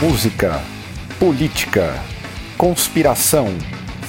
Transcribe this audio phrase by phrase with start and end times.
[0.00, 0.52] música,
[1.18, 1.92] política,
[2.56, 3.48] conspiração,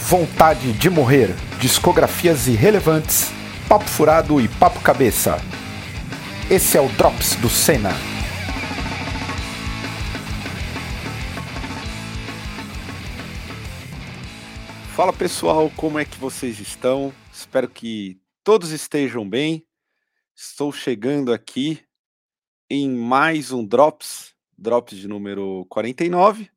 [0.08, 1.29] vontade de morrer,
[1.60, 3.31] discografias irrelevantes,
[3.67, 5.37] papo furado e papo cabeça.
[6.47, 7.90] Esse é o Drops do Senna.
[14.96, 17.12] Fala pessoal, como é que vocês estão?
[17.34, 19.66] Espero que todos estejam bem.
[20.36, 21.81] Estou chegando aqui
[22.70, 26.52] em mais um Drops, Drops de número 49.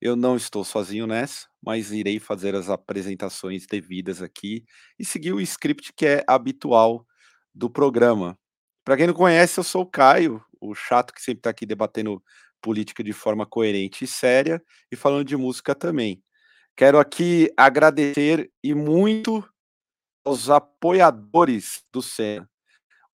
[0.00, 4.64] Eu não estou sozinho nessa, mas irei fazer as apresentações devidas aqui
[4.96, 7.04] e seguir o script que é habitual
[7.52, 8.38] do programa.
[8.84, 12.22] Para quem não conhece, eu sou o Caio, o chato que sempre está aqui debatendo
[12.62, 16.22] política de forma coerente e séria e falando de música também.
[16.76, 19.44] Quero aqui agradecer e muito
[20.24, 22.48] aos apoiadores do Senna.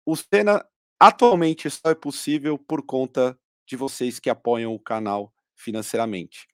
[0.04, 0.62] O Senna
[1.00, 3.39] atualmente só é possível por conta
[3.70, 6.46] de vocês que apoiam o canal financeiramente.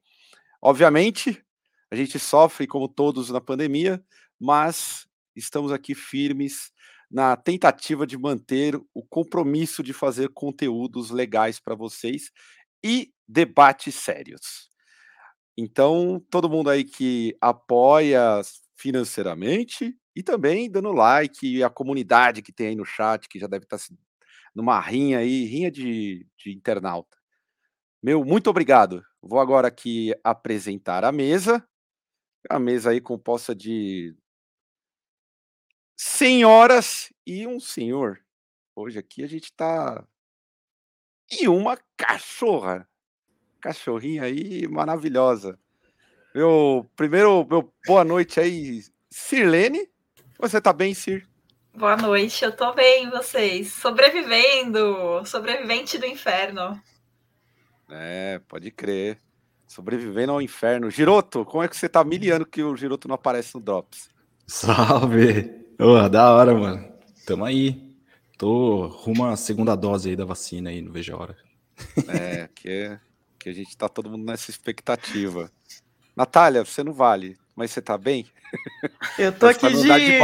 [0.63, 1.43] Obviamente,
[1.91, 4.05] a gente sofre como todos na pandemia,
[4.39, 6.71] mas estamos aqui firmes
[7.11, 12.31] na tentativa de manter o compromisso de fazer conteúdos legais para vocês
[12.85, 14.69] e debates sérios.
[15.57, 18.43] Então, todo mundo aí que apoia
[18.77, 23.47] financeiramente e também dando like, e a comunidade que tem aí no chat, que já
[23.47, 23.85] deve estar tá
[24.57, 27.15] numa rinha aí, rinha de, de internauta.
[28.03, 29.05] Meu, muito obrigado.
[29.21, 31.63] Vou agora aqui apresentar a mesa.
[32.49, 34.17] A mesa aí composta de
[35.95, 38.19] senhoras e um senhor.
[38.75, 40.03] Hoje aqui a gente está
[41.31, 42.89] e uma cachorra
[43.61, 45.59] cachorrinha aí maravilhosa.
[46.35, 49.91] Meu primeiro, meu boa noite aí, Sirlene.
[50.39, 51.29] Você tá bem, Sir?
[51.77, 53.71] Boa noite, eu tô bem, vocês?
[53.71, 56.81] Sobrevivendo, sobrevivente do inferno.
[57.91, 59.19] É, pode crer.
[59.67, 60.91] Sobrevivendo ao inferno.
[60.91, 64.09] Giroto, como é que você tá miliano que o Giroto não aparece no Drops?
[64.47, 65.51] Salve!
[65.79, 66.93] Oh, da hora, mano.
[67.27, 67.95] Tamo aí.
[68.39, 71.37] Tô rumo à segunda dose aí da vacina aí, não vejo a hora.
[72.09, 73.01] É, que é
[73.39, 75.53] que a gente tá todo mundo nessa expectativa.
[76.17, 78.27] Natália, você não vale, mas você tá bem?
[79.19, 79.83] Eu tô aqui de...
[79.83, 80.19] de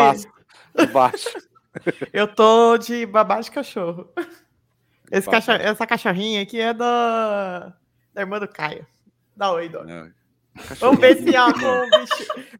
[0.92, 1.28] baixo.
[2.12, 4.08] Eu tô de babá de cachorro.
[5.10, 5.58] Esse cachorro.
[5.60, 7.74] Essa cachorrinha aqui é da,
[8.12, 8.86] da irmã do Caio.
[9.36, 10.14] Da Oi, Dona.
[10.78, 12.06] Vamos ver se ó, com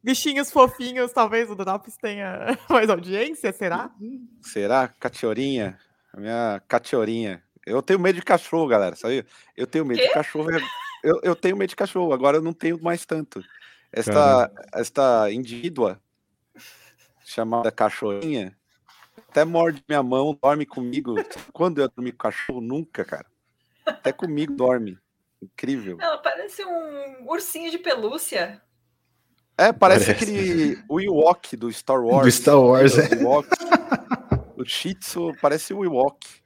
[0.03, 3.91] bichinhos fofinhos, talvez o Drops tenha mais audiência, será?
[4.41, 4.89] Será?
[4.89, 5.79] Cachorrinha?
[6.13, 7.43] A minha cachorrinha.
[7.67, 9.25] Eu tenho medo de cachorro, galera, sabe?
[9.57, 10.51] Eu tenho medo de cachorro.
[10.51, 10.61] É,
[11.03, 13.43] eu, eu tenho medo de cachorro, agora eu não tenho mais tanto.
[13.93, 16.01] Esta, esta indivídua
[17.33, 18.57] chamada cachorrinha
[19.33, 21.15] até morde minha mão, dorme comigo.
[21.53, 22.61] Quando eu dormi com cachorro?
[22.61, 23.27] Nunca, cara.
[23.87, 24.99] Até comigo dorme.
[25.43, 25.97] Incrível.
[26.01, 28.63] Ela parece um ursinho de pelúcia.
[29.57, 30.25] É, parece, parece.
[30.25, 32.25] aquele Ewok do Star Wars.
[32.25, 33.09] Do Star Wars, é.
[34.57, 36.43] O Shih Tzu parece o Ewok.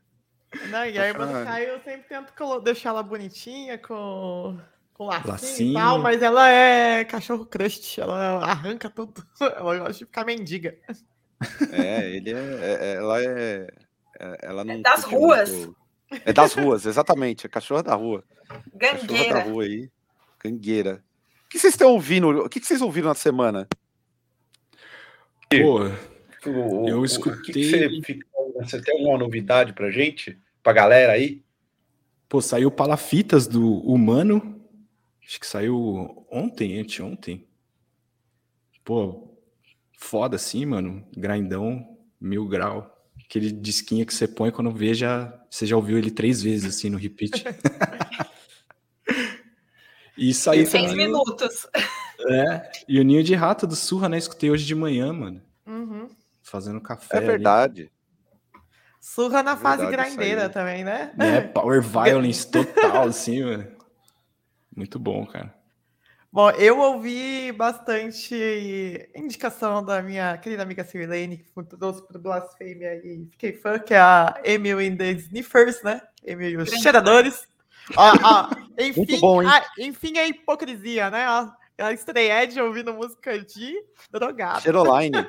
[0.71, 4.59] Não, e a irmã do Caio eu sempre tento deixar ela bonitinha com,
[4.97, 9.23] com lacinho, lacinho, e tal, mas ela é cachorro crust, ela arranca tudo.
[9.39, 10.75] Ela gosta de ficar mendiga.
[11.71, 12.59] É, ele é.
[12.63, 13.67] é ela é.
[14.19, 15.51] é ela não é das ruas.
[15.51, 15.77] Muito...
[16.25, 17.45] É das ruas, exatamente.
[17.45, 18.25] É cachorro da rua.
[18.75, 19.07] Gangueira.
[19.07, 19.91] Cachorro da rua aí.
[20.43, 21.05] Gangueira.
[21.45, 22.31] O que vocês estão ouvindo?
[22.31, 23.69] O que vocês ouviram na semana?
[25.51, 25.91] Pô,
[26.89, 27.39] eu escutei.
[27.39, 28.19] O que, você,
[28.61, 30.39] você tem alguma novidade pra gente?
[30.63, 31.45] Pra galera aí?
[32.31, 34.56] Pô, saiu Palafitas do Humano.
[35.27, 37.47] Acho que saiu ontem, anteontem.
[38.85, 39.37] Pô,
[39.99, 41.05] foda assim, mano.
[41.17, 42.93] Grindão, mil grau.
[43.25, 46.89] Aquele disquinho que você põe quando vê, já, você já ouviu ele três vezes assim
[46.89, 47.43] no repeat.
[50.17, 50.63] e saiu.
[50.63, 51.67] Em seis minutos.
[52.31, 54.17] É, e o Ninho de Rato do Surra, né?
[54.17, 55.43] Escutei hoje de manhã, mano.
[55.67, 56.09] Uhum
[56.47, 57.19] fazendo café.
[57.19, 57.83] É verdade.
[57.83, 57.91] Ali.
[59.01, 61.13] Surra na é fase grindeira também, né?
[61.19, 63.76] É, power violence total, assim, mano.
[64.77, 65.55] Muito bom, cara.
[66.31, 73.27] Bom, eu ouvi bastante indicação da minha querida amiga Sirlane, que trouxe para Blasfêmia e
[73.31, 76.03] fiquei fã, que é a Emil in the Sniffers, né?
[76.23, 77.49] Emil e os cheiradores.
[77.97, 81.27] ó, ó, enfim, bom, a, enfim, a hipocrisia, né?
[81.27, 81.49] Ó,
[81.79, 83.75] a estreia de ouvindo música de
[84.11, 84.61] drogado.
[84.61, 85.17] Cheroline.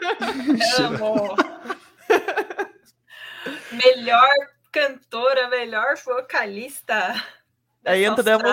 [3.71, 4.29] melhor
[4.73, 7.15] cantora, melhor vocalista.
[7.85, 8.51] Aí entramos,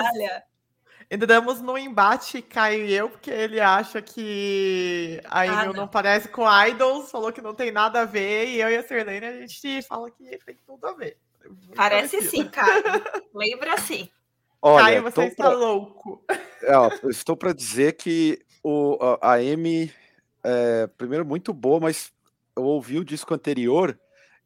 [1.09, 5.81] entramos no embate, Caio e eu, porque ele acha que a ah, Emil não.
[5.81, 5.87] não.
[5.87, 9.25] parece com Idols, falou que não tem nada a ver, e eu e a Serlene
[9.25, 11.17] a gente fala que tem tudo a ver.
[11.43, 12.43] Muito parece parecido.
[12.43, 13.03] sim, cara.
[13.33, 14.09] Lembra sim.
[14.61, 16.23] Olha, Caio, você está pra- louco.
[16.63, 19.93] É, estou para dizer que o, a, a Amy,
[20.43, 22.11] é, primeiro, muito boa, mas
[22.55, 23.99] eu ouvi o disco anterior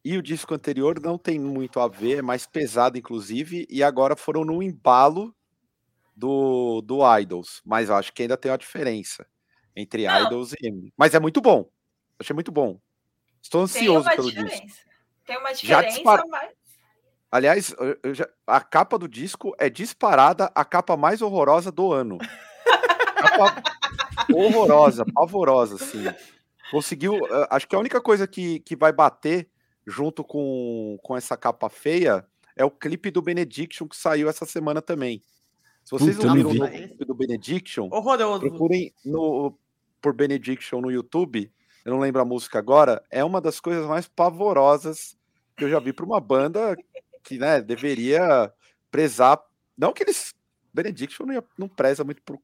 [0.04, 4.16] e o disco anterior não tem muito a ver, é mais pesado, inclusive, e agora
[4.16, 5.34] foram no embalo
[6.20, 9.26] do, do Idols, mas eu acho que ainda tem uma diferença
[9.74, 10.26] entre Não.
[10.26, 10.92] Idols e.
[10.96, 11.68] Mas é muito bom,
[12.18, 12.78] achei muito bom.
[13.42, 14.44] Estou ansioso pelo disco.
[14.44, 14.76] diferença.
[15.26, 16.50] Tem uma Já diferença, dispara- mas.
[17.32, 17.74] Aliás,
[18.12, 22.18] já- a capa do disco é disparada a capa mais horrorosa do ano.
[23.16, 23.62] Capa
[24.34, 26.04] horrorosa, pavorosa, assim.
[26.70, 27.14] Conseguiu.
[27.26, 29.48] eh, Acho que a única coisa que, que vai bater
[29.86, 32.26] junto com, com essa capa feia
[32.56, 35.22] é o clipe do Benediction que saiu essa semana também.
[35.84, 36.78] Se vocês Puta, eu não viram o vi.
[36.88, 38.40] clipe do Benediction, Horroroso.
[38.40, 39.56] procurem no,
[40.00, 41.50] por Benediction no YouTube.
[41.84, 43.02] Eu não lembro a música agora.
[43.10, 45.16] É uma das coisas mais pavorosas
[45.56, 46.76] que eu já vi para uma banda
[47.24, 48.52] que né, deveria
[48.90, 49.40] prezar.
[49.76, 50.34] Não que eles.
[50.72, 52.38] Benediction não, ia- não preza muito por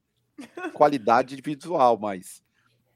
[0.73, 2.43] qualidade visual, mas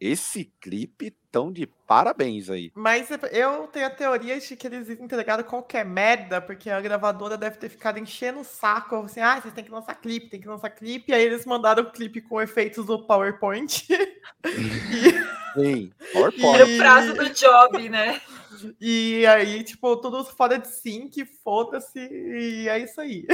[0.02, 2.72] esse clipe tão de parabéns aí.
[2.74, 7.58] Mas eu tenho a teoria de que eles entregaram qualquer merda, porque a gravadora deve
[7.58, 10.72] ter ficado enchendo o saco, assim, ah, vocês têm que lançar clipe, tem que lançar
[10.72, 13.86] clipe, e aí eles mandaram o clipe com efeitos do PowerPoint,
[15.56, 16.74] Sim, Era PowerPoint.
[16.74, 18.20] o prazo do job, né?
[18.82, 23.26] e aí, tipo, tudo fora de sync, foda-se, e é isso aí.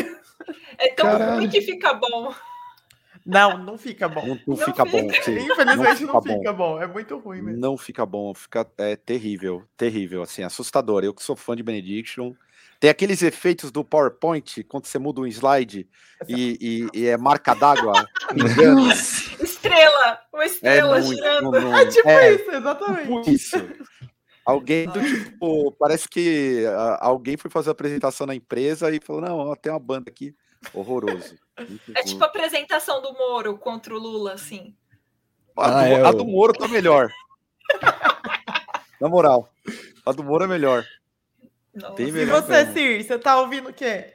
[0.78, 1.36] É tão Caralho.
[1.38, 2.34] ruim que fica bom.
[3.28, 4.26] Não, não fica bom.
[4.26, 5.10] Não, não Não fica bom.
[5.10, 5.24] fica.
[5.24, 5.36] sim.
[5.38, 6.76] Infelizmente não fica fica, bom.
[6.76, 6.82] bom.
[6.82, 7.60] é muito ruim mesmo.
[7.60, 11.04] Não fica bom, fica é terrível, terrível, assim, assustador.
[11.04, 12.34] Eu que sou fã de Benediction,
[12.80, 15.88] tem aqueles efeitos do PowerPoint quando você muda um slide
[16.28, 17.94] e, e- e é marca d'água.
[19.42, 20.20] Estrela!
[20.34, 21.52] Uma É estrela muito, girando.
[21.52, 23.02] não- É tipo é isso, exatamente.
[23.08, 23.56] tipo isso.
[24.46, 29.22] Alguém do tipo, parece que ah, alguém foi fazer a apresentação na empresa e falou:
[29.22, 30.34] não, ó, tem uma banda aqui,
[30.74, 31.38] horroroso.
[31.96, 34.76] É tipo a apresentação do Moro contra o Lula, assim.
[35.58, 37.10] a, do, Ah, é a do Moro tá melhor.
[39.00, 39.50] Na moral,
[40.06, 40.86] a do Moro é melhor.
[41.96, 42.74] Tem E melhor você, mesmo.
[42.74, 44.12] Sir, você tá ouvindo o quê?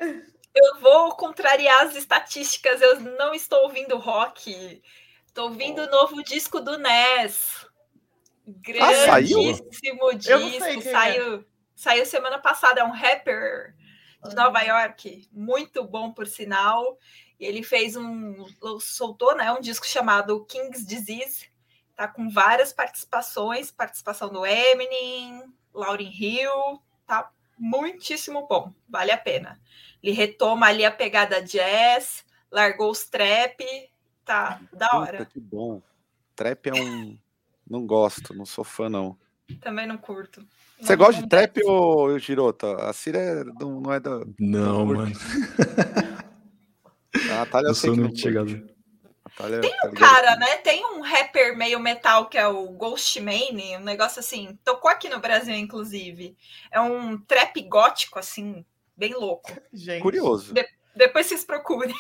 [0.55, 4.83] Eu vou contrariar as estatísticas, eu não estou ouvindo rock.
[5.27, 7.67] Estou ouvindo o novo disco do Ness.
[8.81, 9.39] Ah, saiu?
[9.41, 10.89] Grandíssimo Eu não sei disco.
[10.89, 10.93] é.
[10.93, 11.45] Saiu,
[11.75, 12.81] saiu semana passada.
[12.81, 13.75] É um rapper
[14.35, 15.29] Nova York.
[15.33, 16.99] Muito bom, por sinal.
[17.39, 18.47] Ele fez um.
[18.81, 21.51] soltou né, um disco chamado King's Disease.
[21.95, 25.43] Tá com várias participações, participação do Eminem,
[25.75, 26.81] Lauryn Hill.
[27.07, 29.61] Tá muitíssimo bom, vale a pena.
[30.03, 33.63] Ele retoma ali a pegada jazz, largou os trap,
[34.25, 35.27] tá da Puta, hora.
[35.27, 35.83] que bom.
[36.35, 37.19] Trap é um.
[37.69, 39.17] Não gosto, não sou fã, não.
[39.61, 40.47] Também não curto.
[40.83, 42.75] Você Não- gosta de não trap ou Girota?
[42.89, 44.21] A Cira é- não, não é da.
[44.39, 45.13] Não, mano.
[47.31, 48.67] A Natália eu sou não muito chegado.
[49.25, 50.57] Natália, Tem tá um cara, né?
[50.59, 54.59] Tem um rapper meio metal que é o Ghostmane, um negócio assim.
[54.65, 56.37] Tocou aqui no Brasil, inclusive.
[56.71, 58.65] É um trap gótico, assim,
[58.97, 59.51] bem louco.
[59.73, 60.53] Gente, Curioso.
[60.95, 61.95] Depois vocês procurem.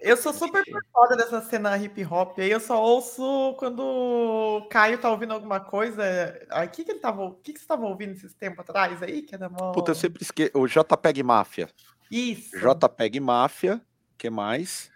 [0.00, 2.38] Eu sou super fora dessa cena hip hop.
[2.38, 6.02] Aí eu só ouço quando o Caio tá ouvindo alguma coisa.
[6.50, 9.02] Aí, o que, que ele tava, o que, que você tava ouvindo esses tempos atrás
[9.02, 9.22] aí?
[9.22, 9.72] Que era mó...
[9.72, 10.52] Puta, eu sempre esqueço.
[10.54, 11.68] O JPEG Máfia.
[12.10, 12.56] Isso.
[12.58, 13.80] JPEG Máfia,
[14.16, 14.90] que mais?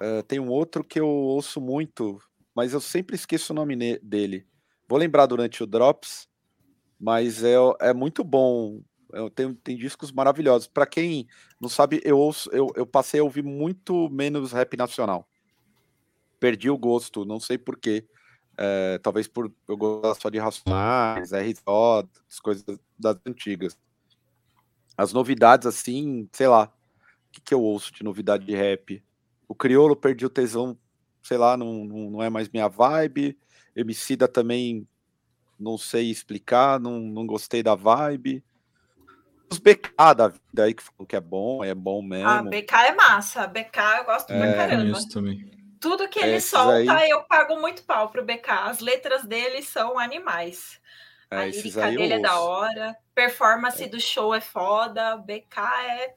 [0.00, 2.18] Eh, tem um outro que eu ouço muito,
[2.54, 4.46] mas eu sempre esqueço o nome dele.
[4.88, 6.26] Vou lembrar durante o Drops,
[6.98, 8.80] mas é, é muito bom.
[9.34, 10.66] Tenho, tem discos maravilhosos.
[10.66, 11.26] Para quem
[11.60, 15.28] não sabe, eu, ouço, eu, eu passei a ouvir muito menos rap nacional.
[16.38, 18.06] Perdi o gosto, não sei porquê.
[18.56, 21.62] É, talvez por eu gostar só de Racionais, RJ,
[22.28, 23.78] as coisas das antigas.
[24.96, 26.72] As novidades, assim, sei lá.
[27.28, 29.02] O que, que eu ouço de novidade de rap?
[29.48, 30.76] O Criolo perdi o tesão,
[31.22, 33.38] sei lá, não, não, não é mais minha vibe.
[33.74, 34.86] Emicida também
[35.58, 38.42] não sei explicar, não, não gostei da vibe.
[39.50, 42.28] Os BK da vida aí que falam que é bom, é bom mesmo.
[42.28, 43.42] A BK é massa.
[43.42, 44.82] A BK eu gosto pra É, caramba.
[44.82, 45.50] Conheço também.
[45.80, 48.48] Tudo que É, ele esses solta, aí- eu pago muito pau pro BK.
[48.68, 50.78] As letras dele são animais.
[51.30, 52.48] É, a esses lírica dele é da ouço.
[52.50, 52.96] hora.
[53.14, 55.16] Performance do show é foda.
[55.16, 56.14] BK é.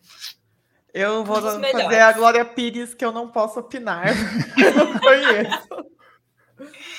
[0.93, 1.97] Eu vou dos fazer melhores.
[1.97, 4.05] a Glória Pires que eu não posso opinar.
[4.09, 4.13] eu
[4.75, 5.85] não conheço.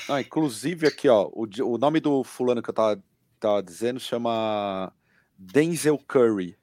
[0.09, 3.01] Ah, inclusive aqui, ó, o, o nome do fulano que eu tava,
[3.39, 4.93] tava dizendo chama
[5.37, 6.57] Denzel Curry.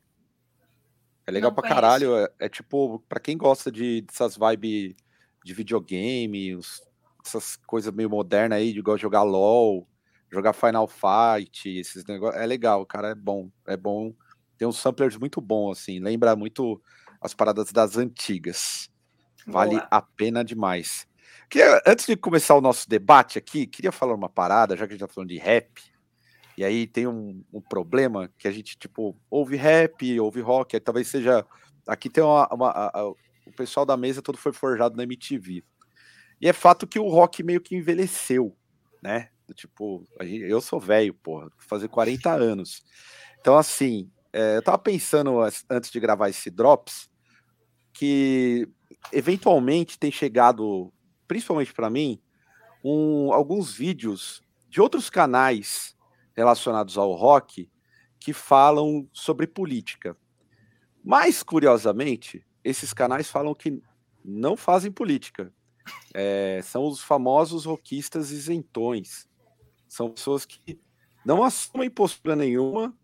[1.26, 1.76] É legal Não pra conheço.
[1.82, 2.16] caralho.
[2.18, 4.96] É, é tipo, pra quem gosta de dessas vibes
[5.44, 6.82] de videogame, os-
[7.26, 9.88] essas coisas meio modernas aí, de igual jogar LOL,
[10.32, 12.42] jogar Final Fight, esses negócios.
[12.42, 13.50] É legal, o cara é bom.
[13.68, 14.14] É bom.
[14.58, 16.00] Tem uns samplers muito bons, assim.
[16.00, 16.82] Lembra muito
[17.20, 18.90] as paradas das antigas.
[19.46, 19.88] Vale Boa.
[19.90, 21.08] a pena demais.
[21.50, 24.98] Queria, antes de começar o nosso debate aqui, queria falar uma parada, já que a
[24.98, 25.82] gente tá falando de rap.
[26.58, 31.08] E aí tem um, um problema que a gente, tipo, ouve rap, ouve rock, talvez
[31.08, 31.46] seja.
[31.88, 32.48] Aqui tem uma.
[32.52, 35.64] uma a, a, o pessoal da mesa todo foi forjado na MTV.
[36.40, 38.56] E é fato que o rock meio que envelheceu,
[39.02, 39.30] né?
[39.54, 42.84] Tipo, eu sou velho, porra, fazer 40 anos.
[43.40, 45.40] Então, assim, é, eu tava pensando
[45.70, 47.10] antes de gravar esse Drops
[47.94, 48.68] que
[49.12, 50.92] eventualmente tem chegado,
[51.28, 52.22] principalmente para mim,
[52.84, 55.96] um, alguns vídeos de outros canais
[56.36, 57.70] relacionados ao rock
[58.20, 60.16] que falam sobre política.
[61.04, 63.82] Mas, curiosamente, esses canais falam que
[64.24, 65.52] não fazem política.
[66.14, 69.28] É, são os famosos rockistas isentões.
[69.88, 70.80] São pessoas que
[71.26, 72.96] não assumem postura nenhuma,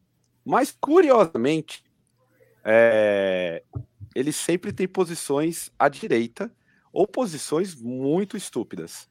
[0.45, 1.83] mas curiosamente,
[2.63, 3.63] é,
[4.15, 6.51] eles sempre têm posições à direita
[6.93, 9.09] ou posições muito estúpidas.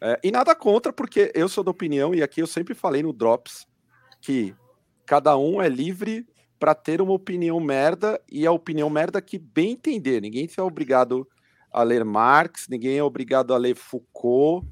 [0.00, 3.12] É, e nada contra, porque eu sou da opinião, e aqui eu sempre falei no
[3.12, 3.66] Drops,
[4.20, 4.54] que
[5.04, 6.26] cada um é livre
[6.58, 10.20] para ter uma opinião merda e a opinião merda que bem entender.
[10.20, 11.26] Ninguém é obrigado
[11.72, 14.66] a ler Marx, ninguém é obrigado a ler Foucault.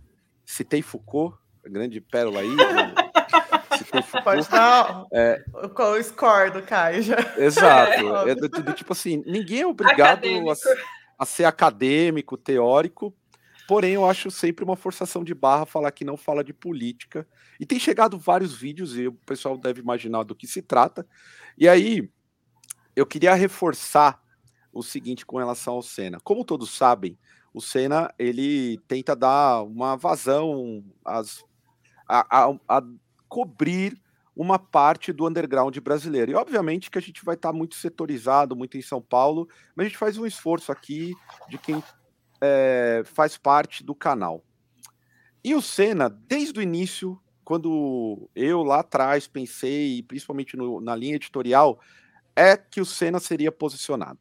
[0.45, 1.37] Citei Foucault?
[1.69, 2.49] grande pérola aí.
[4.25, 7.17] Pode dar é, o score do Caio já.
[7.37, 8.07] Exato.
[8.27, 10.55] É, do, do, tipo assim, ninguém é obrigado a,
[11.19, 13.15] a, ser acadêmico, teórico,
[13.67, 17.27] porém eu acho sempre uma forçação de barra falar que não fala de política.
[17.59, 21.07] E tem chegado vários vídeos, e o pessoal deve imaginar do que se trata.
[21.59, 22.11] E aí,
[22.95, 24.23] eu queria reforçar
[24.73, 26.21] o seguinte com relação ao Senna.
[26.21, 27.19] Como todos sabem,
[27.53, 31.45] o Senna ele tenta dar uma vazão às
[32.09, 32.83] a, a, a
[33.29, 34.01] cobrir
[34.37, 36.31] uma parte do underground brasileiro.
[36.31, 39.89] E obviamente que a gente vai estar muito setorizado, muito em São Paulo, mas a
[39.89, 41.15] gente faz um esforço aqui
[41.49, 41.83] de quem
[42.47, 44.45] é, faz parte do canal.
[45.43, 51.17] E o Senna, desde o início, quando eu lá atrás pensei, principalmente no, na linha
[51.17, 51.81] editorial,
[52.35, 54.19] é que o Senna seria posicionado.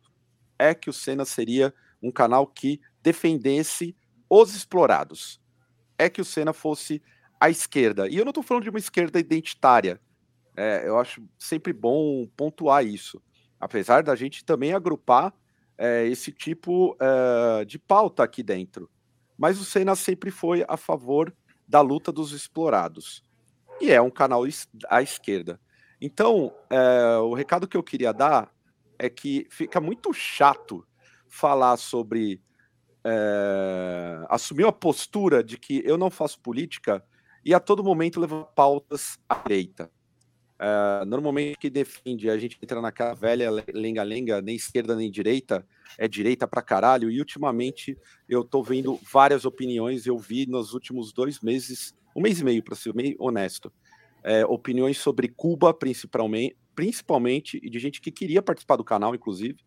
[0.58, 3.96] É que o Senna seria um canal que defendesse
[4.30, 5.42] os explorados.
[5.98, 7.02] É que o Senna fosse
[7.40, 8.08] a esquerda.
[8.08, 10.00] E eu não estou falando de uma esquerda identitária.
[10.56, 13.22] É, eu acho sempre bom pontuar isso.
[13.60, 15.34] Apesar da gente também agrupar
[15.78, 18.90] é, esse tipo é, de pauta aqui dentro.
[19.38, 21.36] Mas o Senna sempre foi a favor
[21.68, 23.24] da luta dos explorados.
[23.82, 24.44] E é um canal
[24.90, 25.60] à esquerda.
[26.00, 28.52] Então, é, o recado que eu queria dar
[28.98, 30.86] é que fica muito chato
[31.28, 32.42] falar sobre.
[33.08, 37.06] É, assumir uma postura de que eu não faço política
[37.44, 39.92] e a todo momento leva pautas à direita.
[40.56, 45.66] Uh, normalmente que defende, a gente entra naquela velha lenga-lenga, nem esquerda nem direita,
[45.98, 47.98] é direita pra caralho, e ultimamente
[48.28, 52.64] eu tô vendo várias opiniões, eu vi nos últimos dois meses, um mês e meio,
[52.64, 53.72] para ser meio honesto,
[54.24, 59.58] é, opiniões sobre Cuba, principalmente, principalmente, e de gente que queria participar do canal, inclusive,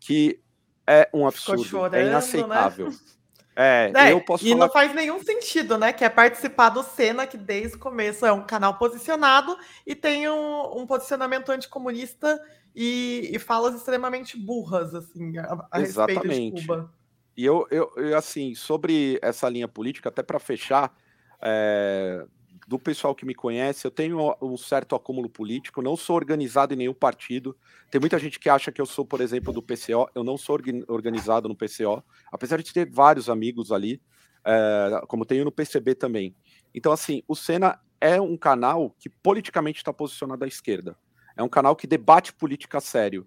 [0.00, 0.40] que
[0.86, 2.88] é um absurdo, é chorando, é inaceitável.
[2.88, 2.96] Né?
[3.56, 4.66] É, é, eu posso E falar...
[4.66, 5.92] não faz nenhum sentido, né?
[5.92, 10.28] Que é participar do Senna, que desde o começo é um canal posicionado e tem
[10.28, 12.40] um, um posicionamento anticomunista
[12.74, 16.92] e, e falas extremamente burras, assim, a, a respeito de Cuba.
[17.36, 20.94] E eu, eu, eu, assim, sobre essa linha política, até para fechar,
[21.40, 22.24] é,
[22.70, 26.76] do pessoal que me conhece, eu tenho um certo acúmulo político, não sou organizado em
[26.76, 27.58] nenhum partido.
[27.90, 30.56] Tem muita gente que acha que eu sou, por exemplo, do PCO, eu não sou
[30.86, 32.00] organizado no PCO,
[32.30, 34.00] apesar de ter vários amigos ali,
[34.44, 36.32] é, como tenho no PCB também.
[36.72, 40.96] Então, assim, o Senna é um canal que politicamente está posicionado à esquerda.
[41.36, 43.26] É um canal que debate política sério.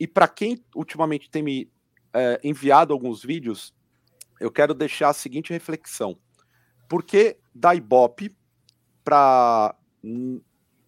[0.00, 1.70] E para quem ultimamente tem me
[2.14, 3.74] é, enviado alguns vídeos,
[4.40, 6.18] eu quero deixar a seguinte reflexão.
[6.88, 8.34] Por que da Ibope
[9.08, 9.74] para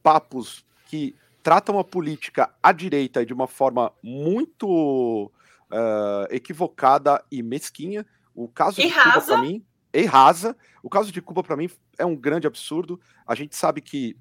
[0.02, 5.32] papos que tratam a política à direita de uma forma muito
[5.70, 8.04] uh, equivocada e mesquinha.
[8.34, 10.54] O caso e de Cuba para mim e rasa.
[10.82, 13.00] O caso de Cuba para mim é um grande absurdo.
[13.26, 14.14] A gente sabe que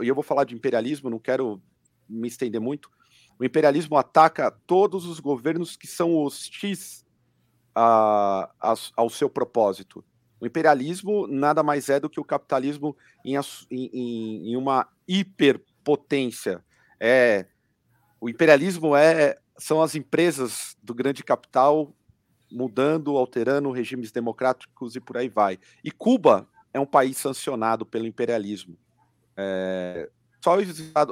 [0.00, 1.60] e eu vou falar de imperialismo, não quero
[2.08, 2.88] me estender muito.
[3.36, 7.04] O imperialismo ataca todos os governos que são hostis
[7.74, 10.04] a, a, ao seu propósito.
[10.40, 13.34] O imperialismo nada mais é do que o capitalismo em,
[13.70, 16.64] em, em uma hiperpotência.
[16.98, 17.46] É,
[18.20, 21.94] o imperialismo é, são as empresas do grande capital
[22.50, 25.58] mudando, alterando regimes democráticos e por aí vai.
[25.84, 28.76] E Cuba é um país sancionado pelo imperialismo.
[29.36, 30.08] É,
[30.42, 30.56] só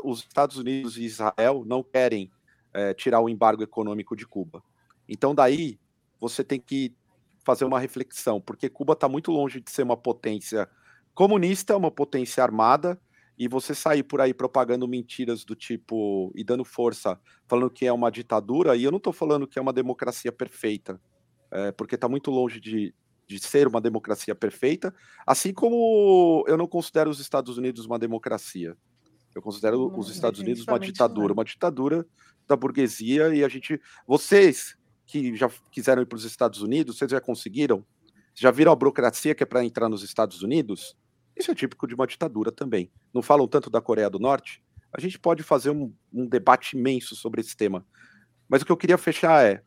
[0.05, 2.31] os Estados Unidos e Israel não querem
[2.73, 4.63] é, tirar o embargo econômico de Cuba.
[5.09, 5.79] Então, daí
[6.21, 6.95] você tem que
[7.49, 10.69] fazer uma reflexão, porque Cuba está muito longe de ser uma potência
[11.15, 13.01] comunista, uma potência armada,
[13.39, 17.93] e você sair por aí propagando mentiras do tipo e dando força, falando que é
[17.93, 21.01] uma ditadura, e eu não estou falando que é uma democracia perfeita,
[21.51, 22.95] é, porque está muito longe de,
[23.27, 24.95] de ser uma democracia perfeita,
[25.27, 28.77] assim como eu não considero os Estados Unidos uma democracia.
[29.35, 32.07] Eu considero não, os Estados Unidos uma ditadura, uma ditadura
[32.47, 33.81] da burguesia, e a gente.
[34.07, 34.78] Vocês
[35.09, 37.85] que já quiseram ir para os Estados Unidos, vocês já conseguiram?
[38.35, 40.95] Já viram a burocracia que é para entrar nos Estados Unidos?
[41.35, 42.93] Isso é típico de uma ditadura também.
[43.13, 44.63] Não falam tanto da Coreia do Norte?
[44.93, 47.87] A gente pode fazer um, um debate imenso sobre esse tema.
[48.47, 49.63] Mas o que eu queria fechar é: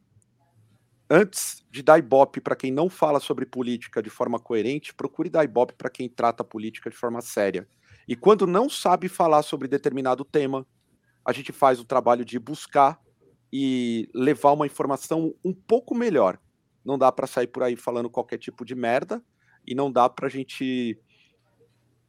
[1.10, 5.44] antes de dar ibope para quem não fala sobre política de forma coerente, procure dar
[5.44, 7.68] ibope para quem trata a política de forma séria.
[8.08, 10.68] E quando não sabe falar sobre determinado tema,
[11.26, 13.00] a gente faz o trabalho de buscar
[13.52, 16.40] e levar uma informação um pouco melhor.
[16.84, 19.24] Não dá para sair por aí falando qualquer tipo de merda
[19.68, 20.98] e não dá para a gente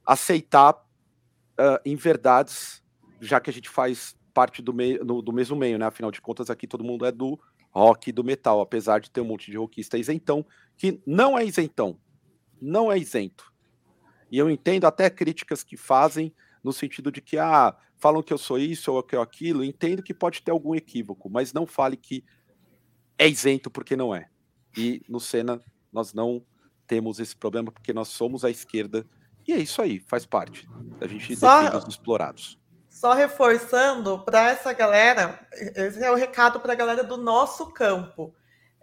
[0.07, 2.83] aceitar uh, em verdades,
[3.21, 5.87] já que a gente faz parte do, meio, no, do mesmo meio, né?
[5.87, 7.39] Afinal de contas, aqui todo mundo é do
[7.71, 10.45] rock e do metal, apesar de ter um monte de rockista isentão,
[10.77, 11.99] que não é isentão,
[12.61, 13.53] não é isento.
[14.31, 18.39] E eu entendo até críticas que fazem no sentido de que, ah, falam que eu
[18.39, 21.97] sou isso ou que eu aquilo, entendo que pode ter algum equívoco, mas não fale
[21.97, 22.25] que
[23.19, 24.29] é isento porque não é.
[24.77, 25.61] E no Senna
[25.93, 26.45] nós não
[26.87, 29.07] temos esse problema porque nós somos a esquerda
[29.47, 30.69] e é isso aí, faz parte.
[31.01, 31.63] A gente Só...
[31.63, 32.59] defende os explorados.
[32.89, 38.35] Só reforçando para essa galera, esse é o recado para a galera do nosso campo.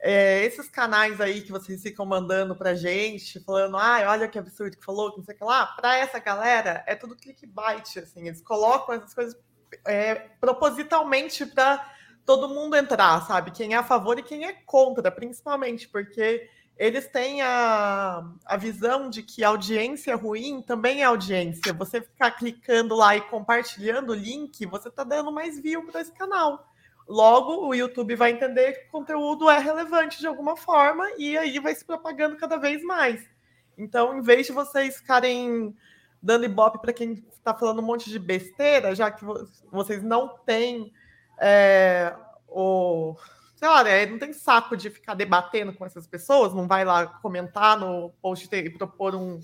[0.01, 4.77] É, esses canais aí que vocês ficam mandando para gente, falando, ah, olha que absurdo
[4.77, 8.27] que falou, que não sei o que lá, para essa galera é tudo clickbait, assim,
[8.27, 9.38] eles colocam essas coisas
[9.86, 11.86] é, propositalmente para
[12.25, 13.52] todo mundo entrar, sabe?
[13.52, 16.47] Quem é a favor e quem é contra, principalmente, porque
[16.78, 21.73] eles têm a, a visão de que audiência ruim também é audiência.
[21.73, 26.13] Você ficar clicando lá e compartilhando o link, você está dando mais view para esse
[26.13, 26.68] canal.
[27.10, 31.58] Logo, o YouTube vai entender que o conteúdo é relevante de alguma forma e aí
[31.58, 33.28] vai se propagando cada vez mais.
[33.76, 35.76] Então, em vez de vocês ficarem
[36.22, 39.26] dando ibope para quem está falando um monte de besteira, já que
[39.72, 40.93] vocês não têm
[41.41, 42.13] é,
[42.48, 43.15] o
[43.56, 47.08] sei lá, né, não tem saco de ficar debatendo com essas pessoas, não vai lá
[47.08, 49.41] comentar no post e propor um,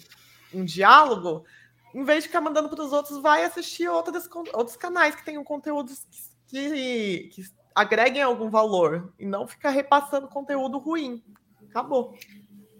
[0.54, 1.44] um diálogo,
[1.94, 5.44] em vez de ficar mandando para os outros, vai assistir outros, outros canais que tenham
[5.44, 11.24] conteúdos que, que, que agreguem algum valor e não ficar repassando conteúdo ruim.
[11.70, 12.16] Acabou.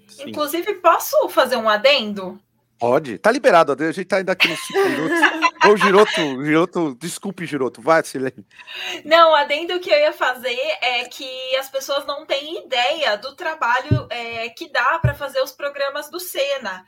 [0.08, 0.30] Sim.
[0.30, 2.40] Inclusive, posso fazer um adendo?
[2.78, 5.18] Pode, tá liberado, a gente tá ainda aqui nos 5 minutos.
[5.66, 8.46] Ô, Giroto, Giroto, desculpe, Giroto, vai, Silene.
[9.06, 14.08] Não, adendo que eu ia fazer é que as pessoas não têm ideia do trabalho
[14.10, 16.86] é, que dá para fazer os programas do Sena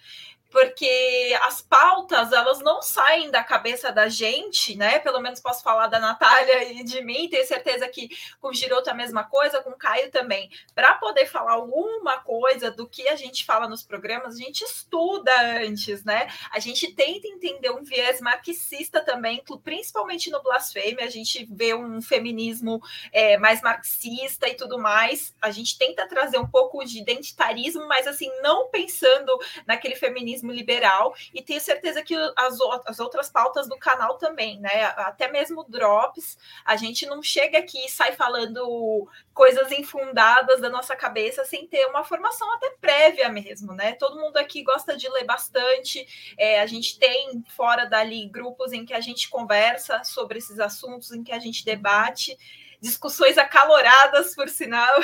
[0.50, 5.00] porque as pautas elas não saem da cabeça da gente, né?
[5.00, 8.90] Pelo menos posso falar da Natália e de mim, tenho certeza que com o Giroto
[8.90, 10.50] é a mesma coisa, com o Caio também.
[10.74, 15.32] Para poder falar alguma coisa do que a gente fala nos programas, a gente estuda
[15.62, 16.28] antes, né?
[16.52, 22.02] A gente tenta entender um viés marxista também, principalmente no blasfêmia, a gente vê um
[22.02, 22.82] feminismo
[23.12, 25.36] é, mais marxista e tudo mais.
[25.42, 31.16] A gente tenta trazer um pouco de identitarismo, mas assim, não pensando naquele feminismo liberal,
[31.34, 34.86] e tenho certeza que as, as outras pautas do canal também, né?
[34.98, 40.96] Até mesmo drops, a gente não chega aqui e sai falando coisas infundadas da nossa
[40.96, 43.94] cabeça sem ter uma formação até prévia mesmo, né?
[43.94, 48.86] Todo mundo aqui gosta de ler bastante, é, a gente tem fora dali grupos em
[48.86, 52.38] que a gente conversa sobre esses assuntos, em que a gente debate
[52.82, 55.00] discussões acaloradas, por sinal.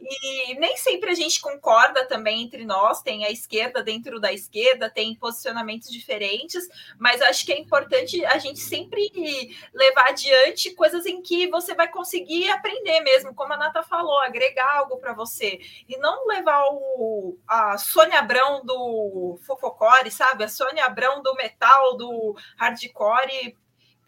[0.00, 4.88] e nem sempre a gente concorda também entre nós, tem a esquerda dentro da esquerda,
[4.88, 6.66] tem posicionamentos diferentes,
[6.98, 9.10] mas acho que é importante a gente sempre
[9.74, 14.78] levar adiante coisas em que você vai conseguir aprender mesmo, como a Nata falou, agregar
[14.78, 20.44] algo para você, e não levar o, a Sônia Abrão do Fofocore, sabe?
[20.44, 23.56] A Sônia Abrão do metal, do hardcore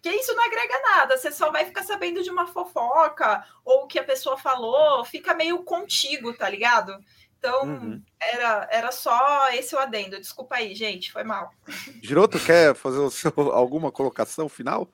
[0.05, 3.87] porque isso não agrega nada, você só vai ficar sabendo de uma fofoca ou o
[3.87, 6.95] que a pessoa falou, fica meio contigo, tá ligado?
[7.39, 8.03] Então, uhum.
[8.21, 10.21] era, era só esse o adendo.
[10.21, 11.51] Desculpa aí, gente, foi mal.
[12.03, 14.91] Giroto, quer fazer seu, alguma colocação final?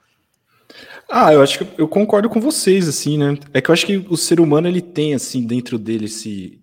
[1.08, 3.36] Ah, eu acho que eu concordo com vocês, assim, né?
[3.52, 6.62] É que eu acho que o ser humano, ele tem, assim, dentro dele esse,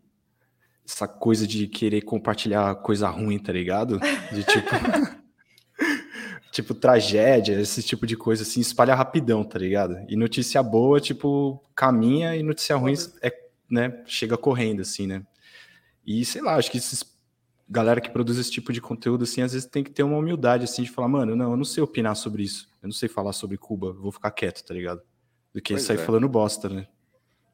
[0.87, 3.99] essa coisa de querer compartilhar coisa ruim, tá ligado?
[4.31, 4.69] De tipo...
[6.57, 9.95] tipo, tragédia, esse tipo de coisa, assim, espalha rapidão, tá ligado?
[10.09, 13.31] E notícia boa, tipo, caminha, e notícia ruim é,
[13.69, 15.23] né, chega correndo, assim, né?
[16.05, 17.15] E sei lá, acho que esses
[17.69, 20.63] galera que produz esse tipo de conteúdo, assim, às vezes tem que ter uma humildade,
[20.63, 23.33] assim, de falar, mano, não, eu não sei opinar sobre isso, eu não sei falar
[23.33, 25.01] sobre Cuba, vou ficar quieto, tá ligado?
[25.53, 26.03] Do que pois sair é.
[26.03, 26.87] falando bosta, né?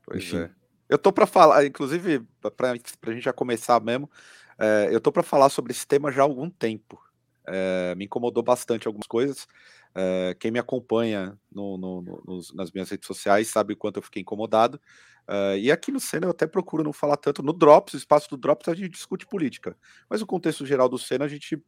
[0.06, 0.38] Pois Enfim.
[0.38, 0.50] é.
[0.88, 2.22] Eu tô para falar, inclusive,
[2.56, 4.10] para a gente já começar mesmo,
[4.58, 7.02] é, eu tô para falar sobre esse tema já há algum tempo.
[7.48, 9.48] É, me incomodou bastante algumas coisas.
[9.96, 14.04] É, quem me acompanha no, no, no, nas minhas redes sociais sabe o quanto eu
[14.04, 14.80] fiquei incomodado.
[15.28, 17.42] Uh, e aqui no Senna eu até procuro não falar tanto.
[17.42, 19.78] No Drops, o espaço do Drops, a gente discute política.
[20.10, 21.62] Mas o contexto geral do Senna, a gente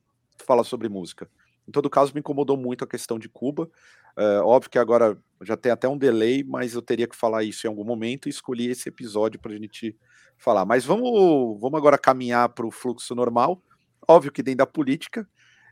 [0.46, 1.30] fala sobre música.
[1.68, 3.70] Em todo caso, me incomodou muito a questão de Cuba.
[4.18, 7.66] Uh, óbvio que agora já tem até um delay, mas eu teria que falar isso
[7.66, 9.98] em algum momento e escolhi esse episódio para a gente
[10.38, 10.66] falar.
[10.66, 13.62] Mas vamos, vamos agora caminhar para o fluxo normal.
[14.08, 15.28] Óbvio que dentro da política.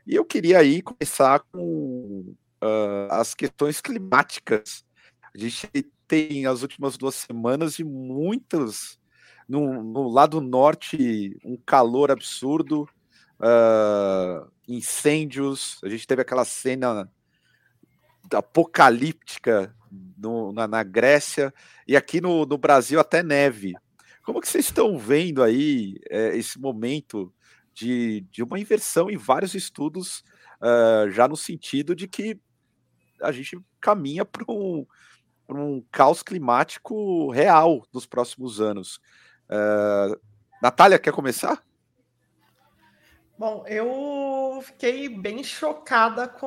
[0.06, 4.84] E eu queria aí começar com uh, as questões climáticas.
[5.34, 5.66] A gente
[6.06, 8.98] tem as últimas duas semanas de muitas.
[9.48, 12.88] No, no lado norte, um calor absurdo,
[13.40, 15.78] uh, incêndios.
[15.82, 17.10] A gente teve aquela cena
[18.32, 19.74] apocalíptica
[20.18, 21.52] no, na, na, Grécia
[21.86, 23.74] e aqui no, no, Brasil até neve.
[24.22, 27.32] Como que vocês estão vendo aí é, esse momento
[27.74, 30.24] de, de uma inversão em vários estudos,
[30.60, 32.40] uh, já no sentido de que
[33.20, 34.86] a gente caminha para um,
[35.48, 39.00] um caos climático real nos próximos anos.
[39.50, 40.18] Uh,
[40.62, 41.62] Natália, quer começar?
[43.36, 46.46] Bom, eu fiquei bem chocada com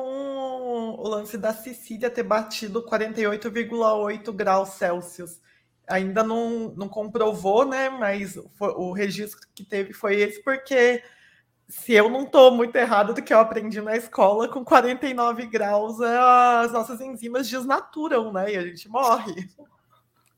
[0.98, 5.38] o lance da Sicília ter batido 48,8 graus Celsius.
[5.86, 7.90] Ainda não, não comprovou, né?
[7.90, 11.02] Mas o registro que teve foi esse, porque
[11.68, 16.00] se eu não estou muito errado do que eu aprendi na escola, com 49 graus
[16.00, 18.54] as nossas enzimas desnaturam, né?
[18.54, 19.48] E a gente morre.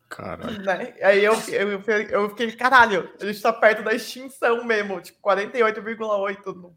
[0.08, 0.60] Caralho.
[0.60, 0.92] Né?
[1.00, 6.72] Aí eu, eu, eu fiquei, caralho, a gente tá perto da extinção mesmo, tipo, 48,8.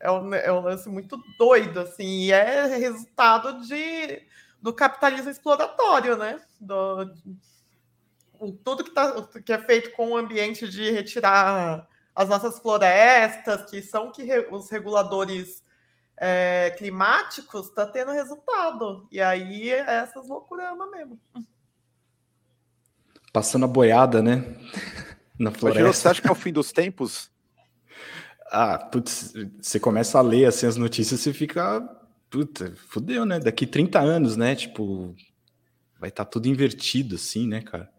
[0.00, 4.26] É um, é um lance muito doido, assim, e é resultado de,
[4.62, 6.40] do capitalismo exploratório, né?
[6.58, 7.12] Do,
[8.64, 13.82] tudo que, tá, que é feito com o ambiente de retirar as nossas florestas, que
[13.82, 15.62] são que re, os reguladores
[16.16, 19.08] é, climáticos, está tendo resultado.
[19.10, 21.18] E aí é essas loucuras mesmo.
[23.32, 24.44] Passando a boiada, né?
[25.38, 25.92] Na floresta.
[25.92, 27.30] você acha que é o fim dos tempos?
[28.54, 31.80] Ah, putz, você começa a ler assim, as notícias, você fica.
[32.28, 33.40] Puta, fudeu, né?
[33.40, 34.54] Daqui 30 anos, né?
[34.54, 35.16] Tipo,
[35.98, 37.90] vai estar tá tudo invertido, assim, né, cara?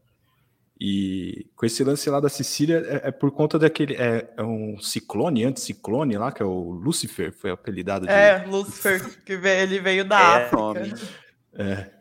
[0.80, 3.96] E com esse lance lá da Sicília é, é por conta daquele.
[3.96, 8.12] É, é, um ciclone, anticiclone lá, que é o Lucifer, foi apelidado de.
[8.12, 10.58] É, Lucifer, que veio, ele veio da é, África.
[10.58, 10.94] Nome.
[11.54, 11.92] É.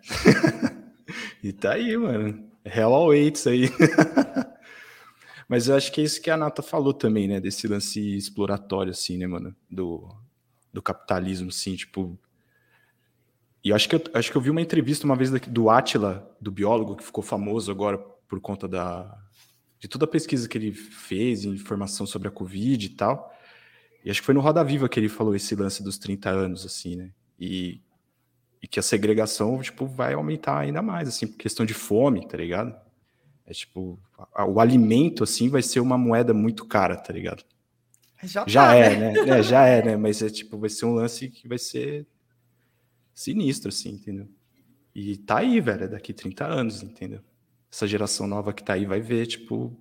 [1.45, 2.51] e tá aí, mano.
[2.65, 3.69] Hell awaits aí.
[5.49, 7.39] Mas eu acho que é isso que a Nata falou também, né?
[7.39, 9.55] Desse lance exploratório, assim, né, mano?
[9.71, 10.09] Do,
[10.73, 12.19] do capitalismo, assim, tipo.
[13.63, 16.35] E eu acho que eu, acho que eu vi uma entrevista uma vez do Atila,
[16.41, 17.99] do biólogo, que ficou famoso agora
[18.33, 19.15] por conta da,
[19.79, 23.31] de toda a pesquisa que ele fez, informação sobre a Covid e tal.
[24.03, 26.65] E acho que foi no Roda Viva que ele falou esse lance dos 30 anos,
[26.65, 27.11] assim, né?
[27.39, 27.83] E,
[28.63, 32.39] e que a segregação, tipo, vai aumentar ainda mais, assim, por questão de fome, tá
[32.39, 32.75] ligado?
[33.45, 34.01] É tipo,
[34.35, 37.45] a, o alimento, assim, vai ser uma moeda muito cara, tá ligado?
[38.23, 39.13] Já, já tá, é, né?
[39.13, 39.21] né?
[39.41, 39.97] É, já é, né?
[39.99, 42.07] Mas é tipo, vai ser um lance que vai ser
[43.15, 44.27] sinistro, assim, entendeu?
[44.95, 47.21] E tá aí, velho, é daqui 30 anos, entendeu?
[47.73, 49.75] Essa geração nova que tá aí vai ver, tipo,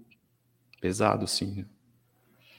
[0.79, 1.65] pesado, assim.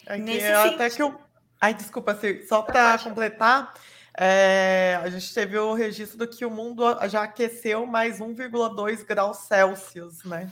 [0.06, 1.18] É que eu, até que eu.
[1.58, 3.72] Ai, desculpa, só para completar,
[4.14, 9.38] é, a gente teve o registro do que o mundo já aqueceu mais 1,2 graus
[9.38, 10.50] Celsius, né?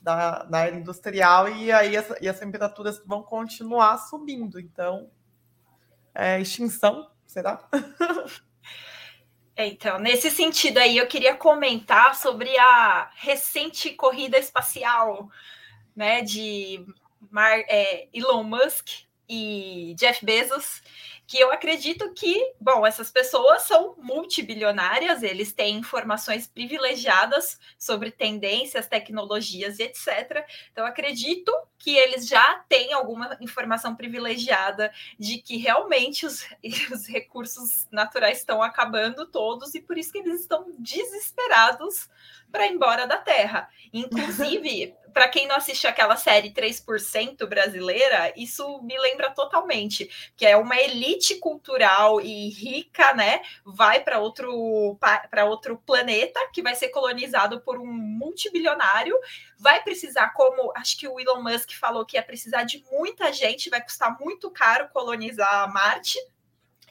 [0.00, 4.60] Da, da era industrial, e aí essa, e as temperaturas vão continuar subindo.
[4.60, 5.10] Então,
[6.14, 7.68] é, extinção, será?
[9.60, 15.28] É, então, nesse sentido aí, eu queria comentar sobre a recente corrida espacial
[15.94, 16.82] né, de
[17.30, 18.88] Mar é, Elon Musk
[19.28, 20.82] e Jeff Bezos,
[21.30, 28.88] que eu acredito que, bom, essas pessoas são multibilionárias, eles têm informações privilegiadas sobre tendências,
[28.88, 30.44] tecnologias e etc.
[30.72, 36.44] Então, acredito que eles já têm alguma informação privilegiada de que realmente os,
[36.92, 42.08] os recursos naturais estão acabando todos e por isso que eles estão desesperados
[42.50, 43.68] para ir embora da Terra.
[43.92, 50.56] Inclusive, para quem não assistiu aquela série 3% brasileira, isso me lembra totalmente, que é
[50.56, 53.40] uma elite cultural e rica, né?
[53.64, 59.16] Vai para outro para outro planeta que vai ser colonizado por um multibilionário,
[59.58, 63.70] vai precisar como, acho que o Elon Musk falou que ia precisar de muita gente,
[63.70, 66.18] vai custar muito caro colonizar Marte,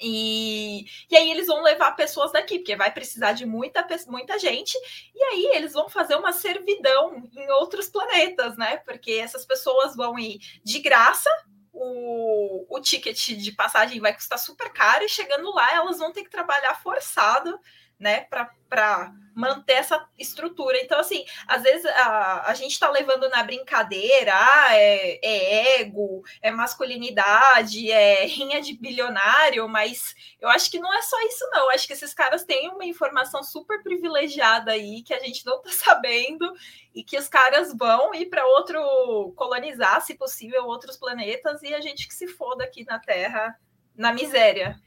[0.01, 4.77] e, e aí eles vão levar pessoas daqui, porque vai precisar de muita, muita gente,
[5.13, 8.77] e aí eles vão fazer uma servidão em outros planetas, né?
[8.77, 11.29] Porque essas pessoas vão ir de graça,
[11.71, 16.23] o, o ticket de passagem vai custar super caro, e chegando lá elas vão ter
[16.23, 17.59] que trabalhar forçado
[17.99, 20.77] né, para manter essa estrutura.
[20.81, 26.23] Então, assim, às vezes a, a gente está levando na brincadeira, ah, é, é, ego,
[26.41, 31.61] é masculinidade, é rinha de bilionário, mas eu acho que não é só isso, não.
[31.61, 35.61] Eu acho que esses caras têm uma informação super privilegiada aí que a gente não
[35.61, 36.51] está sabendo
[36.93, 41.79] e que os caras vão ir para outro colonizar, se possível, outros planetas e a
[41.79, 43.57] gente que se foda aqui na Terra
[43.95, 44.79] na miséria.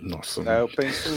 [0.00, 0.42] Nossa.
[0.42, 1.08] É, eu penso,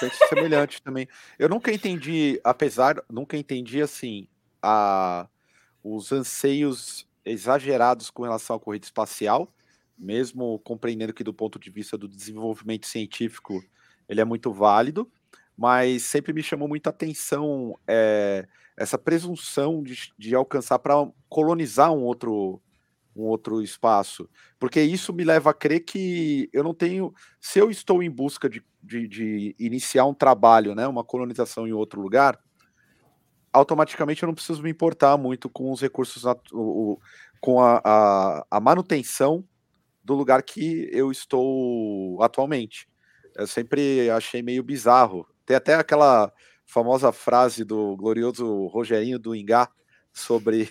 [0.00, 1.06] penso semelhante também.
[1.38, 4.26] Eu nunca entendi, apesar, nunca entendi assim,
[4.62, 5.28] a,
[5.84, 9.52] os anseios exagerados com relação à corrida espacial,
[9.98, 13.62] mesmo compreendendo que do ponto de vista do desenvolvimento científico
[14.08, 15.10] ele é muito válido,
[15.56, 20.94] mas sempre me chamou muita atenção é, essa presunção de, de alcançar para
[21.28, 22.60] colonizar um outro
[23.14, 27.70] um outro espaço, porque isso me leva a crer que eu não tenho, se eu
[27.70, 32.38] estou em busca de, de, de iniciar um trabalho, né, uma colonização em outro lugar,
[33.52, 36.24] automaticamente eu não preciso me importar muito com os recursos,
[37.40, 39.44] com a, a, a, manutenção
[40.02, 42.88] do lugar que eu estou atualmente.
[43.34, 45.26] Eu sempre achei meio bizarro.
[45.44, 46.32] Tem até aquela
[46.64, 49.68] famosa frase do glorioso Rogerinho do Ingá
[50.12, 50.70] sobre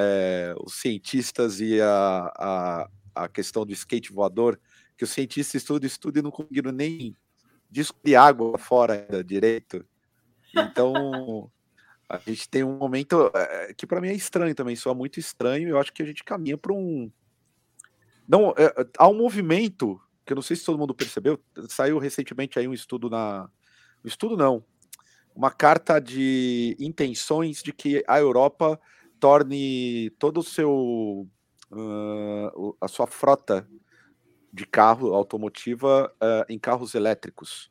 [0.00, 4.56] é, os cientistas e a, a, a, questão do skate voador,
[4.96, 7.16] que os cientistas estudam, estudam e não conseguiram nem
[7.68, 9.84] descobrir água fora direito.
[10.54, 11.50] Então,
[12.08, 15.68] a gente tem um momento é, que para mim é estranho também, soa muito estranho.
[15.68, 17.10] Eu acho que a gente caminha para um.
[18.28, 21.40] Não, é, há um movimento que eu não sei se todo mundo percebeu.
[21.68, 23.50] Saiu recentemente aí um estudo na.
[24.04, 24.64] Um estudo não.
[25.34, 28.80] Uma carta de intenções de que a Europa
[29.18, 31.28] torne todo o seu
[31.72, 33.68] uh, a sua frota
[34.52, 37.70] de carro automotiva uh, em carros elétricos.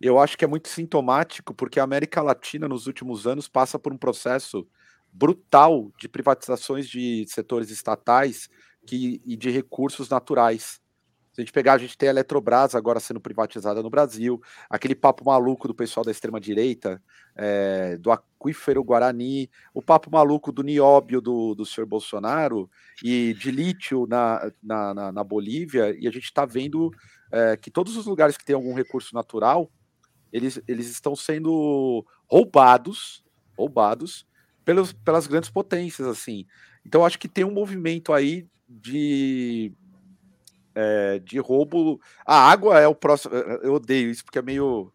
[0.00, 3.92] Eu acho que é muito sintomático porque a América Latina nos últimos anos passa por
[3.92, 4.66] um processo
[5.12, 8.48] brutal de privatizações de setores estatais
[8.86, 10.79] que, e de recursos naturais.
[11.40, 15.24] A gente pegar, a gente tem a Eletrobras agora sendo privatizada no Brasil, aquele papo
[15.24, 17.02] maluco do pessoal da extrema-direita,
[17.34, 22.70] é, do aquífero Guarani, o papo maluco do nióbio do, do senhor Bolsonaro
[23.02, 26.90] e de lítio na, na, na, na Bolívia, e a gente está vendo
[27.32, 29.70] é, que todos os lugares que tem algum recurso natural,
[30.30, 33.24] eles, eles estão sendo roubados,
[33.56, 34.26] roubados
[34.62, 36.44] pelos, pelas grandes potências, assim.
[36.84, 39.72] Então, acho que tem um movimento aí de
[40.74, 42.00] é, de roubo.
[42.24, 43.34] A água é o próximo.
[43.34, 44.92] Eu odeio isso porque é meio.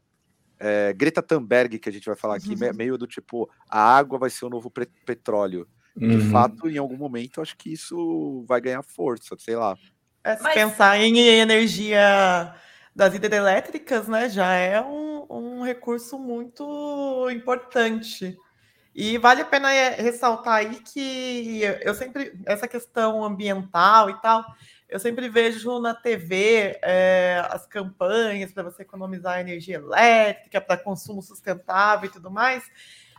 [0.58, 2.74] É, Greta Thunberg, que a gente vai falar aqui, uhum.
[2.76, 4.72] meio do tipo: a água vai ser o novo
[5.06, 5.68] petróleo.
[5.96, 6.30] De uhum.
[6.30, 9.78] fato, em algum momento, acho que isso vai ganhar força, sei lá.
[10.26, 10.54] É, se Mas...
[10.54, 12.54] pensar em energia
[12.94, 18.38] das hidrelétricas, né, já é um, um recurso muito importante.
[18.96, 24.46] E vale a pena é, ressaltar aí que eu sempre, essa questão ambiental e tal,
[24.96, 31.22] eu sempre vejo na TV é, as campanhas para você economizar energia elétrica, para consumo
[31.22, 32.64] sustentável e tudo mais.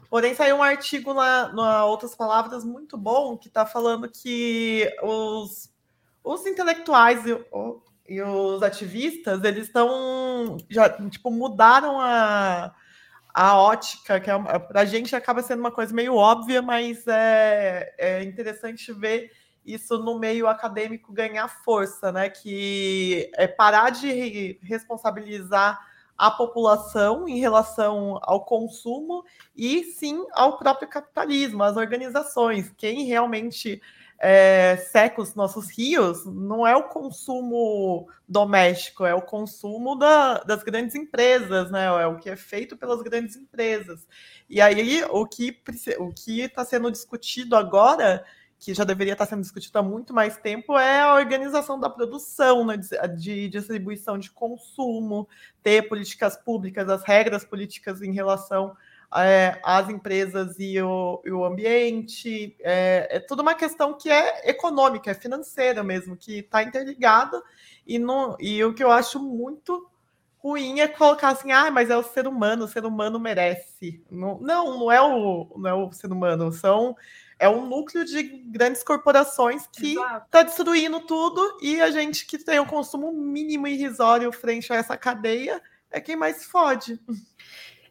[0.09, 5.71] Porém, saiu um artigo na, na Outras Palavras muito bom que está falando que os,
[6.25, 7.37] os intelectuais e,
[8.09, 12.75] e os ativistas eles estão já tipo mudaram a,
[13.35, 17.95] a ótica, que é, para a gente acaba sendo uma coisa meio óbvia, mas é,
[17.99, 19.31] é interessante ver
[19.66, 22.31] isso no meio acadêmico ganhar força, né?
[22.31, 25.85] Que é parar de responsabilizar
[26.16, 29.24] a população em relação ao consumo
[29.55, 32.72] e sim ao próprio capitalismo, às organizações.
[32.76, 33.83] Quem realmente
[34.18, 40.62] é, seca os nossos rios não é o consumo doméstico, é o consumo da, das
[40.62, 41.85] grandes empresas, né?
[41.85, 44.07] É o que é feito pelas grandes empresas.
[44.48, 45.61] E aí o que
[45.98, 48.24] o que está sendo discutido agora
[48.59, 52.64] que já deveria estar sendo discutido há muito mais tempo, é a organização da produção,
[52.64, 52.77] né,
[53.16, 55.29] de distribuição de consumo,
[55.62, 58.75] ter políticas públicas, as regras políticas em relação
[59.14, 62.57] é, às empresas e o, e o ambiente.
[62.61, 67.42] É, é tudo uma questão que é econômica, é financeira mesmo, que está interligada.
[67.87, 69.88] E, no, e o que eu acho muito
[70.38, 74.03] ruim é colocar assim, ah, mas é o ser humano, o ser humano merece.
[74.11, 76.97] Não, não, não é o, não é o ser humano, são
[77.38, 79.94] é um núcleo de grandes corporações que
[80.25, 84.96] está destruindo tudo e a gente que tem o consumo mínimo irrisório frente a essa
[84.96, 87.01] cadeia é quem mais fode.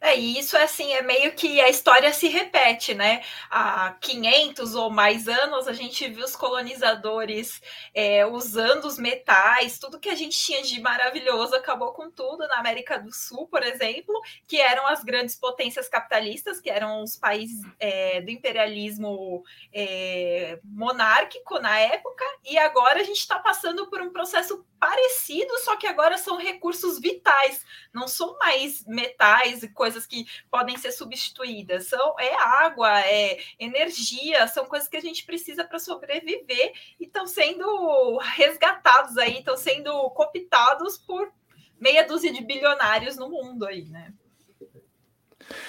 [0.06, 3.24] É, e isso assim é meio que a história se repete, né?
[3.50, 7.60] Há 500 ou mais anos a gente viu os colonizadores
[7.92, 12.60] é, usando os metais, tudo que a gente tinha de maravilhoso acabou com tudo na
[12.60, 14.14] América do Sul, por exemplo,
[14.48, 21.58] que eram as grandes potências capitalistas, que eram os países é, do imperialismo é, monárquico
[21.58, 26.16] na época, e agora a gente está passando por um processo parecido, só que agora
[26.18, 31.86] são recursos vitais, não são mais metais e coisas que podem ser substituídas.
[31.86, 32.34] São é
[32.66, 39.16] água, é energia, são coisas que a gente precisa para sobreviver e estão sendo resgatados
[39.20, 41.32] aí, estão sendo cooptados por
[41.80, 44.12] meia dúzia de bilionários no mundo aí, né?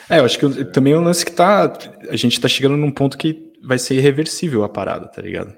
[0.08, 1.70] É, eu acho que também é um lance que tá.
[2.08, 5.54] A gente tá chegando num ponto que vai ser irreversível a parada, tá ligado?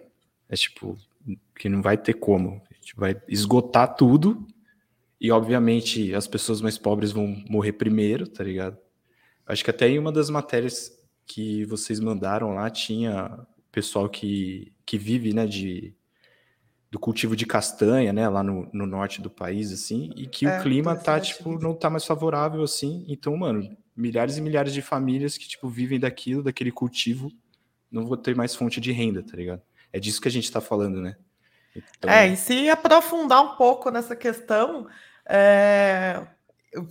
[0.48, 0.98] É tipo,
[1.54, 4.46] que não vai ter como gente vai esgotar tudo
[5.20, 8.78] e, obviamente, as pessoas mais pobres vão morrer primeiro, tá ligado?
[9.46, 10.92] Acho que até em uma das matérias
[11.26, 15.94] que vocês mandaram lá tinha pessoal que, que vive, né, de,
[16.90, 20.59] do cultivo de castanha, né, lá no, no norte do país, assim, e que é,
[20.59, 23.04] o clima tá, tipo, não tá mais favorável, assim.
[23.09, 27.31] Então, mano, milhares e milhares de famílias que, tipo, vivem daquilo, daquele cultivo,
[27.90, 29.62] não vão ter mais fonte de renda, tá ligado?
[29.92, 31.16] É disso que a gente tá falando, né?
[31.74, 32.11] Então...
[32.11, 34.87] É, e se aprofundar um pouco nessa questão,
[35.29, 36.27] é,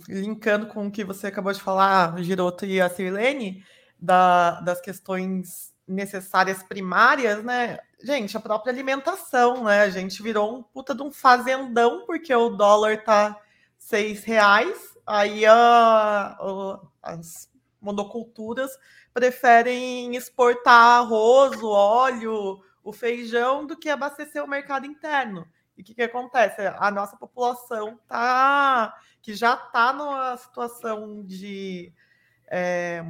[0.08, 3.64] linkando com o que você acabou de falar, Giroto e a Sirlene,
[3.98, 7.78] da, das questões necessárias primárias, né?
[8.00, 9.82] Gente, a própria alimentação, né?
[9.82, 13.36] A gente virou um puta de um fazendão, porque o dólar tá
[13.76, 18.70] seis reais, aí a, a, as monoculturas
[19.12, 25.46] preferem exportar arroz, óleo, o feijão do que abastecer o mercado interno.
[25.78, 26.60] E o que, que acontece?
[26.76, 31.92] A nossa população tá que já está numa situação de,
[32.48, 33.04] é,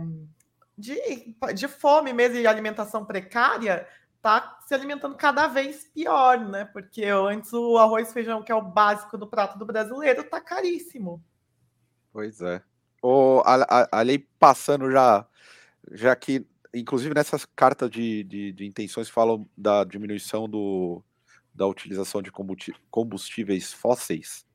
[0.77, 6.67] de, de fome mesmo e alimentação precária, está se alimentando cada vez pior, né?
[6.67, 10.39] Porque antes o arroz e feijão, que é o básico do prato do brasileiro, está
[10.39, 11.25] caríssimo.
[12.13, 12.63] Pois é.
[13.01, 15.27] O, a, a, a lei passando já,
[15.93, 21.03] já que inclusive nessas cartas de, de, de, intenções falam da diminuição do,
[21.59, 22.31] da utilização de
[22.91, 24.47] combustíveis fósseis.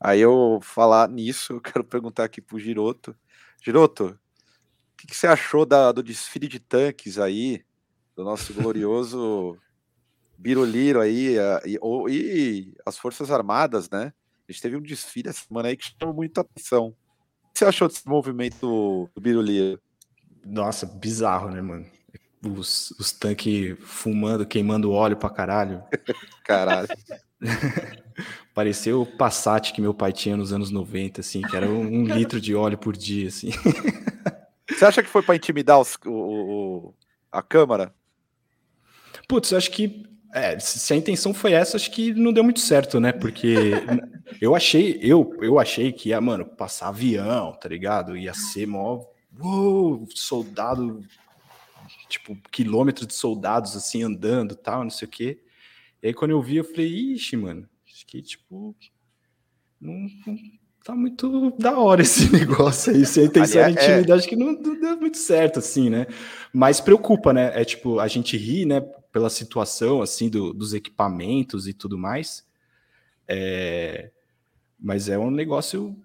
[0.00, 3.14] Aí eu falar nisso, eu quero perguntar aqui pro Giroto.
[3.62, 4.18] Giroto,
[4.92, 7.64] o que, que, você achou da, do desfile de tanques aí,
[8.14, 9.58] do nosso glorioso
[10.38, 14.12] Biroliro aí, a, e, ou, e as Forças Armadas, né?
[14.48, 16.88] A gente teve um desfile essa semana aí que chamou muita atenção.
[16.88, 19.80] O que você achou desse movimento do, do Biroliro?
[20.44, 21.86] Nossa, bizarro, né, mano?
[22.42, 25.82] Os, os tanques fumando, queimando óleo pra caralho.
[26.44, 26.88] caralho.
[28.54, 32.04] Pareceu o Passat que meu pai tinha nos anos 90, assim, que era um, um
[32.14, 33.50] litro de óleo por dia, assim.
[34.68, 36.94] Você acha que foi para intimidar os, o, o,
[37.30, 37.92] a Câmara?
[39.28, 42.60] Putz, eu acho que é, se a intenção foi essa, acho que não deu muito
[42.60, 43.12] certo, né?
[43.12, 43.72] Porque
[44.40, 48.16] eu achei, eu, eu achei que ia, mano, passar avião, tá ligado?
[48.16, 49.04] Ia ser mó
[49.40, 51.02] uou, soldado,
[52.08, 55.40] tipo, quilômetros de soldados assim andando tal, não sei o quê.
[56.02, 58.74] E aí quando eu vi, eu falei, ixi, mano, acho que, tipo,
[59.80, 60.36] não, não
[60.84, 63.04] tá muito da hora esse negócio aí.
[63.04, 64.14] Se a intenção é intimidade, é...
[64.14, 66.06] acho que não, não deu muito certo, assim, né?
[66.52, 67.50] Mas preocupa, né?
[67.60, 68.80] É tipo, a gente ri, né,
[69.12, 72.46] pela situação, assim, do, dos equipamentos e tudo mais.
[73.26, 74.10] É...
[74.78, 75.96] Mas é um negócio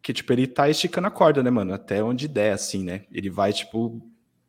[0.00, 1.74] que, tipo, ele tá esticando a corda, né, mano?
[1.74, 3.04] Até onde der, assim, né?
[3.10, 4.00] Ele vai, tipo,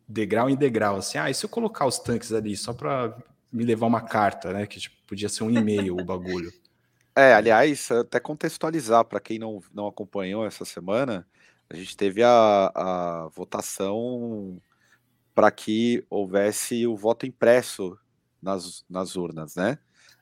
[0.08, 1.18] degrau em degrau, assim.
[1.18, 3.18] Ah, e se eu colocar os tanques ali só pra
[3.52, 4.66] me levar uma carta, né?
[4.68, 6.52] Que, tipo, podia ser um e-mail o bagulho.
[7.18, 11.26] É, aliás, até contextualizar para quem não, não acompanhou essa semana,
[11.70, 14.62] a gente teve a, a votação
[15.34, 17.98] para que houvesse o voto impresso
[18.42, 19.80] nas, nas urnas, né?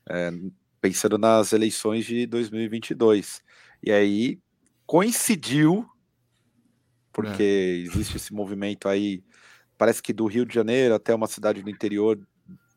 [0.08, 0.32] É,
[0.80, 3.42] pensando nas eleições de 2022.
[3.82, 4.40] E aí
[4.86, 5.90] coincidiu,
[7.12, 7.88] porque é.
[7.88, 9.24] existe esse movimento aí,
[9.84, 12.18] parece que do Rio de Janeiro até uma cidade do interior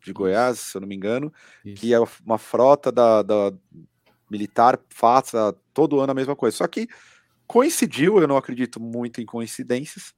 [0.03, 1.33] de Goiás, se eu não me engano,
[1.65, 1.81] Isso.
[1.81, 3.53] que é uma frota da, da
[4.29, 6.57] militar faça todo ano a mesma coisa.
[6.57, 6.89] Só que
[7.47, 10.13] coincidiu, eu não acredito muito em coincidências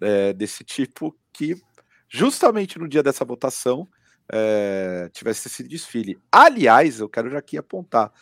[0.00, 1.60] é, desse tipo, que
[2.08, 3.88] justamente no dia dessa votação
[4.32, 6.16] é, tivesse esse desfile.
[6.30, 8.12] Aliás, eu quero já aqui apontar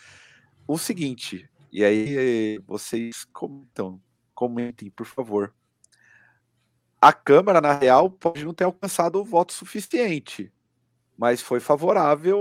[0.67, 4.01] o seguinte, e aí vocês comentam,
[4.35, 5.55] comentem, por favor.
[7.01, 10.53] A Câmara, na real, pode não ter alcançado o voto suficiente
[11.19, 12.39] mas foi favorável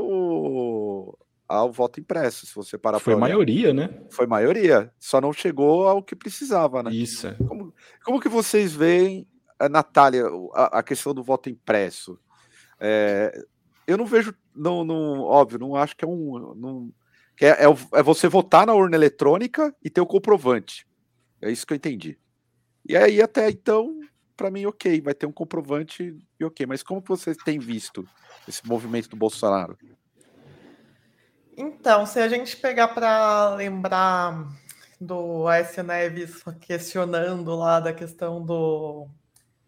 [1.47, 3.89] ao voto impresso, se você parar Foi maioria, né?
[4.11, 6.91] Foi maioria, só não chegou ao que precisava, né?
[6.91, 7.33] Isso.
[7.47, 7.73] Como,
[8.05, 9.27] como que vocês veem,
[9.59, 12.19] eh, Natália, a, a questão do voto impresso?
[12.79, 13.43] É,
[13.87, 16.53] eu não vejo, não, não, óbvio, não acho que é um.
[16.55, 16.91] Não,
[17.35, 20.85] que é, é, é você votar na urna eletrônica e ter o comprovante.
[21.41, 22.19] É isso que eu entendi.
[22.87, 23.97] E aí, até então,
[24.37, 26.65] para mim, ok, vai ter um comprovante e ok.
[26.65, 28.07] Mas como que vocês têm visto
[28.47, 29.77] esse movimento do Bolsonaro?
[31.57, 34.47] Então, se a gente pegar para lembrar
[35.01, 39.07] do Aécio Neves questionando lá da questão do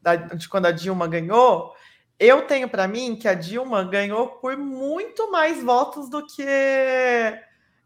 [0.01, 1.74] da, de quando a Dilma ganhou,
[2.20, 6.45] eu tenho para mim que a Dilma ganhou por muito mais votos do que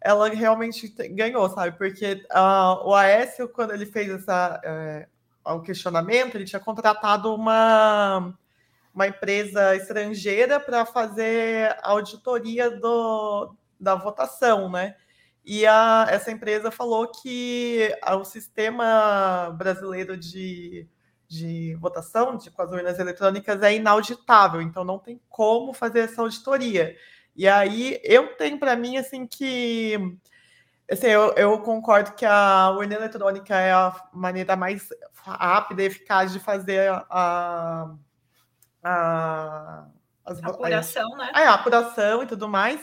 [0.01, 1.77] ela realmente ganhou, sabe?
[1.77, 5.09] Porque uh, o Aécio, quando ele fez essa, uh,
[5.43, 8.33] ao questionamento, ele tinha contratado uma,
[8.93, 14.95] uma empresa estrangeira para fazer auditoria do, da votação, né?
[15.45, 20.87] E a, essa empresa falou que o sistema brasileiro de,
[21.27, 26.21] de votação, de, com as urnas eletrônicas, é inauditável, então não tem como fazer essa
[26.21, 26.95] auditoria.
[27.35, 29.97] E aí eu tenho para mim assim que
[30.91, 36.33] Assim, eu, eu, concordo que a urna eletrônica é a maneira mais rápida e eficaz
[36.33, 37.95] de fazer a,
[38.83, 39.87] a,
[40.25, 41.31] as, apuração, a, né?
[41.33, 42.81] A, a apuração e tudo mais.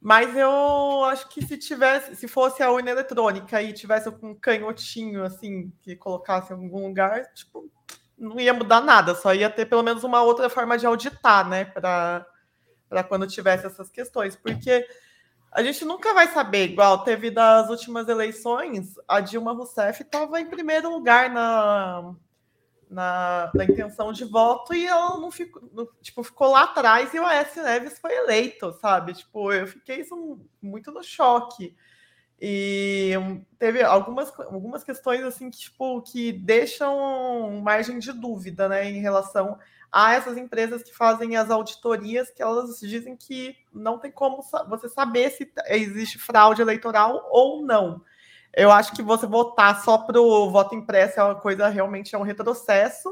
[0.00, 5.24] Mas eu acho que se tivesse, se fosse a urna eletrônica e tivesse um canhotinho
[5.24, 7.68] assim que colocasse em algum lugar, tipo,
[8.16, 11.64] não ia mudar nada, só ia ter pelo menos uma outra forma de auditar, né,
[11.64, 12.24] para
[13.08, 14.86] quando tivesse essas questões, porque
[15.50, 20.46] a gente nunca vai saber, igual teve das últimas eleições, a Dilma Rousseff estava em
[20.46, 22.14] primeiro lugar na,
[22.90, 25.62] na, na, intenção de voto e ela não ficou,
[26.02, 29.14] tipo, ficou lá atrás e o Aécio Neves foi eleito, sabe?
[29.14, 31.74] Tipo, eu fiquei isso muito no choque.
[32.40, 33.14] E
[33.58, 39.58] teve algumas, algumas questões assim que, tipo, que deixam margem de dúvida, né, em relação
[39.90, 44.88] a essas empresas que fazem as auditorias, que elas dizem que não tem como você
[44.88, 48.02] saber se existe fraude eleitoral ou não.
[48.54, 52.18] Eu acho que você votar só para o voto impresso é uma coisa realmente é
[52.18, 53.08] um retrocesso,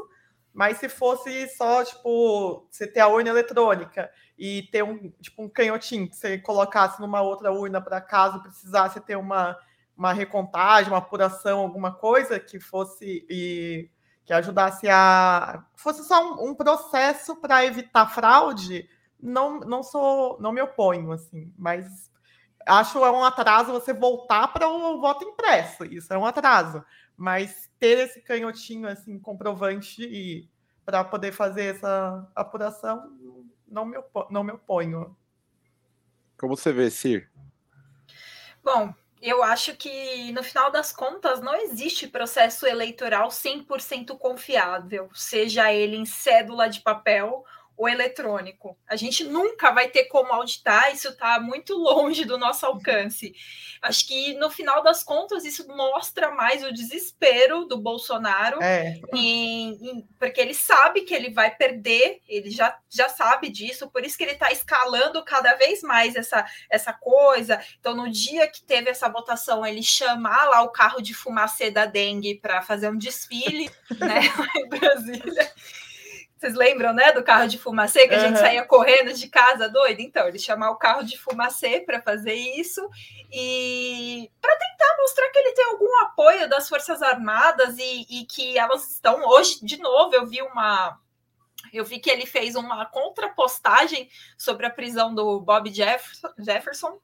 [0.53, 5.49] mas se fosse só, tipo, você ter a urna eletrônica e ter um, tipo, um
[5.49, 9.57] canhotinho que você colocasse numa outra urna para caso precisasse ter uma,
[9.97, 13.91] uma recontagem, uma apuração, alguma coisa que fosse e
[14.27, 18.89] que ajudasse a fosse só um, um processo para evitar fraude,
[19.23, 22.11] não não sou não me oponho assim, mas
[22.67, 26.85] acho é um atraso você voltar para o voto impresso, isso é um atraso,
[27.17, 30.51] mas ter esse canhotinho assim comprovante
[30.85, 33.13] para poder fazer essa apuração
[33.69, 35.17] não me oponho, não me oponho.
[36.37, 37.31] Como você vê, Sir?
[38.63, 38.93] Bom,
[39.29, 45.97] eu acho que, no final das contas, não existe processo eleitoral 100% confiável, seja ele
[45.97, 47.45] em cédula de papel
[47.77, 48.77] o eletrônico.
[48.89, 53.35] A gente nunca vai ter como auditar, isso está muito longe do nosso alcance.
[53.83, 58.99] Acho que no final das contas isso mostra mais o desespero do Bolsonaro, é.
[59.13, 64.05] em, em, porque ele sabe que ele vai perder, ele já, já sabe disso, por
[64.05, 67.61] isso que ele está escalando cada vez mais essa, essa coisa.
[67.79, 71.85] Então, no dia que teve essa votação, ele chamar lá o carro de fumacê da
[71.85, 74.21] dengue para fazer um desfile né,
[74.57, 75.53] em Brasília.
[76.37, 80.01] Vocês lembram, né, do carro de fumacê que a gente saía correndo de casa doido?
[80.01, 82.87] Então, ele chamar o carro de fumacê para fazer isso
[83.33, 88.59] e para tentar mostrar que ele tem algum apoio das Forças Armadas e, e que
[88.59, 90.99] elas estão hoje, de novo, eu vi uma
[91.73, 94.09] eu vi que ele fez uma contrapostagem
[94.39, 97.01] sobre a prisão do Bob Jefferson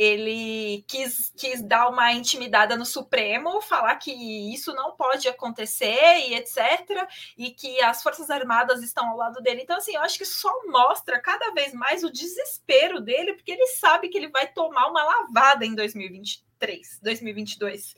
[0.00, 4.10] ele quis, quis dar uma intimidada no Supremo, falar que
[4.50, 7.06] isso não pode acontecer e etc.
[7.36, 9.60] E que as Forças Armadas estão ao lado dele.
[9.60, 13.66] Então, assim, eu acho que só mostra cada vez mais o desespero dele, porque ele
[13.66, 17.94] sabe que ele vai tomar uma lavada em 2023, 2022.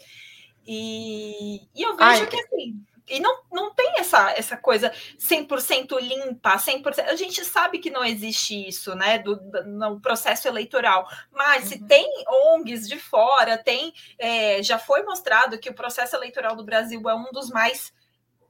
[0.67, 2.85] E, e eu vejo Ai, que assim.
[3.09, 7.09] E não, não tem essa essa, coisa 100% limpa, 100%.
[7.09, 11.07] A gente sabe que não existe isso, né, do, do no processo eleitoral.
[11.31, 11.69] Mas uhum.
[11.71, 16.65] se tem ONGs de fora, tem, é, já foi mostrado que o processo eleitoral do
[16.65, 17.93] Brasil é um dos mais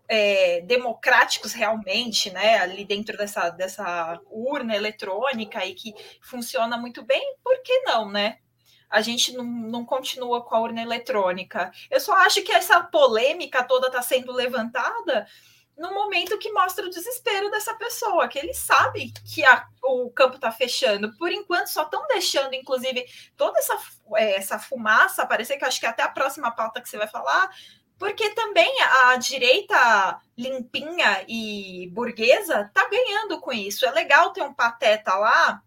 [0.09, 7.37] é, democráticos realmente, né, ali dentro dessa, dessa urna eletrônica e que funciona muito bem,
[7.43, 8.39] por que não, né?
[8.93, 11.73] A gente não, não continua com a urna eletrônica.
[11.91, 15.27] Eu só acho que essa polêmica toda está sendo levantada
[15.77, 20.37] no momento que mostra o desespero dessa pessoa, que ele sabe que a, o campo
[20.37, 21.17] está fechando.
[21.17, 23.05] Por enquanto, só estão deixando, inclusive,
[23.37, 23.79] toda essa,
[24.17, 27.09] é, essa fumaça aparecer, que acho que é até a próxima pauta que você vai
[27.09, 27.51] falar,
[27.99, 33.87] porque também a direita limpinha e burguesa tá ganhando com isso.
[33.87, 35.63] É legal ter um pateta lá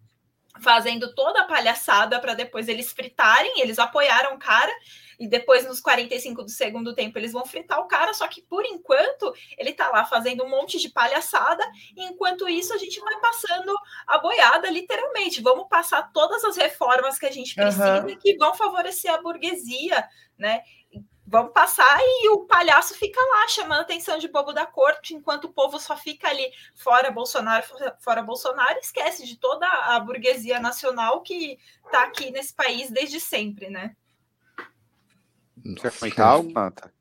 [0.62, 4.72] fazendo toda a palhaçada para depois eles fritarem, eles apoiaram o cara
[5.20, 8.66] e depois nos 45 do segundo tempo eles vão fritar o cara, só que por
[8.66, 11.64] enquanto ele tá lá fazendo um monte de palhaçada,
[11.96, 13.74] e enquanto isso a gente vai passando
[14.08, 15.42] a boiada literalmente.
[15.42, 18.16] Vamos passar todas as reformas que a gente precisa uhum.
[18.18, 20.62] que vão favorecer a burguesia, né?
[21.28, 25.46] Vamos passar e o palhaço fica lá chamando a atenção de bobo da corte, enquanto
[25.46, 27.66] o povo só fica ali fora Bolsonaro,
[28.00, 33.70] fora Bolsonaro, esquece de toda a burguesia nacional que está aqui nesse país desde sempre,
[33.70, 33.96] né?
[35.82, 36.94] Quer comentar algo, Nata?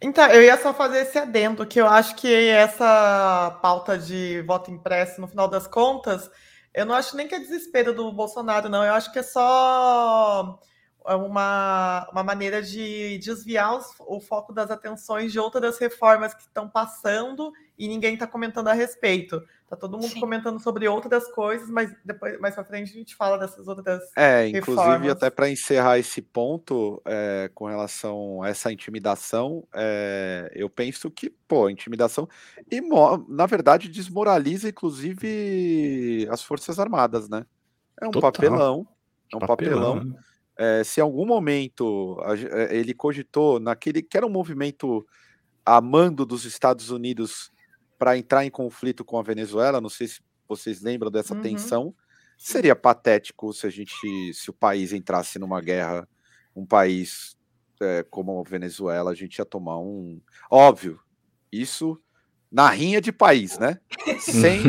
[0.00, 4.70] Então, eu ia só fazer esse adendo, que eu acho que essa pauta de voto
[4.70, 6.30] impresso, no final das contas,
[6.72, 8.82] eu não acho nem que é desespero do Bolsonaro, não.
[8.82, 10.58] Eu acho que é só
[11.06, 16.68] uma, uma maneira de desviar os, o foco das atenções de outras reformas que estão
[16.68, 19.42] passando e ninguém está comentando a respeito.
[19.68, 20.20] Tá todo mundo Sim.
[20.20, 24.02] comentando sobre outras coisas, mas depois mais para frente a gente fala dessas outras.
[24.16, 25.10] É, inclusive reformas.
[25.12, 31.30] até para encerrar esse ponto é, com relação a essa intimidação, é, eu penso que
[31.48, 32.28] pô, intimidação
[32.70, 32.80] e
[33.28, 37.46] na verdade desmoraliza inclusive as forças armadas, né?
[38.00, 38.32] É um Total.
[38.32, 38.88] papelão,
[39.32, 39.94] é um papelão.
[39.98, 40.29] papelão
[40.60, 45.06] é, se em algum momento eh, ele cogitou naquele que era um movimento
[45.64, 47.50] a mando dos Estados Unidos
[47.98, 51.40] para entrar em conflito com a Venezuela, não sei se vocês lembram dessa uhum.
[51.40, 51.94] tensão,
[52.36, 56.06] seria patético se a gente, se o país entrasse numa guerra,
[56.54, 57.38] um país
[57.80, 61.00] é, como a Venezuela, a gente ia tomar um, óbvio,
[61.50, 61.98] isso
[62.52, 63.80] na rinha de país, né?
[64.20, 64.60] Sem,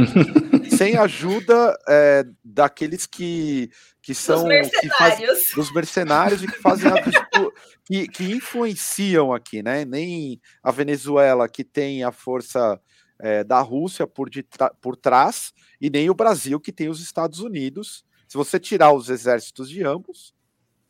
[0.81, 3.69] sem ajuda é, daqueles que,
[4.01, 4.39] que são.
[4.39, 5.49] Dos mercenários.
[5.49, 6.95] Que dos mercenários e que fazem a,
[7.85, 9.85] que, que influenciam aqui, né?
[9.85, 12.81] Nem a Venezuela, que tem a força
[13.19, 14.43] é, da Rússia por, de,
[14.81, 18.03] por trás, e nem o Brasil, que tem os Estados Unidos.
[18.27, 20.33] Se você tirar os exércitos de ambos,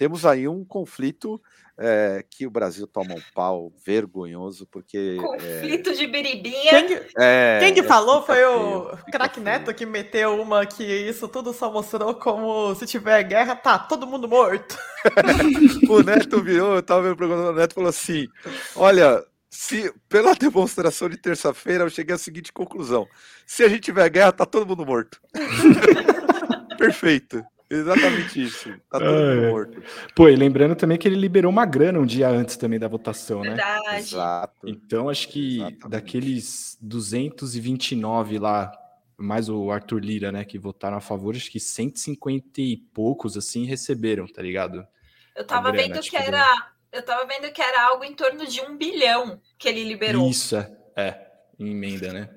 [0.02, 1.39] temos aí um conflito
[1.78, 5.16] é, que o Brasil toma um pau vergonhoso, porque.
[5.22, 5.93] Conflito é...
[5.93, 6.72] de biribinha.
[6.72, 11.28] Quem, que, é, quem que falou foi o Crack Neto que meteu uma que isso
[11.28, 14.76] tudo só mostrou como se tiver guerra, tá todo mundo morto.
[15.88, 18.28] o Neto virou, eu tava vendo o programa do Neto falou assim:
[18.76, 19.24] olha.
[19.54, 23.06] Se, pela demonstração de terça-feira, eu cheguei à seguinte conclusão:
[23.45, 25.22] se a gente tiver guerra, tá todo mundo morto.
[26.80, 27.45] Perfeito.
[27.72, 28.69] Exatamente isso.
[28.89, 29.84] Tá todo mundo morto.
[30.13, 33.41] Pô, e lembrando também que ele liberou uma grana um dia antes também da votação,
[33.41, 33.49] né?
[33.49, 33.97] Verdade.
[33.97, 34.67] Exato.
[34.67, 35.89] Então, acho que Exatamente.
[35.89, 38.72] daqueles 229 lá,
[39.17, 43.65] mais o Arthur Lira, né, que votaram a favor, acho que 150 e poucos, assim,
[43.65, 44.86] receberam, tá ligado?
[45.34, 46.45] Eu tava grana, vendo que tipo, era.
[46.91, 50.30] Eu tava vendo que era algo em torno de um bilhão que ele liberou.
[50.30, 50.69] Isso, é.
[50.93, 51.26] É,
[51.57, 52.30] em emenda, né?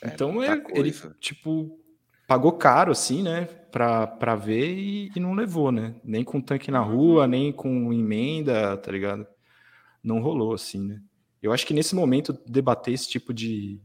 [0.00, 1.76] É, então, ele, ele, tipo,
[2.28, 3.48] pagou caro, assim, né?
[3.74, 5.96] Pra, ver e, e, não levou, né?
[6.04, 7.28] Nem com tanque na rua, uhum.
[7.28, 9.26] nem com emenda, tá ligado?
[10.00, 11.02] Não rolou, assim, né?
[11.42, 13.80] Eu acho que nesse momento debater esse tipo de.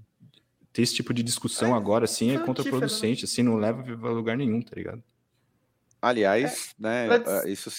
[0.71, 4.37] ter esse tipo de discussão é, agora, assim, é contraproducente, assim, não leva a lugar
[4.37, 5.03] nenhum, tá ligado?
[5.99, 7.45] Aliás, é, né, mas...
[7.45, 7.71] Eh, isso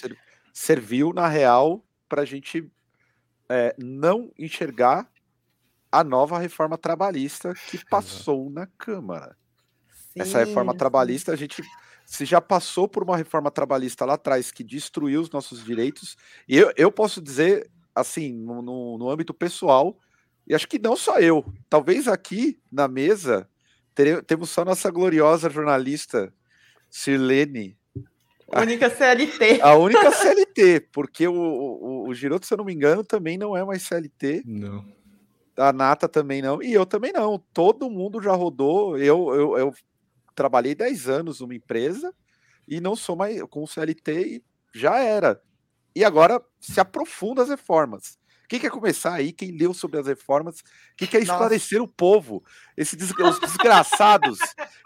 [0.52, 2.68] serviu, na real, pra gente
[3.48, 5.08] é, não enxergar
[5.92, 9.36] a nova reforma trabalhista que passou na Câmara.
[10.12, 11.62] Sim, Essa reforma trabalhista, a gente
[12.10, 16.16] se já passou por uma reforma trabalhista lá atrás que destruiu os nossos direitos,
[16.48, 19.96] e eu, eu posso dizer, assim, no, no, no âmbito pessoal,
[20.44, 23.48] e acho que não só eu, talvez aqui na mesa
[23.94, 26.34] tere, temos só nossa gloriosa jornalista
[26.90, 27.78] Sirlene.
[28.50, 29.60] A única CLT.
[29.62, 33.56] A única CLT, porque o, o, o Giroto, se eu não me engano, também não
[33.56, 34.42] é mais CLT.
[34.44, 34.84] Não.
[35.56, 37.38] A Nata também não, e eu também não.
[37.54, 38.98] Todo mundo já rodou.
[38.98, 39.74] Eu, eu, eu
[40.40, 42.14] trabalhei 10 anos numa empresa
[42.66, 45.38] e não sou mais com o CLT e já era.
[45.94, 48.18] E agora se aprofunda as reformas.
[48.48, 49.32] Quem quer começar aí?
[49.34, 50.62] Quem leu sobre as reformas?
[50.96, 51.90] Quem quer esclarecer Nossa.
[51.90, 52.42] o povo?
[52.74, 54.38] Esses desgraçados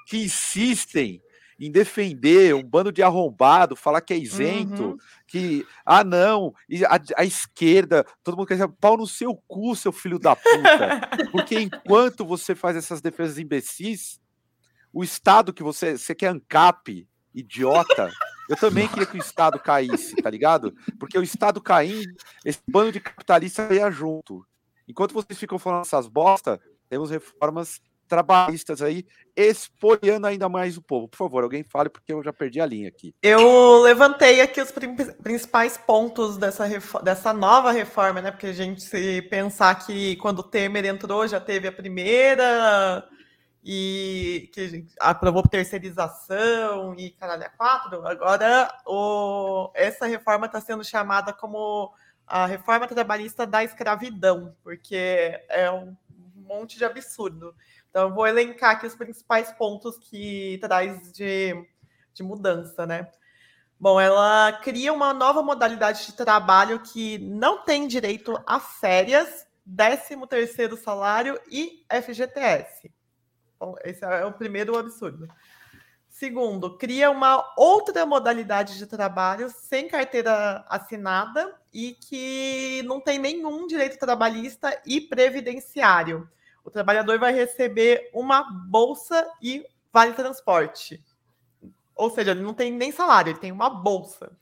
[0.09, 1.23] que insistem
[1.61, 4.97] em defender um bando de arrombado, falar que é isento, uhum.
[5.25, 6.53] que, ah, não,
[6.89, 11.01] a, a, esquerda, todo mundo quer dizer, pau no seu cu, seu filho da puta.
[11.31, 14.19] Porque enquanto você faz essas defesas imbecis,
[14.95, 18.13] o Estado que você, você quer ANCAP, idiota,
[18.49, 20.73] eu também queria que o Estado caísse, tá ligado?
[21.01, 22.15] Porque o Estado caindo,
[22.45, 24.47] esse bando de capitalistas ia junto.
[24.87, 31.09] Enquanto vocês ficam falando essas bosta, temos reformas trabalhistas aí, espoliando ainda mais o povo.
[31.09, 33.15] Por favor, alguém fale, porque eu já perdi a linha aqui.
[33.21, 34.73] Eu levantei aqui os
[35.23, 36.69] principais pontos dessa,
[37.03, 38.31] dessa nova reforma, né?
[38.31, 43.09] Porque a gente se pensar que quando o Temer entrou, já teve a primeira
[43.65, 48.07] e que aprovou terceirização e caralho, a quatro.
[48.07, 51.91] Agora, o, essa reforma está sendo chamada como
[52.27, 55.97] a reforma trabalhista da escravidão, porque é um
[56.37, 57.55] monte de absurdo.
[57.89, 61.55] Então, vou elencar aqui os principais pontos que traz de,
[62.13, 63.11] de mudança, né?
[63.81, 70.27] Bom, ela cria uma nova modalidade de trabalho que não tem direito a férias, 13
[70.29, 72.93] terceiro salário e FGTS.
[73.65, 75.29] Bom, esse é o primeiro absurdo.
[76.09, 83.67] Segundo, cria uma outra modalidade de trabalho sem carteira assinada e que não tem nenhum
[83.67, 86.29] direito trabalhista e previdenciário
[86.65, 91.05] o trabalhador vai receber uma bolsa e vale transporte.
[91.95, 94.33] Ou seja, ele não tem nem salário, ele tem uma bolsa.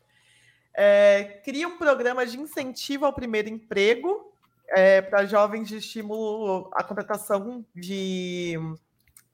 [0.73, 4.33] É, cria um programa de incentivo ao primeiro emprego
[4.69, 8.57] é, para jovens de estímulo à contratação de,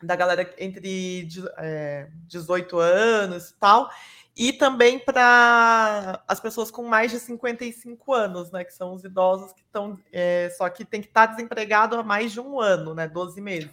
[0.02, 1.28] da galera entre
[1.58, 3.90] é, 18 anos e tal,
[4.36, 8.62] e também para as pessoas com mais de 55 anos, né?
[8.62, 9.98] Que são os idosos que estão.
[10.12, 13.08] É, só que tem que estar desempregado há mais de um ano, né?
[13.08, 13.70] 12 meses.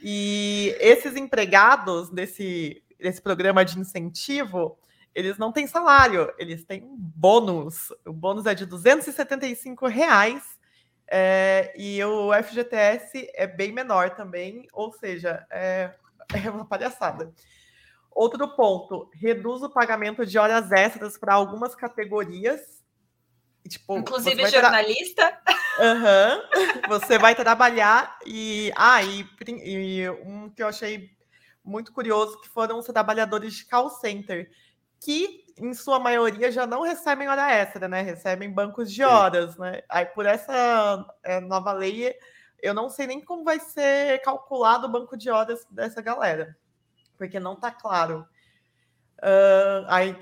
[0.00, 4.78] E esses empregados desse, desse programa de incentivo,
[5.12, 7.92] eles não têm salário, eles têm um bônus.
[8.06, 10.49] O bônus é de 275 reais.
[11.12, 15.92] É, e o FGTS é bem menor também, ou seja, é,
[16.44, 17.34] é uma palhaçada.
[18.12, 22.60] Outro ponto, reduz o pagamento de horas extras para algumas categorias.
[23.68, 25.40] Tipo, Inclusive jornalista.
[25.78, 26.88] Uhum.
[26.88, 28.72] Você vai trabalhar e.
[28.76, 31.10] Ah, e, e, um que eu achei
[31.64, 34.50] muito curioso que foram os trabalhadores de call center,
[35.00, 38.02] que em sua maioria já não recebem hora extra, né?
[38.02, 39.60] Recebem bancos de horas, Sim.
[39.60, 39.82] né?
[39.88, 42.14] Aí por essa é, nova lei,
[42.62, 46.56] eu não sei nem como vai ser calculado o banco de horas dessa galera
[47.20, 48.26] porque não está claro.
[49.18, 50.16] Uh, aí,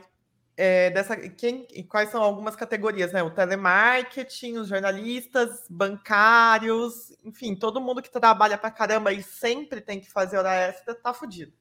[0.56, 3.22] é, dessa, quem, quais são algumas categorias, né?
[3.22, 10.00] O telemarketing, os jornalistas, bancários, enfim, todo mundo que trabalha para caramba e sempre tem
[10.00, 11.52] que fazer hora extra está fudido.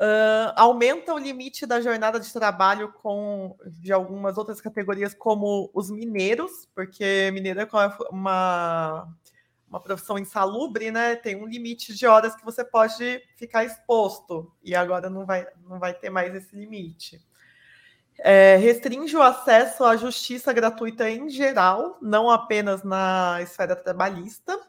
[0.00, 5.90] Uh, aumenta o limite da jornada de trabalho com de algumas outras categorias, como os
[5.90, 7.68] mineiros, porque mineiro é
[8.10, 9.08] uma
[9.72, 14.74] uma profissão insalubre, né, tem um limite de horas que você pode ficar exposto, e
[14.74, 17.18] agora não vai, não vai ter mais esse limite.
[18.18, 24.60] É, restringe o acesso à justiça gratuita em geral, não apenas na esfera trabalhista.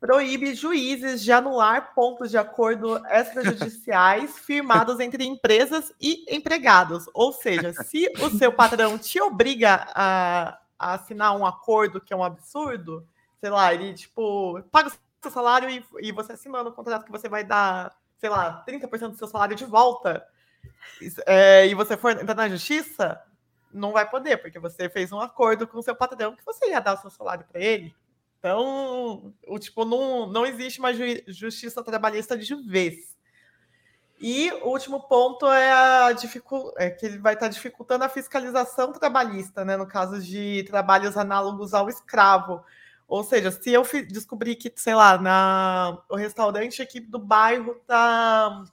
[0.00, 7.06] Proíbe juízes de anular pontos de acordo extrajudiciais firmados entre empresas e empregados.
[7.12, 12.16] Ou seja, se o seu patrão te obriga a, a assinar um acordo que é
[12.16, 13.04] um absurdo,
[13.40, 14.92] sei lá, ele, tipo, paga o
[15.22, 19.08] seu salário e, e você assinando um contrato que você vai dar, sei lá, 30%
[19.10, 20.24] do seu salário de volta,
[21.26, 23.20] é, e você for entrar na justiça,
[23.72, 26.80] não vai poder, porque você fez um acordo com o seu patrão que você ia
[26.80, 27.94] dar o seu salário para ele.
[28.38, 33.16] Então, o tipo, não, não existe mais justiça trabalhista de vez.
[34.20, 36.10] E o último ponto é, a
[36.76, 39.76] é que ele vai estar dificultando a fiscalização trabalhista, né?
[39.76, 42.64] No caso de trabalhos análogos ao escravo.
[43.06, 48.64] Ou seja, se eu descobrir que, sei lá, na, o restaurante aqui do bairro tá,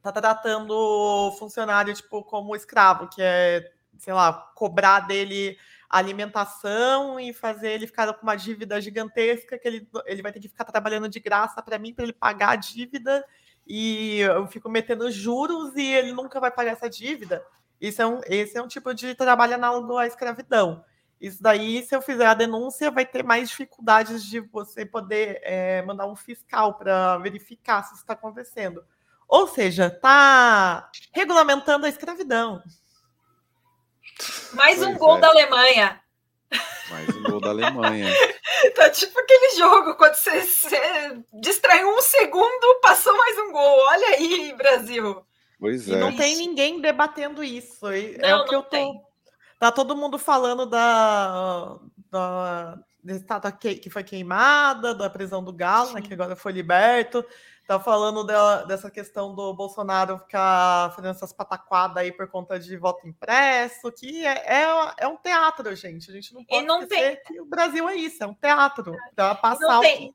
[0.00, 5.58] tá tratando funcionário tipo, como escravo, que é, sei lá, cobrar dele
[5.98, 10.48] alimentação e fazer ele ficar com uma dívida gigantesca que ele, ele vai ter que
[10.48, 13.24] ficar trabalhando de graça para mim para ele pagar a dívida
[13.66, 17.44] e eu fico metendo juros e ele nunca vai pagar essa dívida.
[17.80, 20.84] Isso é um, esse é um tipo de trabalho análogo à escravidão.
[21.20, 25.80] Isso daí, se eu fizer a denúncia, vai ter mais dificuldades de você poder é,
[25.82, 28.84] mandar um fiscal para verificar se isso está acontecendo.
[29.26, 32.62] Ou seja, está regulamentando a escravidão.
[34.52, 35.20] Mais um gol é.
[35.20, 36.00] da Alemanha.
[36.90, 38.12] Mais um gol da Alemanha.
[38.74, 43.78] Tá tipo aquele jogo, quando você, você distraiu um segundo, passou mais um gol.
[43.88, 45.22] Olha aí, Brasil.
[45.60, 45.98] Pois E é.
[45.98, 47.86] não tem ninguém debatendo isso.
[47.88, 48.70] É Não, o que não eu tô.
[48.70, 49.00] tem.
[49.58, 51.76] Tá todo mundo falando da,
[52.10, 57.24] da, estátua que, que foi queimada, da prisão do Galo, né, que agora foi liberto.
[57.66, 62.76] Tá falando da- dessa questão do Bolsonaro ficar fazendo essas pataquadas aí por conta de
[62.76, 64.66] voto impresso, que é, é,
[64.98, 66.10] é um teatro, gente.
[66.10, 68.94] A gente não pode não esquecer que o Brasil é isso, é um teatro.
[69.16, 70.14] Pra passar Não o- tem.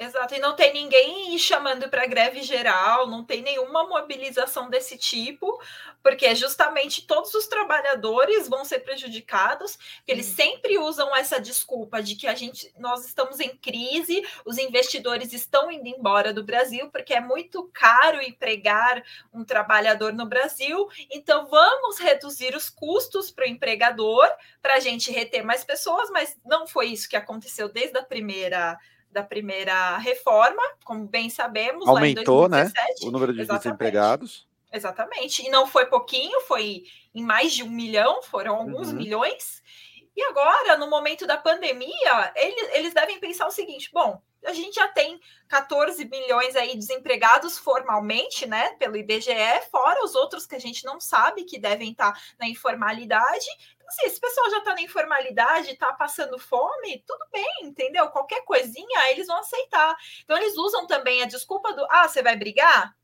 [0.00, 5.60] Exato, e não tem ninguém chamando para greve geral, não tem nenhuma mobilização desse tipo,
[6.04, 12.00] porque é justamente todos os trabalhadores vão ser prejudicados, porque eles sempre usam essa desculpa
[12.00, 16.88] de que a gente nós estamos em crise, os investidores estão indo embora do Brasil,
[16.92, 19.02] porque é muito caro empregar
[19.34, 24.30] um trabalhador no Brasil, então vamos reduzir os custos para o empregador
[24.62, 28.78] para a gente reter mais pessoas, mas não foi isso que aconteceu desde a primeira
[29.10, 32.60] da primeira reforma, como bem sabemos, Aumentou, né?
[32.60, 33.06] em 2017.
[33.06, 33.62] O número de Exatamente.
[33.64, 34.48] desempregados.
[34.72, 35.46] Exatamente.
[35.46, 36.84] E não foi pouquinho, foi
[37.14, 38.96] em mais de um milhão, foram alguns Uhum.
[38.96, 39.62] milhões.
[40.16, 44.74] E agora, no momento da pandemia, eles, eles devem pensar o seguinte: bom, a gente
[44.74, 49.32] já tem 14 milhões aí desempregados formalmente, né, pelo IBGE,
[49.70, 53.46] fora os outros que a gente não sabe que devem estar na informalidade.
[53.88, 58.08] Então, assim, esse pessoal já está na informalidade, está passando fome, tudo bem, entendeu?
[58.10, 59.96] Qualquer coisinha eles vão aceitar.
[60.24, 62.94] Então, eles usam também a desculpa do: ah, você vai brigar?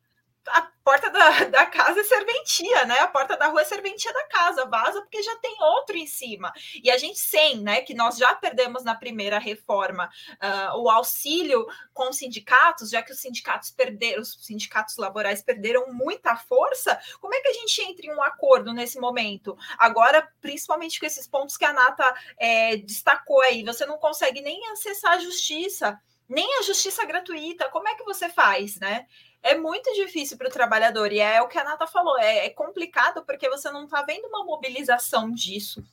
[0.49, 2.99] A porta da, da casa é serventia, né?
[2.99, 6.53] A porta da rua é serventia da casa, vaza porque já tem outro em cima.
[6.83, 7.81] E a gente sem, né?
[7.81, 13.13] Que nós já perdemos na primeira reforma uh, o auxílio com os sindicatos, já que
[13.13, 17.01] os sindicatos perderam, os sindicatos laborais perderam muita força.
[17.21, 19.57] Como é que a gente entra em um acordo nesse momento?
[19.79, 24.67] Agora, principalmente com esses pontos que a Nata é, destacou aí, você não consegue nem
[24.69, 27.69] acessar a justiça, nem a justiça gratuita.
[27.71, 29.07] Como é que você faz, né?
[29.45, 32.51] É muito difícil para o trabalhador, e é o que a Nata falou, é, é
[32.51, 35.85] complicado porque você não está vendo uma mobilização disso.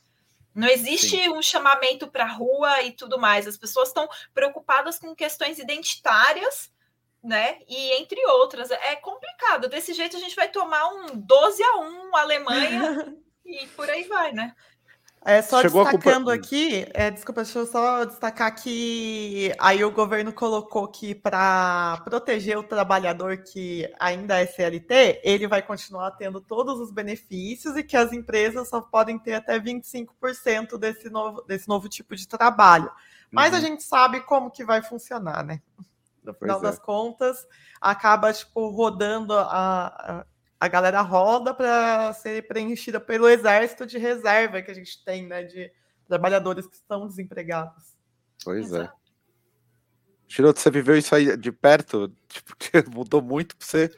[0.55, 1.29] Não existe Sim.
[1.29, 3.47] um chamamento para a rua e tudo mais.
[3.47, 6.71] As pessoas estão preocupadas com questões identitárias,
[7.21, 7.59] né?
[7.67, 8.71] E entre outras.
[8.71, 9.67] É complicado.
[9.67, 14.33] Desse jeito a gente vai tomar um 12 a 1 Alemanha e por aí vai,
[14.33, 14.55] né?
[15.23, 20.33] É, só Chegou destacando aqui, é, desculpa, deixa eu só destacar que aí o governo
[20.33, 26.79] colocou que para proteger o trabalhador que ainda é CLT, ele vai continuar tendo todos
[26.79, 31.87] os benefícios e que as empresas só podem ter até 25% desse novo, desse novo
[31.87, 32.91] tipo de trabalho.
[33.29, 33.57] Mas uhum.
[33.59, 35.61] a gente sabe como que vai funcionar, né?
[36.23, 36.83] No final pois das é.
[36.83, 37.47] contas,
[37.79, 39.45] acaba tipo, rodando a,
[39.87, 40.25] a
[40.61, 45.43] a galera roda para ser preenchida pelo exército de reserva que a gente tem, né,
[45.43, 45.71] de
[46.07, 47.95] trabalhadores que estão desempregados.
[48.45, 48.93] Pois Exato.
[48.95, 49.01] é.
[50.27, 52.13] Chiroto, você viveu isso aí de perto?
[52.29, 53.91] Tipo, mudou muito para você?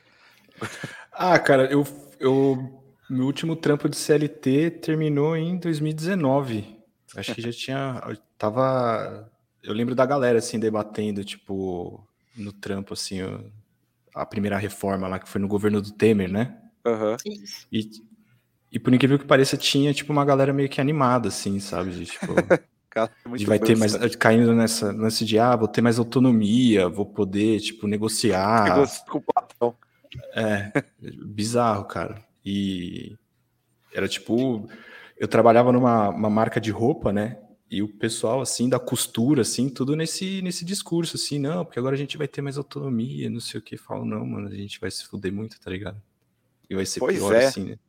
[1.12, 1.86] Ah, cara, eu,
[2.18, 6.80] eu meu último trampo de CLT terminou em 2019.
[7.18, 9.30] Acho que já tinha, eu tava,
[9.62, 12.08] eu lembro da galera assim debatendo, tipo,
[12.38, 13.52] no trampo assim, eu,
[14.14, 16.58] a primeira reforma lá, que foi no governo do Temer, né?
[16.86, 17.16] Uhum.
[17.72, 17.90] E,
[18.72, 21.92] e por incrível que pareça, tinha, tipo, uma galera meio que animada, assim, sabe?
[21.92, 22.26] De, tipo,
[22.90, 27.08] Cara, de vai ter mais, caindo nessa, nesse de, ah, vou ter mais autonomia, vou
[27.08, 28.66] poder, tipo, negociar.
[28.66, 29.76] Negocio com o patrão.
[30.36, 30.72] É,
[31.26, 32.24] bizarro, cara.
[32.46, 33.18] E
[33.92, 34.70] era, tipo,
[35.18, 37.40] eu trabalhava numa marca de roupa, né?
[37.74, 41.96] E o pessoal, assim, da costura, assim, tudo nesse, nesse discurso, assim, não, porque agora
[41.96, 43.78] a gente vai ter mais autonomia, não sei o que.
[43.78, 46.00] Falam, não, mano, a gente vai se fuder muito, tá ligado?
[46.70, 47.48] E vai ser pois pior, é.
[47.48, 47.80] assim, né?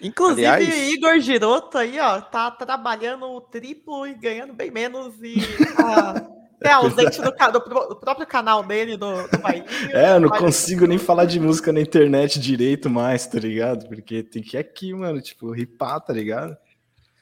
[0.00, 0.92] Inclusive, Aliás...
[0.92, 5.36] Igor Giroto aí, ó, tá trabalhando o triplo e ganhando bem menos e
[5.76, 6.28] tá,
[6.60, 9.68] é ausente do, do, do, próprio canal dele, do, do Bailinho.
[9.92, 13.86] É, eu não consigo nem falar de música na internet direito mais, tá ligado?
[13.88, 16.56] Porque tem que ir aqui, mano, tipo, ripar, tá ligado?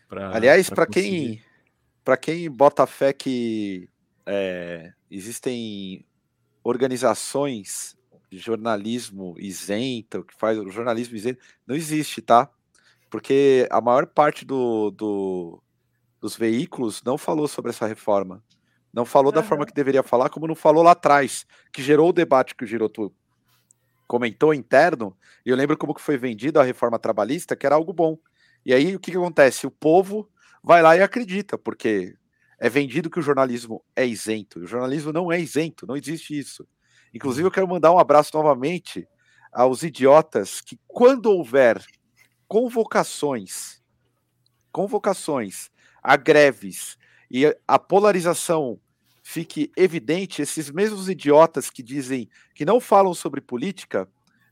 [0.09, 1.45] Pra, Aliás, para quem
[2.07, 3.89] para quem bota fé que
[4.25, 6.07] é, existem
[6.63, 7.97] organizações
[8.31, 12.49] de jornalismo isento, que faz o jornalismo isento, não existe, tá?
[13.11, 15.61] Porque a maior parte do, do,
[16.21, 18.41] dos veículos não falou sobre essa reforma.
[18.93, 19.35] Não falou uhum.
[19.35, 22.63] da forma que deveria falar, como não falou lá atrás, que gerou o debate que
[22.63, 23.13] o Giroto
[24.07, 27.93] comentou interno, e eu lembro como que foi vendido a reforma trabalhista, que era algo
[27.93, 28.17] bom.
[28.65, 29.67] E aí, o que, que acontece?
[29.67, 30.31] O povo
[30.67, 32.17] vai lá e acredita, porque
[32.59, 34.59] é vendido que o jornalismo é isento.
[34.59, 36.67] O jornalismo não é isento, não existe isso.
[37.15, 39.07] Inclusive, eu quero mandar um abraço novamente
[39.53, 41.81] aos idiotas que, quando houver
[42.49, 43.81] convocações,
[44.73, 45.71] convocações
[46.03, 46.99] a greves
[47.31, 48.81] e a polarização
[49.23, 54.09] fique evidente, esses mesmos idiotas que dizem que não falam sobre política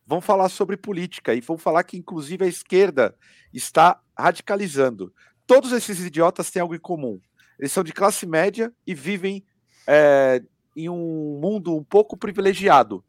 [0.06, 3.16] vão falar sobre política e vão falar que, inclusive, a esquerda
[3.52, 5.12] está radicalizando.
[5.46, 7.20] Todos esses idiotas têm algo em comum.
[7.58, 9.44] Eles são de classe média e vivem
[9.86, 10.42] é,
[10.76, 13.04] em um mundo um pouco privilegiado.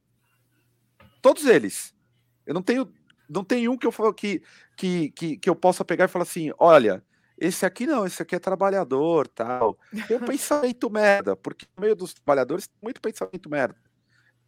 [1.22, 1.94] Todos eles.
[2.46, 2.92] Eu não tenho,
[3.30, 4.42] não tenho um que eu falo que,
[4.78, 7.04] que, que, que eu possa pegar e falar assim: olha,
[7.38, 9.78] esse aqui não, esse aqui é trabalhador, tal.
[10.08, 13.76] Tem um pensamento merda, porque no meio dos trabalhadores tem muito pensamento merda.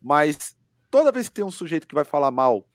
[0.02, 0.56] Mas
[0.90, 2.66] toda vez que tem um sujeito que vai falar mal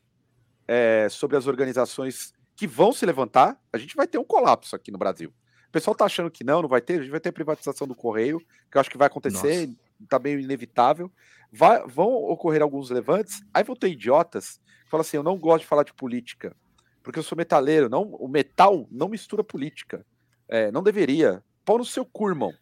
[0.67, 4.91] é, sobre as organizações que vão se levantar, a gente vai ter um colapso aqui
[4.91, 5.33] no Brasil.
[5.69, 7.95] O pessoal tá achando que não, não vai ter, a gente vai ter privatização do
[7.95, 8.39] Correio,
[8.71, 9.79] que eu acho que vai acontecer, Nossa.
[10.09, 11.11] tá meio inevitável.
[11.51, 15.63] Vai, vão ocorrer alguns levantes, aí vão ter idiotas que falam assim: eu não gosto
[15.63, 16.55] de falar de política,
[17.03, 17.89] porque eu sou metaleiro.
[17.89, 20.05] Não, o metal não mistura política.
[20.49, 21.43] É, não deveria.
[21.65, 22.53] Pau no seu cu, irmão.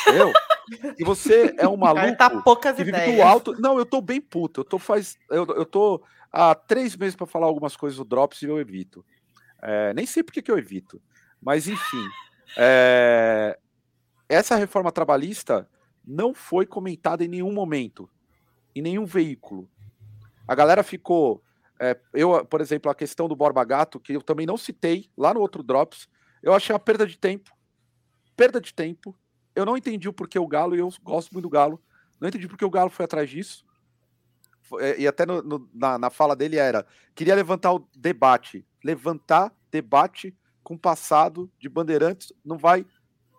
[0.00, 0.32] Entendeu?
[0.98, 3.04] E você é um maluco tá poucas que ideias.
[3.04, 3.52] vive do alto.
[3.60, 4.60] Não, eu tô bem puto.
[4.60, 5.18] Eu tô faz.
[5.30, 9.04] Eu, eu tô há três meses para falar algumas coisas do Drops e eu evito.
[9.62, 11.00] É, nem sei por que, que eu evito.
[11.40, 12.04] Mas enfim.
[12.56, 13.58] É,
[14.28, 15.68] essa reforma trabalhista
[16.04, 18.08] não foi comentada em nenhum momento,
[18.74, 19.68] em nenhum veículo.
[20.46, 21.42] A galera ficou
[21.78, 25.34] é, eu, por exemplo, a questão do Borba Gato, que eu também não citei lá
[25.34, 26.08] no outro Drops,
[26.42, 27.50] eu achei uma perda de tempo.
[28.36, 29.14] Perda de tempo.
[29.54, 31.82] Eu não entendi o porquê o Galo, e eu gosto muito do Galo.
[32.20, 33.64] Não entendi porque o Galo foi atrás disso.
[34.80, 38.66] É, e até no, no, na, na fala dele era: queria levantar o debate.
[38.86, 40.32] Levantar debate
[40.62, 42.86] com o passado de bandeirantes não vai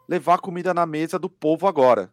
[0.08, 2.12] levar comida na mesa do povo agora.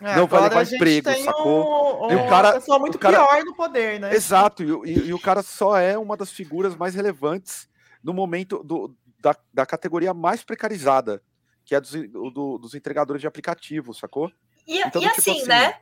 [0.00, 2.06] É, não vai levar emprego, sacou?
[2.06, 4.14] Um, e o cara, uma pessoa muito cara, pior no poder, né?
[4.14, 7.68] Exato, e, e, e, o cara só é uma das figuras mais relevantes
[8.02, 11.22] no momento do, da, da categoria mais precarizada,
[11.64, 14.30] que é dos, do, dos entregadores de aplicativo, sacou?
[14.66, 15.74] E, então, e tipo assim, assim, né?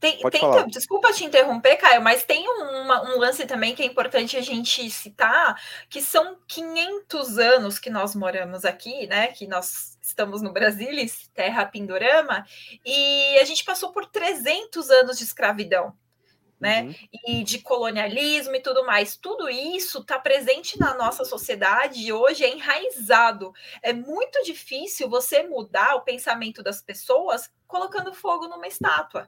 [0.00, 4.34] Tem, tem, desculpa te interromper, Caio, mas tem uma, um lance também que é importante
[4.34, 9.26] a gente citar, que são 500 anos que nós moramos aqui, né?
[9.26, 12.46] Que nós estamos no Brasilis, terra Pindorama,
[12.82, 15.94] e a gente passou por 300 anos de escravidão.
[16.58, 16.82] Né?
[16.82, 16.94] Uhum.
[17.26, 19.16] E de colonialismo e tudo mais.
[19.16, 23.54] Tudo isso está presente na nossa sociedade e hoje é enraizado.
[23.82, 29.26] É muito difícil você mudar o pensamento das pessoas colocando fogo numa estátua.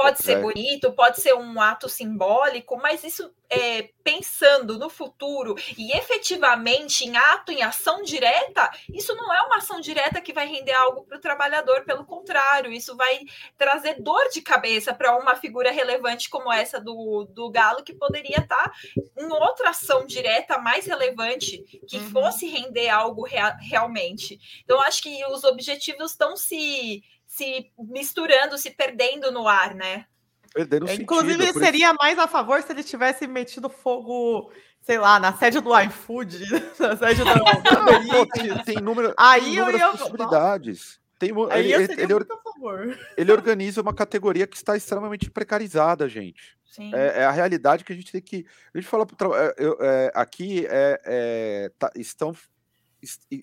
[0.00, 0.40] Pode ser é.
[0.40, 7.16] bonito, pode ser um ato simbólico, mas isso é, pensando no futuro e efetivamente em
[7.16, 11.18] ato, em ação direta, isso não é uma ação direta que vai render algo para
[11.18, 13.20] o trabalhador, pelo contrário, isso vai
[13.58, 18.38] trazer dor de cabeça para uma figura relevante como essa do, do Galo, que poderia
[18.38, 18.72] estar tá
[19.18, 22.10] em outra ação direta mais relevante, que uhum.
[22.10, 24.38] fosse render algo rea realmente.
[24.64, 30.04] Então, acho que os objetivos estão se se misturando, se perdendo no ar, né?
[30.52, 31.96] Perdendo é, Inclusive, sentido, seria isso...
[32.00, 34.50] mais a favor se ele tivesse metido fogo,
[34.82, 36.40] sei lá, na sede do iFood,
[36.80, 38.12] na sede do.
[38.12, 39.90] Não, tem, tem número, Aí tem eu ia...
[39.90, 40.98] possibilidades.
[41.20, 42.98] Tem, Aí ele, eu ele, ele, a favor.
[43.16, 46.58] ele organiza uma categoria que está extremamente precarizada, gente.
[46.92, 48.44] É, é, a realidade que a gente tem que.
[48.74, 49.06] A gente fala
[49.36, 52.34] é, é, aqui é, é, tá, estão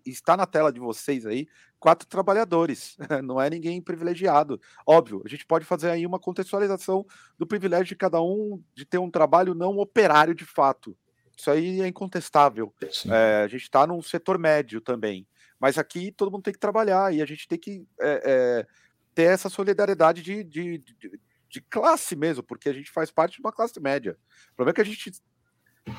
[0.06, 1.48] está na tela de vocês aí
[1.80, 4.60] quatro trabalhadores, não é ninguém privilegiado.
[4.86, 7.06] Óbvio, a gente pode fazer aí uma contextualização
[7.38, 10.98] do privilégio de cada um de ter um trabalho não operário de fato.
[11.38, 12.74] Isso aí é incontestável.
[13.12, 15.28] É, a gente está num setor médio também.
[15.60, 18.68] Mas aqui todo mundo tem que trabalhar e a gente tem que é, é,
[19.14, 23.40] ter essa solidariedade de, de, de, de, classe mesmo, porque a gente faz parte de
[23.40, 24.18] uma classe média.
[24.52, 25.12] O problema é que a gente,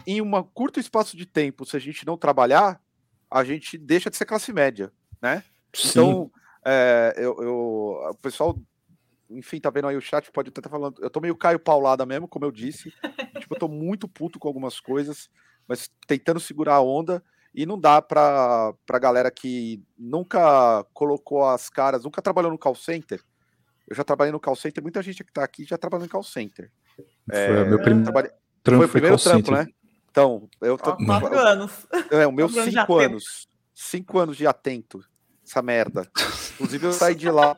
[0.07, 2.81] em um curto espaço de tempo, se a gente não trabalhar,
[3.31, 5.43] a gente deixa de ser classe média, né?
[5.75, 5.89] Sim.
[5.91, 6.31] Então,
[6.65, 8.59] é, eu, eu, o pessoal,
[9.31, 11.01] enfim, tá vendo aí o chat, pode estar falando.
[11.01, 12.93] Eu tô meio Caio Paulada mesmo, como eu disse.
[13.41, 15.31] tipo, eu tô muito puto com algumas coisas,
[15.67, 17.23] mas tentando segurar a onda.
[17.55, 22.75] E não dá pra, pra galera que nunca colocou as caras, nunca trabalhou no call
[22.75, 23.23] center.
[23.89, 26.23] Eu já trabalhei no call center, muita gente que tá aqui já trabalhou no call
[26.23, 26.71] center.
[26.95, 28.31] Foi é, meu primeiro trabalhei...
[28.63, 29.67] foi o primeiro trampo, center.
[29.67, 29.73] né?
[30.19, 30.97] Então, eu tô.
[30.97, 31.87] Quatro anos.
[32.11, 33.49] É, o meu cinco anos.
[33.73, 35.05] Cinco anos de atento.
[35.47, 36.11] Essa merda.
[36.55, 37.55] Inclusive, eu saí de lá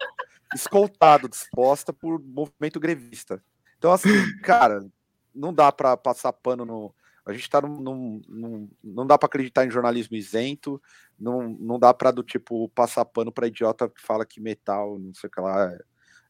[0.54, 3.42] escoltado, disposta por movimento grevista.
[3.78, 4.10] Então, assim,
[4.42, 4.86] cara,
[5.34, 6.94] não dá para passar pano no.
[7.24, 7.80] A gente tá num.
[7.80, 10.80] num, num não dá para acreditar em jornalismo isento,
[11.18, 15.14] não, não dá para do tipo passar pano para idiota que fala que metal, não
[15.14, 15.72] sei o que lá.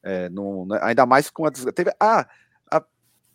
[0.03, 1.51] É, não, né, ainda mais com a.
[1.51, 2.29] Teve, ah,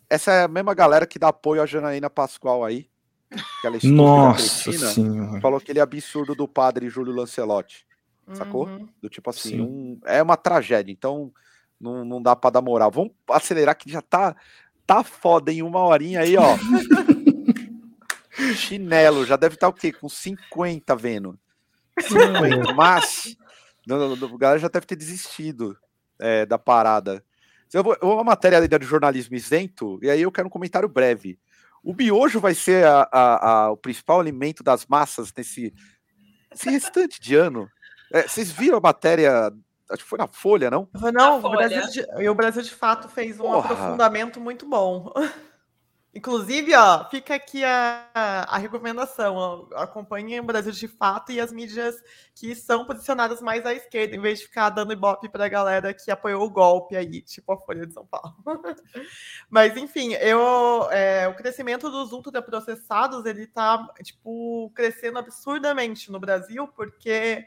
[0.08, 2.88] essa é a mesma galera que dá apoio à Janaína Pascoal aí.
[3.82, 7.84] Nossa Cristina, Falou aquele absurdo do padre Júlio Lancelotti.
[8.32, 8.66] sacou?
[8.66, 8.88] Uhum.
[9.02, 9.60] Do tipo assim, Sim.
[9.60, 11.32] um- é uma tragédia, então
[11.80, 12.90] não, não dá pra dar moral.
[12.90, 14.34] Vamos acelerar que já tá,
[14.86, 16.56] tá foda em uma horinha aí, ó.
[18.56, 19.92] Chinelo, já deve estar o quê?
[19.92, 21.38] Com 50 vendo.
[22.00, 23.36] 50, mas
[23.86, 25.76] não, não, não, a galera já deve ter desistido
[26.18, 27.24] é, da parada.
[27.72, 30.50] Eu vou, eu vou uma matéria ali do jornalismo isento, e aí eu quero um
[30.50, 31.38] comentário breve.
[31.82, 35.72] O miojo vai ser a- a- a- o principal alimento das massas nesse,
[36.50, 37.68] nesse restante de ano.
[38.12, 39.52] É, vocês viram a matéria?
[39.90, 40.88] Acho que foi na Folha, não?
[40.94, 41.10] Não,
[41.40, 43.58] Na o Brasil, de, e o Brasil de fato fez um Porra.
[43.72, 45.12] aprofundamento muito bom.
[46.16, 49.68] Inclusive, ó, fica aqui a, a recomendação.
[49.74, 51.94] acompanhem o Brasil de fato e as mídias
[52.34, 56.10] que são posicionadas mais à esquerda, em vez de ficar dando ibope pra galera que
[56.10, 58.34] apoiou o golpe aí, tipo a Folha de São Paulo.
[59.50, 66.66] Mas, enfim, eu, é, o crescimento dos ultraprocessados, ele tá, tipo, crescendo absurdamente no Brasil,
[66.68, 67.46] porque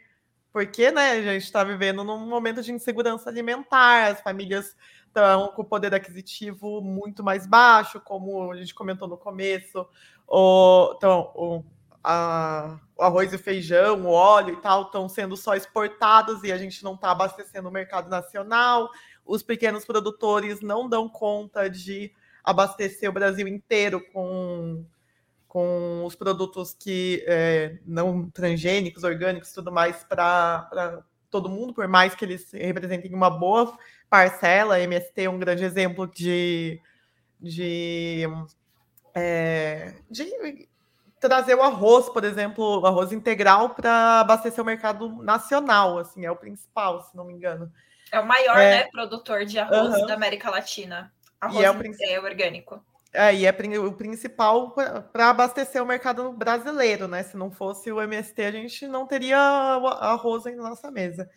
[0.51, 4.75] porque, né, a gente está vivendo num momento de insegurança alimentar, as famílias
[5.09, 9.85] estão com o poder aquisitivo muito mais baixo, como a gente comentou no começo.
[10.27, 11.63] O, então, o,
[12.03, 16.51] a- o arroz e o feijão, o óleo e tal, estão sendo só exportados e
[16.51, 18.89] a gente não está abastecendo o mercado nacional.
[19.25, 22.11] Os pequenos produtores não dão conta de
[22.43, 24.85] abastecer o Brasil inteiro com
[25.47, 32.15] com os produtos que é, não transgênicos, orgânicos, tudo mais para todo mundo, por mais
[32.15, 33.77] que eles representem uma boa
[34.09, 34.75] parcela.
[34.75, 36.81] A MST é um grande exemplo de,
[37.39, 38.23] de,
[39.13, 40.67] é, de
[41.19, 46.31] trazer o arroz, por exemplo, o arroz integral para abastecer o mercado nacional, assim, é
[46.31, 47.71] o principal, se não me engano.
[48.11, 48.83] É o maior, É.
[48.83, 50.05] né, produtor de arroz Aham.
[50.07, 51.11] da América Latina.
[51.39, 52.83] Arroz é o é, princi- orgânico.
[53.11, 57.23] É, e é o principal para abastecer o mercado brasileiro, né?
[57.23, 61.29] Se não fosse o MST, a gente não teria arroz na nossa mesa.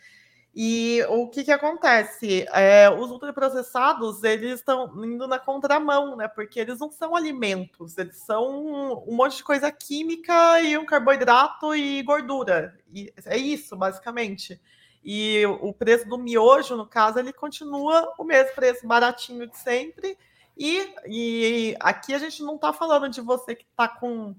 [0.54, 2.46] E o que, que acontece?
[2.52, 6.28] É, os ultraprocessados, eles estão indo na contramão, né?
[6.28, 10.84] Porque eles não são alimentos, eles são um, um monte de coisa química e um
[10.84, 12.76] carboidrato e gordura.
[12.94, 14.60] E é isso, basicamente.
[15.02, 20.18] E o preço do miojo, no caso, ele continua o mesmo preço baratinho de sempre.
[20.56, 24.34] E, e aqui a gente não está falando de você que está com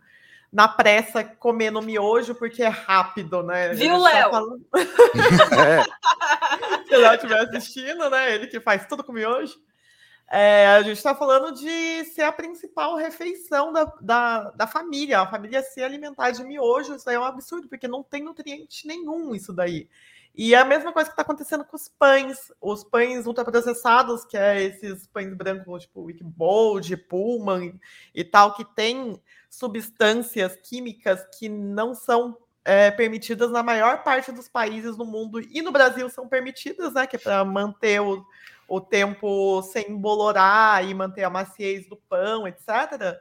[0.51, 3.73] na pressa comendo miojo porque é rápido, né?
[3.73, 4.29] Viu, tá Léo?
[4.29, 5.83] falando- É,
[6.87, 8.35] se o Léo estiver assistindo, né?
[8.35, 9.55] Ele que faz tudo com miojo.
[10.31, 15.19] É, a gente está falando de ser a principal refeição da, da, da família.
[15.21, 18.87] A família se alimentar de miojo, isso daí é um absurdo, porque não tem nutriente
[18.87, 19.87] nenhum isso daí.
[20.35, 22.51] E é a mesma coisa que está acontecendo com os pães.
[22.59, 27.79] Os pães ultraprocessados, que é esses pães brancos, tipo Wickbold, Pullman
[28.15, 34.47] e, tal, que tem substâncias químicas que não são é, permitidas na maior parte dos
[34.47, 37.05] países do mundo e no Brasil são permitidas, né?
[37.05, 38.25] Que é para manter o,
[38.67, 43.19] o tempo sem embolorar e manter a maciez do pão, etc.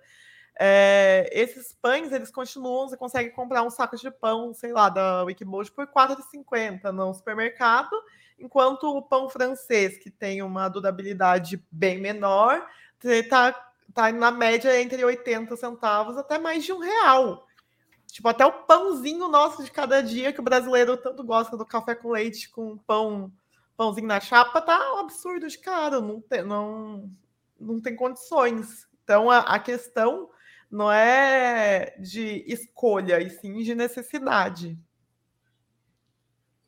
[0.64, 5.24] É, esses pães, eles continuam, você consegue comprar um saco de pão, sei lá, da
[5.24, 7.90] Wikibold por R$ 4,50 no supermercado,
[8.38, 12.64] enquanto o pão francês, que tem uma durabilidade bem menor,
[13.02, 17.44] está tá na média entre 80 centavos até mais de um real.
[18.06, 21.96] Tipo, até o pãozinho nosso de cada dia, que o brasileiro tanto gosta do café
[21.96, 23.32] com leite com pão,
[23.76, 27.10] pãozinho na chapa, tá um absurdo de caro, não tem, não,
[27.58, 28.86] não tem condições.
[29.02, 30.30] Então, a, a questão
[30.72, 34.76] não é de escolha, e sim de necessidade.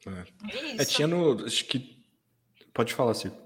[0.00, 0.80] Isso.
[0.82, 1.44] É, tinha no.
[1.44, 2.05] Acho que.
[2.74, 3.40] Pode falar, Circo.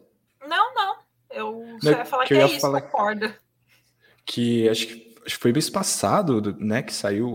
[0.46, 0.98] Não, não.
[1.30, 3.32] Eu Não, só ia falar que que, eu é isso, falar- concordo.
[4.24, 6.82] Que acho que, acho que foi mês passado, né?
[6.82, 7.28] Que saiu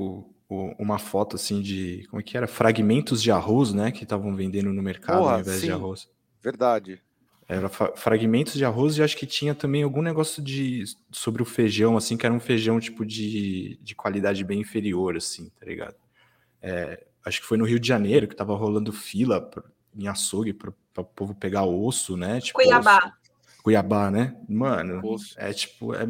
[0.50, 2.06] o- uma foto assim de.
[2.10, 2.48] Como é que era?
[2.48, 3.92] Fragmentos de arroz, né?
[3.92, 5.72] Que estavam vendendo no mercado Porra, ao invés de sim.
[5.72, 6.10] arroz.
[6.42, 7.02] verdade.
[7.48, 11.46] Era fa- fragmentos de arroz e acho que tinha também algum negócio de sobre o
[11.46, 15.96] feijão, assim, que era um feijão tipo de, de qualidade bem inferior, assim, tá ligado?
[16.62, 19.64] É, acho que foi no Rio de Janeiro que tava rolando fila pra-
[19.96, 22.40] em açougue para o povo pegar osso, né?
[22.40, 22.98] Tipo, Cuiabá.
[22.98, 23.14] osso.
[23.62, 24.36] Cuiabá, né?
[24.50, 25.36] Mano, Osso.
[25.38, 26.06] é tipo, é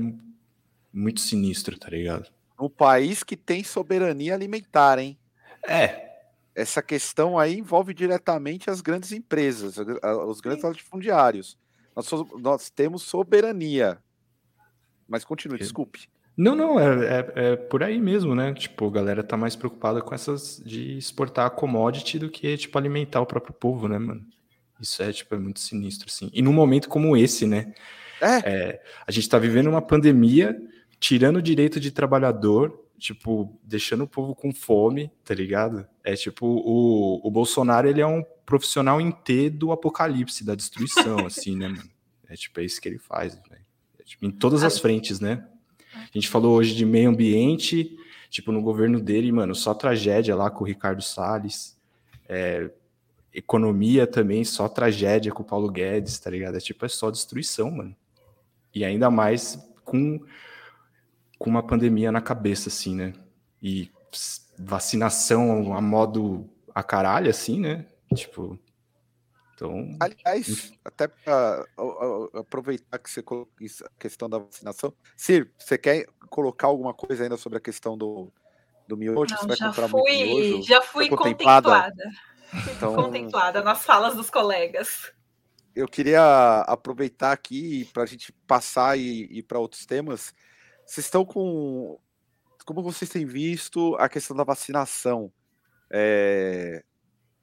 [0.92, 2.32] muito sinistro, tá ligado?
[2.60, 5.18] Um país que tem soberania alimentar, hein?
[5.68, 6.13] É,
[6.56, 9.78] Essa questão aí envolve diretamente as grandes empresas,
[10.28, 11.58] os grandes latifundiários.
[11.96, 13.98] Nós, nós temos soberania.
[15.08, 16.08] Mas continue, desculpe.
[16.36, 18.54] Não, não, é, é, é por aí mesmo, né?
[18.54, 22.78] Tipo, a galera tá mais preocupada com essas de exportar a commodity do que, tipo,
[22.78, 24.26] alimentar o próprio povo, né, mano?
[24.82, 26.30] Isso é, tipo, é muito sinistro, assim.
[26.34, 27.74] E num momento como esse, né?
[28.22, 30.60] É, A gente tá vivendo uma pandemia,
[31.00, 35.88] tirando o direito de trabalhador, tipo, deixando o povo com fome, tá ligado?
[36.04, 41.20] É tipo, o, o Bolsonaro, ele é um profissional em T do apocalipse, da destruição,
[41.28, 41.90] assim, né, mano?
[42.30, 43.62] É tipo, é isso que ele faz, velho.
[44.00, 45.48] É, tipo, em todas as frentes, né?
[45.94, 47.98] A gente falou hoje de meio ambiente,
[48.30, 51.78] tipo, no governo dele, mano, só tragédia lá com o Ricardo Salles.
[52.28, 52.72] É,
[53.34, 56.56] economia também, só tragédia com o Paulo Guedes, tá ligado?
[56.56, 57.96] É tipo, é só destruição, mano.
[58.74, 60.20] E ainda mais com,
[61.44, 63.12] com uma pandemia na cabeça, assim, né?
[63.62, 63.92] E
[64.58, 67.86] vacinação a modo a caralho, assim, né?
[68.16, 68.58] Tipo.
[69.54, 69.98] Então.
[70.00, 71.66] Aliás, até para
[72.34, 74.94] aproveitar que você colocou a questão da vacinação.
[75.18, 78.32] Cir, você quer colocar alguma coisa ainda sobre a questão do,
[78.88, 79.36] do miojo?
[79.46, 81.70] Não, já, fui, já fui contemplada.
[81.70, 82.72] contemplada.
[82.72, 85.12] Então, contemplada nas falas dos colegas.
[85.76, 90.34] Eu queria aproveitar aqui para a gente passar e ir para outros temas.
[90.86, 92.00] Vocês estão com.
[92.66, 95.32] Como vocês têm visto a questão da vacinação?
[95.92, 96.84] É,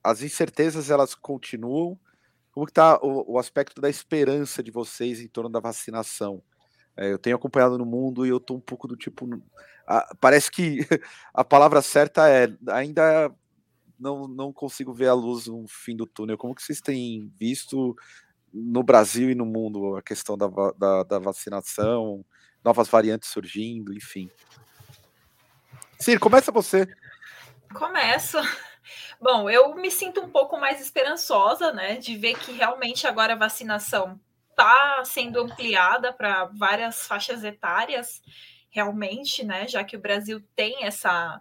[0.02, 1.98] as incertezas elas continuam.
[2.52, 6.42] Como está o, o, aspecto da esperança de vocês em torno da vacinação?
[6.96, 9.28] É, eu tenho acompanhado no mundo e eu estou um pouco do tipo.
[9.86, 10.78] A, parece que
[11.32, 13.32] a palavra certa é ainda
[13.98, 16.38] não, não consigo ver a luz no fim do túnel.
[16.38, 17.94] Como que vocês têm visto
[18.52, 22.24] no Brasil e no mundo a questão da, da, da vacinação,
[22.64, 24.30] novas variantes surgindo, enfim?
[25.98, 26.88] Ciro, começa você.
[27.74, 28.38] Começo.
[29.20, 33.38] Bom, eu me sinto um pouco mais esperançosa, né, de ver que realmente agora a
[33.38, 34.18] vacinação
[34.50, 38.22] está sendo ampliada para várias faixas etárias,
[38.70, 41.40] realmente, né, já que o Brasil tem essa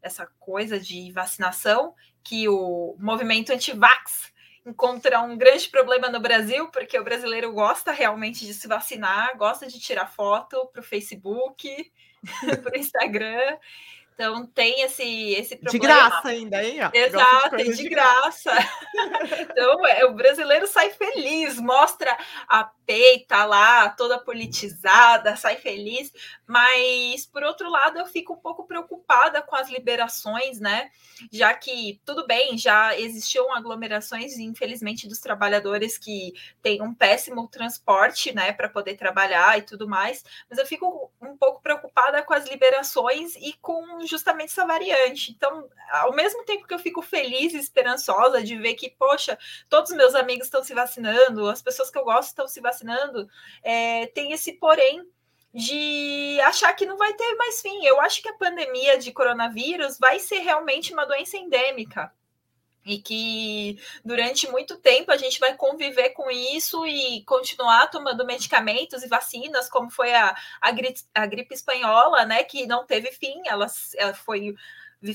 [0.00, 1.92] essa coisa de vacinação,
[2.22, 4.32] que o movimento anti-vax
[4.66, 9.66] encontra um grande problema no Brasil, porque o brasileiro gosta realmente de se vacinar, gosta
[9.66, 11.90] de tirar foto para o Facebook,
[12.62, 13.58] para o Instagram.
[14.18, 15.70] Então tem esse, esse problema.
[15.70, 16.78] De graça ainda, hein?
[16.92, 18.50] Exato, de, de graça.
[19.40, 26.12] então é, o brasileiro sai feliz, mostra a peita lá, toda politizada, sai feliz.
[26.44, 30.90] Mas, por outro lado, eu fico um pouco preocupada com as liberações, né?
[31.30, 38.34] Já que, tudo bem, já existiam aglomerações, infelizmente, dos trabalhadores que têm um péssimo transporte,
[38.34, 40.24] né, para poder trabalhar e tudo mais.
[40.48, 45.32] Mas eu fico um pouco preocupada com as liberações e com justamente essa variante.
[45.32, 49.38] Então, ao mesmo tempo que eu fico feliz e esperançosa de ver que, poxa,
[49.68, 53.28] todos os meus amigos estão se vacinando, as pessoas que eu gosto estão se vacinando,
[53.62, 55.06] é, tem esse porém
[55.52, 57.84] de achar que não vai ter mais fim.
[57.84, 62.12] Eu acho que a pandemia de coronavírus vai ser realmente uma doença endêmica
[62.88, 69.02] e que durante muito tempo a gente vai conviver com isso e continuar tomando medicamentos
[69.02, 73.42] e vacinas, como foi a, a, gripe, a gripe espanhola, né, que não teve fim,
[73.46, 73.66] ela,
[73.96, 74.54] ela foi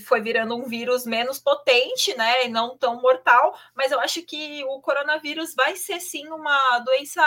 [0.06, 4.64] foi virando um vírus menos potente, né, e não tão mortal, mas eu acho que
[4.64, 7.22] o coronavírus vai ser sim uma doença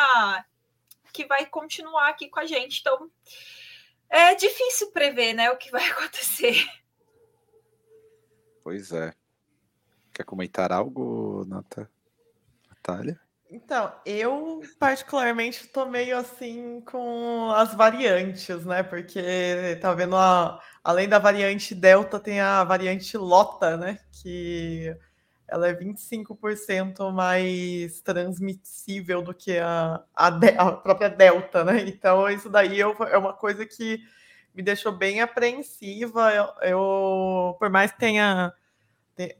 [1.12, 2.80] que vai continuar aqui com a gente.
[2.80, 3.10] Então,
[4.08, 6.66] é difícil prever, né, o que vai acontecer.
[8.62, 9.12] Pois é.
[10.16, 11.90] Quer comentar algo, Nata?
[12.70, 13.20] Natália?
[13.50, 18.82] Então, eu particularmente estou meio assim com as variantes, né?
[18.82, 23.98] Porque tá vendo a, além da variante Delta, tem a variante Lota, né?
[24.22, 24.96] Que
[25.46, 31.82] ela é 25% mais transmissível do que a, a, a, própria Delta, né?
[31.86, 34.00] Então, isso daí eu, é uma coisa que
[34.54, 36.32] me deixou bem apreensiva.
[36.32, 38.54] Eu, eu por mais que tenha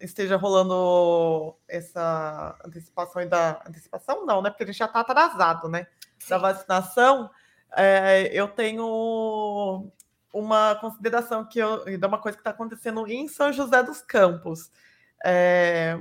[0.00, 4.50] esteja rolando essa antecipação da antecipação não, né?
[4.50, 5.86] Porque a gente já está atrasado, né?
[6.18, 6.30] Sim.
[6.30, 7.30] Da vacinação,
[7.74, 9.90] é, eu tenho
[10.32, 14.70] uma consideração que eu de uma coisa que está acontecendo em São José dos Campos.
[15.24, 15.98] É,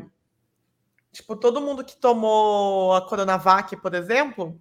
[1.12, 4.60] tipo, todo mundo que tomou a Coronavac, por exemplo,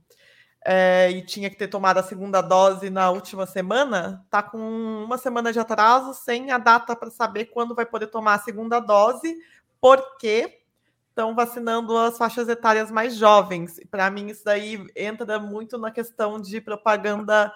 [0.65, 5.19] é, e tinha que ter tomado a segunda dose na última semana, está com uma
[5.19, 9.37] semana de atraso, sem a data para saber quando vai poder tomar a segunda dose,
[9.79, 10.63] porque
[11.11, 13.79] estão vacinando as faixas etárias mais jovens.
[13.91, 17.53] Para mim, isso daí entra muito na questão de propaganda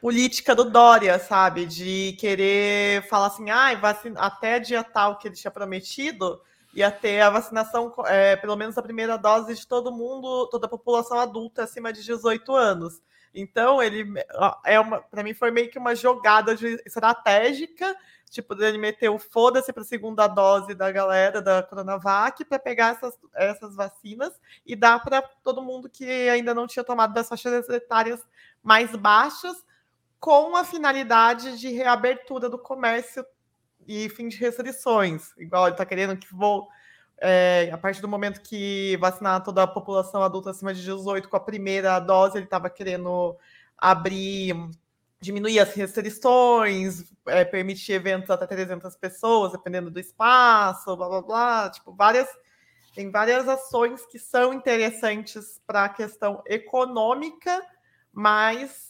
[0.00, 1.66] política do Dória, sabe?
[1.66, 6.40] De querer falar assim, ah, vacina, até dia tal que ele tinha prometido,
[6.74, 10.70] ia ter a vacinação, é, pelo menos a primeira dose de todo mundo, toda a
[10.70, 13.00] população adulta acima de 18 anos.
[13.34, 14.04] Então, ele
[14.64, 16.52] é uma, para mim foi meio que uma jogada
[16.84, 17.96] estratégica,
[18.30, 22.96] tipo, ele meter o foda-se para a segunda dose da galera da Coronavac para pegar
[22.96, 24.32] essas, essas vacinas
[24.66, 28.20] e dar para todo mundo que ainda não tinha tomado das faixas etárias
[28.62, 29.64] mais baixas,
[30.20, 33.24] com a finalidade de reabertura do comércio
[33.88, 35.32] e fim de restrições.
[35.38, 36.68] Igual ele está querendo que vou.
[37.20, 41.36] É, a partir do momento que vacinar toda a população adulta acima de 18 com
[41.36, 43.36] a primeira dose, ele estava querendo
[43.76, 44.54] abrir,
[45.20, 51.70] diminuir as restrições, é, permitir eventos até 300 pessoas, dependendo do espaço, blá blá blá,
[51.70, 52.28] tipo, várias.
[52.94, 57.64] Tem várias ações que são interessantes para a questão econômica,
[58.12, 58.87] mas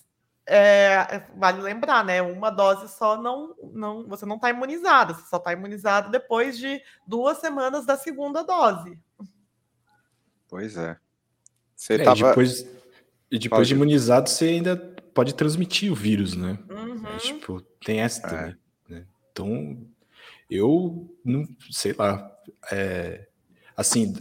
[0.49, 2.23] é, vale lembrar, né?
[2.23, 6.81] Uma dose só não, não você não está imunizado, você só está imunizado depois de
[7.07, 8.99] duas semanas da segunda dose.
[10.49, 10.97] Pois é.
[11.77, 12.29] Você é, tava...
[12.29, 12.63] depois,
[13.31, 13.69] e depois pode...
[13.69, 14.77] de imunizado, você ainda
[15.15, 16.59] pode transmitir o vírus, né?
[16.71, 17.07] Uhum.
[17.07, 18.31] É, tipo, tem essa é.
[18.31, 18.57] também.
[18.89, 19.07] Né?
[19.31, 19.87] Então,
[20.49, 22.35] eu não sei lá.
[22.73, 23.29] É,
[23.77, 24.15] assim,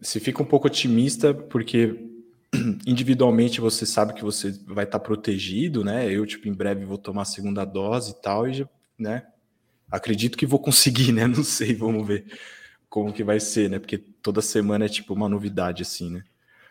[0.00, 2.11] se fica um pouco otimista, porque
[2.86, 6.10] individualmente você sabe que você vai estar tá protegido, né?
[6.10, 8.66] Eu, tipo, em breve vou tomar a segunda dose e tal, e,
[8.98, 9.26] né?
[9.90, 11.26] Acredito que vou conseguir, né?
[11.28, 12.26] Não sei, vamos ver
[12.88, 13.78] como que vai ser, né?
[13.78, 16.22] Porque toda semana é, tipo, uma novidade, assim, né?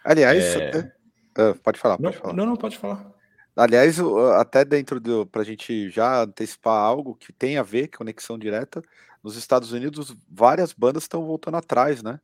[0.04, 0.94] Aliás, é...
[1.38, 2.34] uh, pode falar, não, pode falar.
[2.34, 3.12] Não, não, pode falar.
[3.56, 3.98] Aliás,
[4.38, 5.26] até dentro do.
[5.26, 8.82] Para a gente já antecipar algo que tem a ver, conexão direta,
[9.24, 12.20] nos Estados Unidos, várias bandas estão voltando atrás, né?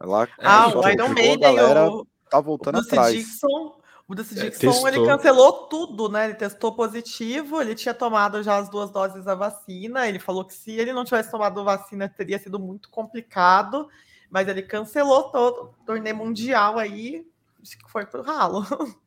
[0.00, 1.88] Lá, ah, o Iron Maiden, galera...
[1.88, 3.14] o tá voltando o atrás.
[3.14, 3.76] Dixon,
[4.08, 6.26] o é, Dixon, é, ele cancelou tudo, né?
[6.26, 10.08] Ele testou positivo, ele tinha tomado já as duas doses da vacina.
[10.08, 13.88] Ele falou que se ele não tivesse tomado vacina, teria sido muito complicado.
[14.30, 17.26] Mas ele cancelou todo o torneio mundial aí,
[17.62, 18.64] acho que foi pro ralo.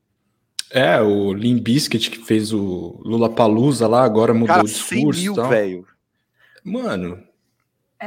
[0.72, 5.22] É, o Lim Biscuit que fez o Lula Palusa lá, agora mudou Cara, o discurso.
[5.22, 5.88] Mil, velho.
[6.64, 7.24] Mano,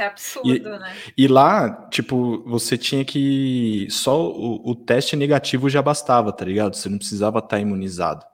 [0.03, 0.97] é absurdo, e, né?
[1.17, 3.87] E lá, tipo, você tinha que.
[3.91, 6.75] Só o, o, teste negativo já bastava, tá ligado?
[6.75, 8.25] Você não precisava estar tá imunizado.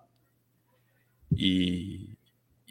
[1.37, 2.15] E.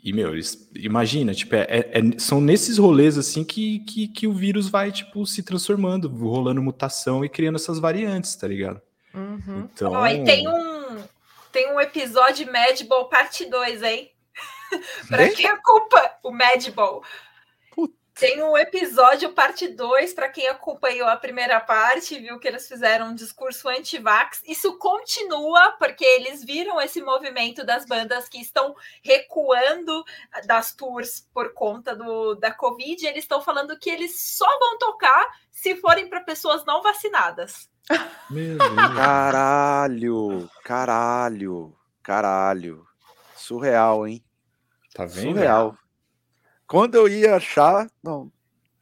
[0.06, 0.34] E, meu,
[0.76, 5.26] imagina, tipo, é, é, são nesses rolês assim que, que, que, o vírus vai, tipo,
[5.26, 8.82] se transformando, rolando mutação e criando essas variantes, tá ligado?
[9.14, 9.70] Uhum.
[9.74, 10.06] Então...
[10.06, 11.04] E tem um,
[11.54, 14.12] tem um episódio Madball parte 2, hein?
[15.08, 17.02] pra quem é culpa o Madball.
[18.24, 23.08] Tem um episódio, parte 2, para quem acompanhou a primeira parte, viu que eles fizeram
[23.08, 24.42] um discurso anti-vax.
[24.48, 28.74] Isso continua, porque eles viram esse movimento das bandas que estão
[29.04, 30.06] recuando
[30.46, 33.06] das tours por conta do, da Covid.
[33.06, 37.70] eles estão falando que eles só vão tocar se forem para pessoas não vacinadas.
[38.30, 38.58] Meu
[38.96, 42.88] caralho, caralho, caralho.
[43.36, 44.24] Surreal, hein?
[44.94, 45.34] Tá vendo?
[45.34, 45.78] Surreal.
[46.68, 48.32] Quando eu ia achar, não,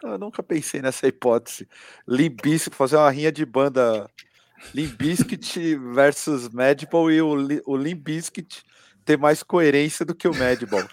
[0.03, 1.67] eu nunca pensei nessa hipótese.
[2.07, 4.09] Limbiscuit, fazer uma rinha de banda
[4.73, 7.35] Limbiskit versus Madball e o,
[7.65, 8.63] o Limbiskit
[9.03, 10.87] ter mais coerência do que o Madball.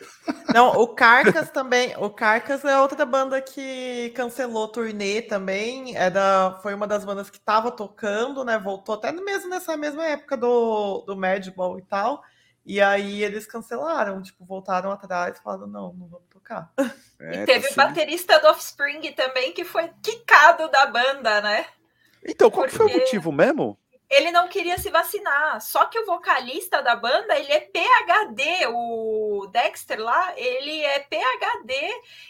[0.55, 1.95] Não, o Carcas também.
[1.99, 5.95] O Carcas é outra banda que cancelou turnê também.
[5.95, 8.59] Era, é foi uma das bandas que estava tocando, né?
[8.59, 12.23] Voltou até mesmo nessa mesma época do, do Madball e tal.
[12.69, 16.71] E aí eles cancelaram, tipo, voltaram atrás e falaram, não, não vamos tocar.
[17.19, 21.65] É, e teve tá o baterista do Offspring também, que foi quicado da banda, né?
[22.23, 22.77] Então, qual Porque...
[22.77, 23.79] foi o motivo mesmo?
[24.11, 25.61] Ele não queria se vacinar.
[25.61, 28.67] Só que o vocalista da banda, ele é PhD.
[28.69, 31.75] O Dexter lá, ele é PhD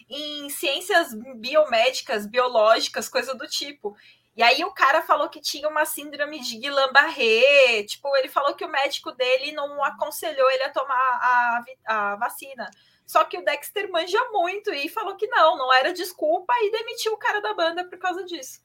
[0.09, 3.97] em ciências biomédicas, biológicas, coisa do tipo.
[4.39, 8.65] E aí o cara falou que tinha uma síndrome de Guillain-Barré, tipo, ele falou que
[8.65, 12.71] o médico dele não aconselhou ele a tomar a, a vacina.
[13.05, 17.15] Só que o Dexter manja muito e falou que não, não era desculpa e demitiu
[17.15, 18.61] o cara da banda por causa disso.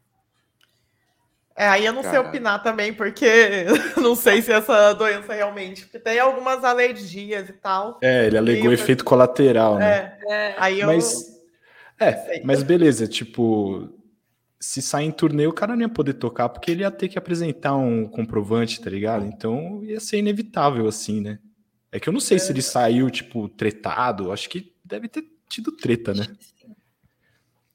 [1.55, 2.21] É, aí eu não Caramba.
[2.21, 3.65] sei opinar também, porque
[3.97, 5.85] não sei se essa doença realmente.
[5.85, 7.97] Porque tem algumas alergias e tal.
[7.99, 8.75] É, ele alegou e...
[8.75, 10.19] efeito colateral, né?
[10.27, 10.55] É, é.
[10.55, 10.85] aí eu.
[10.85, 11.33] Mas,
[11.99, 14.02] é, mas beleza, tipo,
[14.63, 17.19] se sair em turnê, o cara não ia poder tocar, porque ele ia ter que
[17.19, 19.25] apresentar um comprovante, tá ligado?
[19.25, 21.37] Então ia ser inevitável, assim, né?
[21.91, 22.39] É que eu não sei é.
[22.39, 24.31] se ele saiu, tipo, tretado.
[24.31, 26.25] Acho que deve ter tido treta, né?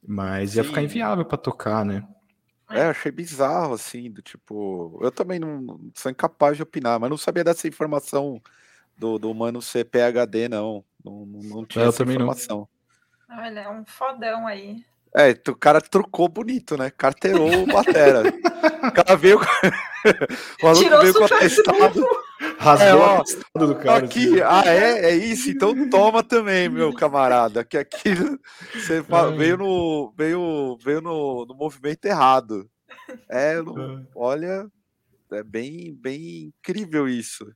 [0.03, 0.71] Mas ia Sim.
[0.71, 2.09] ficar inviável para tocar, né?
[2.71, 4.99] É, achei bizarro, assim, do tipo.
[5.03, 8.41] Eu também não sou incapaz de opinar, mas não sabia dessa informação
[8.97, 10.83] do, do mano ser PHD, não.
[11.05, 12.67] Não, não tinha eu essa informação.
[13.29, 13.45] Não.
[13.45, 14.83] Olha, é um fodão aí.
[15.15, 16.91] É, o cara trucou bonito, né?
[16.91, 18.23] Carteirou o Batera.
[18.29, 19.39] o cara veio.
[20.63, 22.07] o Tirou veio com atestado.
[22.59, 23.23] Rasgou é,
[23.55, 24.05] o do cara.
[24.05, 24.43] Aqui, assim.
[24.43, 25.11] ah, é?
[25.11, 25.51] É isso?
[25.51, 27.65] Então toma também, meu camarada.
[27.65, 28.15] Que aqui
[28.75, 29.37] você é.
[29.37, 32.69] veio, no, veio, veio no, no movimento errado.
[33.29, 34.07] É, no, é.
[34.15, 34.71] olha,
[35.33, 37.51] é bem, bem incrível isso.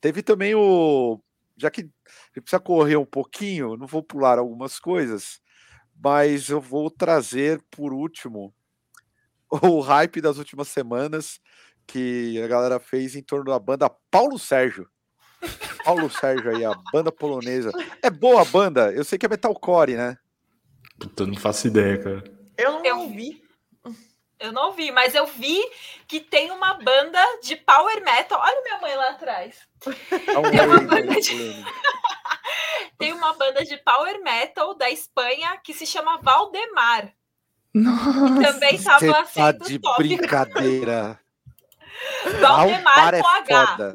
[0.00, 1.20] Teve também o.
[1.56, 1.90] já que
[2.34, 5.40] precisa correr um pouquinho, não vou pular algumas coisas,
[6.02, 8.54] mas eu vou trazer por último
[9.50, 11.40] o hype das últimas semanas
[11.86, 14.88] que a galera fez em torno da banda Paulo Sérgio.
[15.84, 17.70] Paulo Sérgio aí, a banda polonesa.
[18.02, 18.92] É boa a banda?
[18.92, 20.18] Eu sei que é metalcore, né?
[20.98, 22.24] Puta, eu não faço ideia, cara.
[22.58, 23.42] Eu não Eu ouvi.
[24.40, 25.58] Eu não vi, mas eu vi
[26.06, 28.40] que tem uma banda de power metal.
[28.40, 29.66] Olha minha mãe lá atrás.
[30.26, 31.64] É um Tem uma banda de-.
[32.98, 37.12] Tem uma banda de power metal da Espanha que se chama Valdemar.
[37.72, 38.52] Nossa.
[38.52, 40.02] Também Você estava tá sendo de top.
[40.02, 41.20] brincadeira.
[42.40, 43.66] Valdemar Valdemar é com H.
[43.66, 43.94] foda.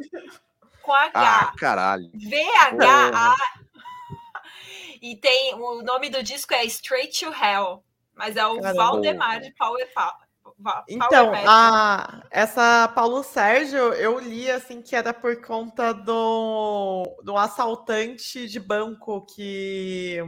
[0.81, 1.11] Com H.
[1.13, 2.09] Ah, caralho.
[2.13, 3.35] V-H-A.
[5.01, 7.83] E tem o nome do disco é Straight to Hell,
[8.15, 8.73] mas é o Caramba.
[8.73, 9.85] Valdemar de Power,
[10.87, 18.47] Então, a, essa Paulo Sérgio, eu li assim que era por conta do, do assaltante
[18.47, 20.19] de banco que,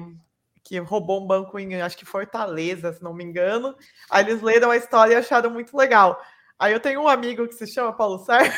[0.64, 3.76] que roubou um banco em, acho que Fortaleza, se não me engano.
[4.10, 6.20] Aí eles leram a história e acharam muito legal.
[6.57, 8.53] Aí eu tenho um amigo que se chama Paulo Sérgio.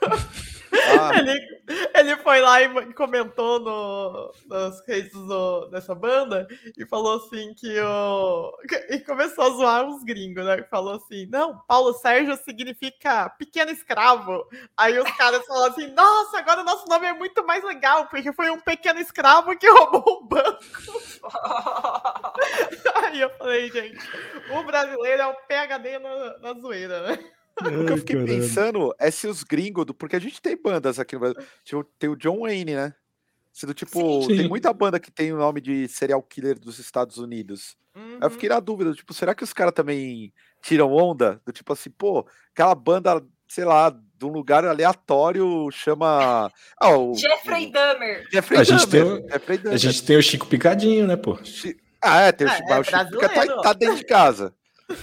[0.74, 1.60] Ah, Ele,
[1.94, 6.46] ele foi lá e comentou no, nas redes do- dessa banda
[6.76, 8.52] e falou assim que o.
[8.90, 10.62] E começou a zoar uns gringos, né?
[10.70, 14.46] Falou assim: não, Paulo Sérgio significa pequeno escravo.
[14.76, 18.32] Aí os caras falaram assim: nossa, agora o nosso nome é muito mais legal, porque
[18.32, 20.58] foi um pequeno escravo que roubou o banco.
[22.96, 23.98] Aí eu falei, gente,
[24.50, 27.18] o brasileiro é o PHD na, na zoeira, né?
[27.60, 30.98] O que eu fiquei pensando é se os gringos, do- porque a gente tem bandas
[30.98, 31.40] aqui no Brasil.
[31.64, 32.94] Tipo, Tem o John Wayne, né?
[33.52, 34.36] Se do tipo, Sim.
[34.36, 37.76] tem muita banda que tem o nome de serial killer dos Estados Unidos.
[37.94, 38.30] Aí eu Uhum.
[38.30, 41.38] fiquei na dúvida, tipo, será que os caras também tiram onda?
[41.44, 46.50] Do tipo assim, pô, aquela banda, sei lá, de um lugar aleatório chama.
[46.80, 48.26] Ah, o, Jeffrey Dahmer.
[48.32, 49.78] Jeffrey A gente Dahmer, tem o- Jeffrey A Dahmer.
[49.78, 51.36] gente tem o Chico Picadinho, né, pô?
[51.44, 54.04] Chi- Ah, é, tem o É, Chico, é o Chico Pica- tá, tá dentro de
[54.04, 54.54] casa.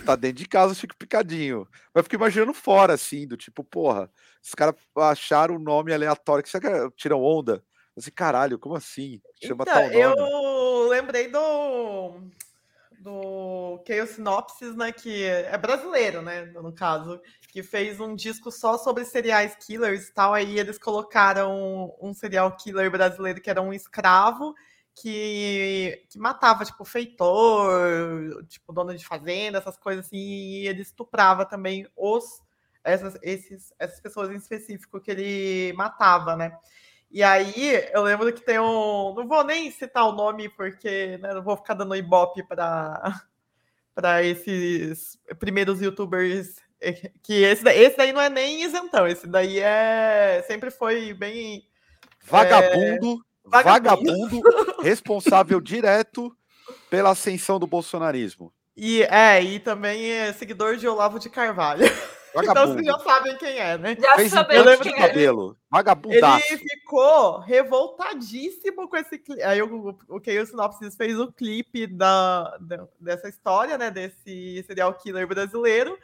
[0.06, 1.68] Tá dentro de casa o Chico Picadinho.
[1.94, 4.10] Mas eu fico imaginando fora, assim, do tipo, porra,
[4.44, 6.44] os caras acharam um nome aleatório.
[6.44, 7.64] Que será que tiram onda?
[7.98, 9.22] Assim, caralho, como assim?
[9.44, 9.96] Chama Então, tal nome.
[9.96, 12.30] eu lembrei do
[13.00, 18.78] do Chaos Synopsis, né, que é brasileiro, né, no caso, que fez um disco só
[18.78, 23.74] sobre serial killers e tal, aí eles colocaram um serial killer brasileiro que era um
[23.74, 24.54] escravo
[24.96, 31.46] que, que matava, tipo, feitor, tipo, dono de fazenda, essas coisas assim, e ele estuprava
[31.46, 32.42] também os
[32.84, 36.58] essas, esses, essas pessoas em específico que ele matava, né?
[37.12, 39.14] E aí, eu lembro que tem um.
[39.16, 43.02] Não vou nem citar o nome, porque né, não vou ficar dando ibope para
[43.96, 46.56] para esses primeiros youtubers.
[46.80, 50.44] eh, Que esse, esse daí não é nem isentão, esse daí é.
[50.48, 51.68] Sempre foi bem.
[52.24, 53.26] Vagabundo, vagabundo.
[53.50, 54.42] Vagabundo,
[54.82, 56.36] responsável direto
[56.90, 58.54] pela ascensão do bolsonarismo.
[58.76, 61.86] E é, e também é seguidor de Olavo de Carvalho.
[62.32, 63.98] Então vocês já sabem quem é, né?
[64.00, 64.98] Já Fez sabemos quem é.
[65.08, 65.48] cabelo.
[65.50, 66.58] Ele Vagabundaço.
[66.60, 69.42] ficou revoltadíssimo com esse clipe.
[69.42, 73.90] Aí o, o Keio Sinopsis fez o clipe da, da- dessa história, né?
[73.90, 75.98] Desse serial killer brasileiro.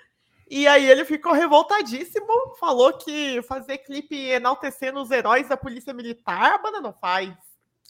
[0.48, 6.54] E aí ele ficou revoltadíssimo, falou que fazer clipe enaltecendo os heróis da polícia militar,
[6.54, 7.34] a banda não faz.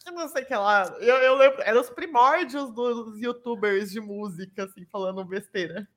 [0.04, 0.86] Que não sei o que lá.
[1.00, 5.88] Eu, eu lembro, eram os primórdios dos youtubers de música, assim, falando besteira.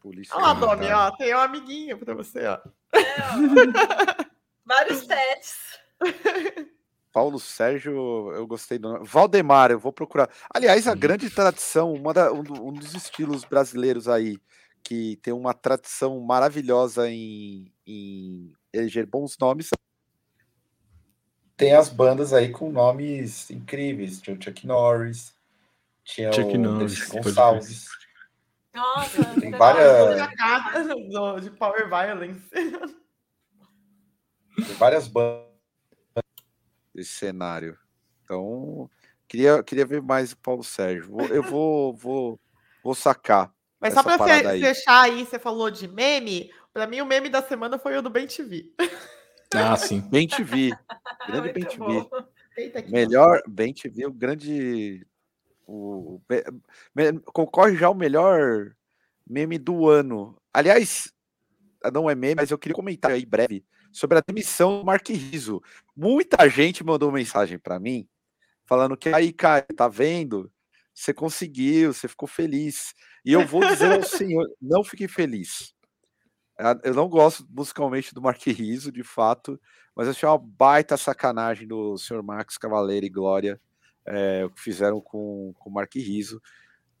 [0.00, 0.54] Polícia Olha lá.
[0.54, 2.58] Domi, ó, tem um amiguinho pra você, ó.
[2.92, 4.24] É, ó.
[4.64, 5.80] Vários sets.
[7.12, 9.06] Paulo Sérgio, eu gostei do nome.
[9.06, 10.30] Valdemar, eu vou procurar.
[10.52, 14.38] Aliás, a grande tradição, uma da- um, um dos estilos brasileiros aí,
[14.82, 19.70] que tem uma tradição maravilhosa em, em eleger bons nomes.
[21.56, 24.20] Tem as bandas aí com nomes incríveis.
[24.20, 25.32] Tinha o Chuck Norris,
[26.04, 27.86] tinha Chuck o Norris, Gonçalves.
[28.74, 29.58] Nossa, Tem legal.
[29.58, 32.48] várias- de Power Violence.
[32.50, 32.72] Tem
[34.78, 35.46] várias bandas
[36.94, 37.78] desse cenário.
[38.24, 38.90] Então,
[39.28, 41.20] queria, queria ver mais o Paulo Sérgio.
[41.30, 42.40] Eu vou, vou,
[42.82, 43.54] vou sacar.
[43.82, 44.60] Mas só essa pra fe- parada aí.
[44.60, 46.50] fechar aí, você falou de meme.
[46.72, 48.72] Pra mim, o meme da semana foi o do Ben TV.
[49.54, 50.00] Ah, sim.
[50.08, 50.70] Bem TV.
[51.26, 52.26] Grande Muito Bem TV.
[52.56, 55.06] Eita, Melhor Bem TV, o grande.
[55.66, 56.20] O,
[56.94, 58.74] me- concorre já o melhor
[59.26, 60.36] meme do ano.
[60.52, 61.12] Aliás,
[61.92, 65.62] não é meme, mas eu queria comentar aí breve sobre a demissão do Mark Rizzo.
[65.96, 68.06] Muita gente mandou mensagem para mim
[68.64, 70.50] falando que aí, cara, tá vendo?
[70.94, 72.94] Você conseguiu, você ficou feliz.
[73.24, 75.74] E eu vou dizer ao senhor, não fiquei feliz.
[76.82, 79.60] Eu não gosto musicalmente do Mark Riso, de fato,
[79.94, 82.22] mas achei uma baita sacanagem do Sr.
[82.22, 83.60] Max Cavaleiro e Glória,
[84.06, 86.40] é, o que fizeram com, com o Mark Riso.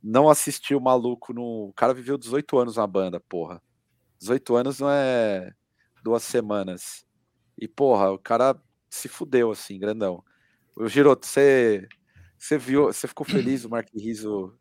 [0.02, 1.68] Não assisti o maluco no.
[1.68, 3.62] O cara viveu 18 anos na banda, porra.
[4.18, 5.52] 18 anos não é
[6.02, 7.04] duas semanas.
[7.58, 10.24] E, porra, o cara se fudeu assim, grandão.
[10.76, 11.86] O Giroto, você,
[12.36, 14.52] você viu, você ficou feliz o Mark Riso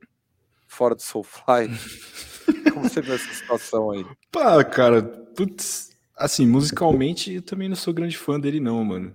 [0.72, 1.68] fora do Soulfly?
[2.74, 4.06] Como você vê essa situação aí?
[4.32, 9.14] Pá, cara, putz, assim, musicalmente eu também não sou grande fã dele, não, mano.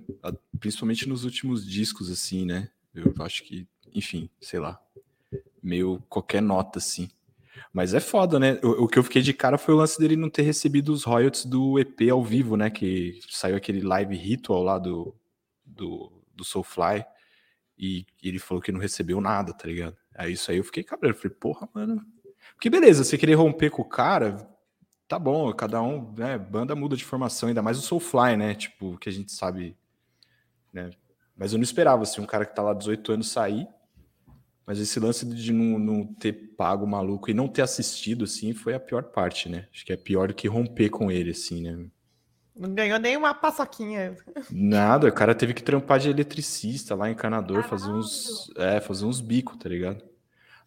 [0.60, 2.68] Principalmente nos últimos discos, assim, né?
[2.94, 4.78] Eu acho que, enfim, sei lá.
[5.62, 7.08] Meio qualquer nota, assim.
[7.72, 8.60] Mas é foda, né?
[8.62, 11.04] O, o, que eu fiquei de cara foi o lance dele não ter recebido os
[11.04, 12.68] royalties do EP ao vivo, né?
[12.68, 15.14] Que saiu aquele live ritual lá do,
[15.64, 17.04] do, do Soulfly.
[17.78, 19.96] E, e ele falou que não recebeu nada, tá ligado?
[20.16, 21.16] Aí isso aí eu fiquei cabreiro.
[21.16, 22.04] Falei, porra, mano,
[22.54, 24.48] porque beleza, você querer romper com o cara,
[25.08, 28.96] tá bom, cada um, né, banda muda de formação, ainda mais o Soulfly, né, tipo,
[28.98, 29.76] que a gente sabe,
[30.72, 30.90] né,
[31.36, 33.68] mas eu não esperava, assim, um cara que tá lá 18 anos sair,
[34.66, 38.52] mas esse lance de não, não ter pago o maluco e não ter assistido, assim,
[38.52, 41.62] foi a pior parte, né, acho que é pior do que romper com ele, assim,
[41.62, 41.86] né.
[42.56, 44.16] Não ganhou nem uma paçoquinha.
[44.50, 49.20] Nada, o cara teve que trampar de eletricista lá, encanador, fazer uns, é, fazer uns
[49.20, 50.02] bicos, tá ligado?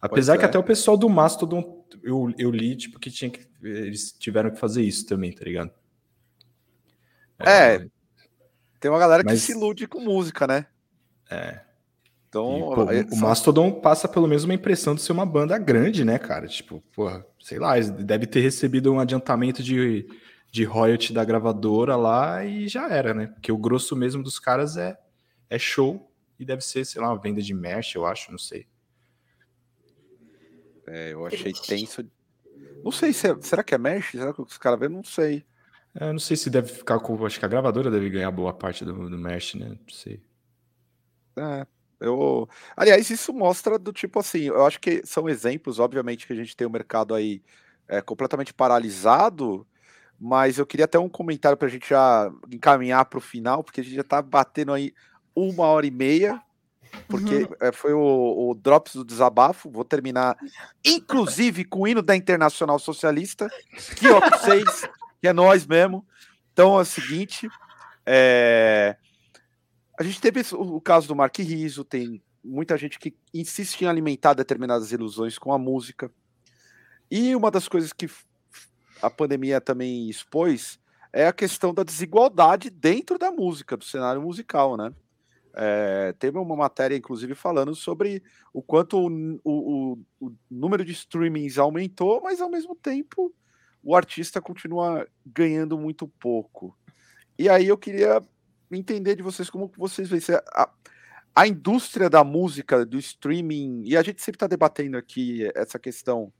[0.00, 0.46] Apesar que é.
[0.46, 3.46] até o pessoal do Mastodon, eu, eu li, tipo, que tinha que.
[3.62, 5.72] Eles tiveram que fazer isso também, tá ligado?
[7.38, 7.74] É.
[7.74, 7.86] é
[8.78, 9.40] tem uma galera mas...
[9.40, 10.66] que se ilude com música, né?
[11.28, 11.60] É.
[12.28, 16.04] Então, e, pô, o Mastodon passa pelo menos uma impressão de ser uma banda grande,
[16.04, 16.46] né, cara?
[16.46, 20.06] Tipo, porra, sei lá, deve ter recebido um adiantamento de,
[20.50, 23.28] de royalty da gravadora lá e já era, né?
[23.28, 24.98] Porque o grosso mesmo dos caras é,
[25.48, 28.66] é show e deve ser, sei lá, uma venda de merch, eu acho, não sei.
[30.86, 32.04] É, eu achei tenso.
[32.82, 34.10] Não sei se é, será que é mesh?
[34.12, 34.90] Será que os caras vêem?
[34.90, 35.44] Não sei.
[35.94, 37.24] É, não sei se deve ficar com.
[37.24, 39.68] Acho que a gravadora deve ganhar boa parte do, do mesh, né?
[39.68, 40.20] Não sei.
[41.36, 41.66] É,
[42.00, 42.48] eu.
[42.76, 44.44] Aliás, isso mostra do tipo assim.
[44.44, 47.42] Eu acho que são exemplos, obviamente, que a gente tem o um mercado aí
[47.86, 49.66] é, completamente paralisado.
[50.20, 53.80] Mas eu queria até um comentário para a gente já encaminhar para o final, porque
[53.80, 54.92] a gente já está batendo aí
[55.34, 56.40] uma hora e meia
[57.08, 57.54] porque uhum.
[57.60, 59.70] É, foi o, o, Drops do Desabafo.
[59.70, 60.36] Vou terminar,
[60.84, 63.48] inclusive, com o hino da Internacional Socialista,
[63.96, 64.88] que ó, vocês,
[65.20, 66.06] que é nós mesmo.
[66.52, 67.48] Então é o seguinte:
[68.06, 68.96] é...
[69.98, 74.34] a gente teve o caso do Mark Riso, tem muita gente que insiste em alimentar
[74.34, 76.10] determinadas ilusões com a música.
[77.10, 78.08] E uma das coisas que
[79.02, 80.78] a pandemia também expôs
[81.12, 84.92] é a questão da desigualdade dentro da música, do cenário musical, né?
[85.52, 88.22] É, teve uma matéria, inclusive, falando sobre
[88.52, 93.34] o quanto o, o, o, número de streamings aumentou, mas ao mesmo tempo
[93.82, 96.76] o artista continua ganhando muito pouco.
[97.36, 98.22] E aí eu queria
[98.70, 100.22] entender de vocês como vocês veem
[100.54, 100.70] a,
[101.34, 106.32] a indústria da música, do streaming, e a gente sempre está debatendo aqui essa questão,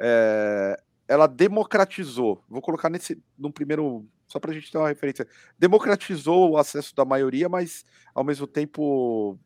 [0.00, 2.44] é, ela democratizou.
[2.48, 5.26] Vou colocar nesse num primeiro só para a gente ter uma referência.
[5.58, 9.38] Democratizou o acesso da maioria, mas ao mesmo tempo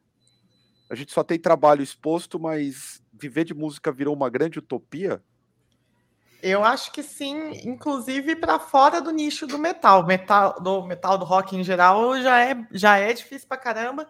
[0.91, 5.23] a gente só tem trabalho exposto, mas viver de música virou uma grande utopia?
[6.43, 11.25] Eu acho que sim, inclusive para fora do nicho do metal, metal do metal do
[11.25, 14.09] rock em geral já é já é difícil para caramba,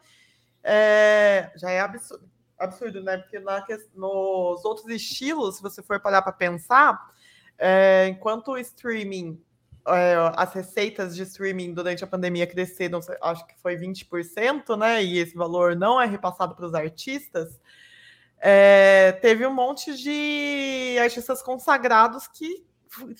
[0.65, 2.27] é, já é absurdo,
[2.59, 3.19] absurdo, né?
[3.19, 3.62] Porque na,
[3.95, 7.12] nos outros estilos, se você for parar para pensar,
[7.64, 9.40] é, enquanto o streaming
[9.86, 15.02] é, as receitas de streaming durante a pandemia cresceram, acho que foi 20%, né?
[15.02, 17.60] E esse valor não é repassado para os artistas.
[18.39, 22.64] É, teve um monte de artistas consagrados que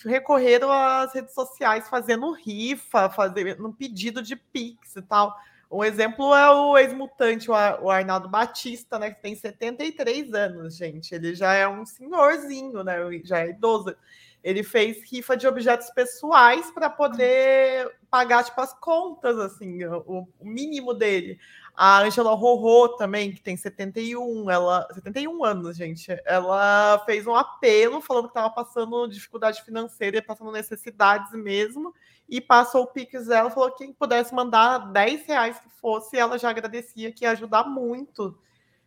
[0.05, 5.35] recorreram às redes sociais fazendo rifa, fazendo um pedido de Pix e tal.
[5.70, 9.10] Um exemplo é o ex-mutante, o Arnaldo Batista, né?
[9.10, 11.14] Que tem 73 anos, gente.
[11.14, 12.98] Ele já é um senhorzinho, né?
[13.24, 13.97] Já é idoso.
[14.43, 20.44] Ele fez rifa de objetos pessoais para poder pagar tipo, as contas, assim, o, o
[20.44, 21.39] mínimo dele.
[21.74, 26.09] A Angela Rorô também, que tem 71, ela 71 anos, gente.
[26.27, 31.94] Ela fez um apelo falando que estava passando dificuldade financeira passando necessidades mesmo.
[32.28, 36.39] E passou o Pix dela, falou que quem pudesse mandar 10 reais que fosse, ela
[36.39, 38.36] já agradecia, que ia ajudar muito.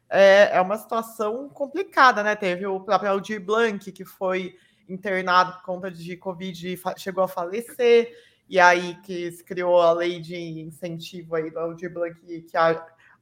[0.09, 2.35] É, é uma situação complicada, né?
[2.35, 4.57] Teve o próprio Aldir Blanc, que foi
[4.87, 8.11] internado por conta de Covid e chegou a falecer,
[8.47, 12.57] e aí que se criou a lei de incentivo aí do Aldir Blanc que, que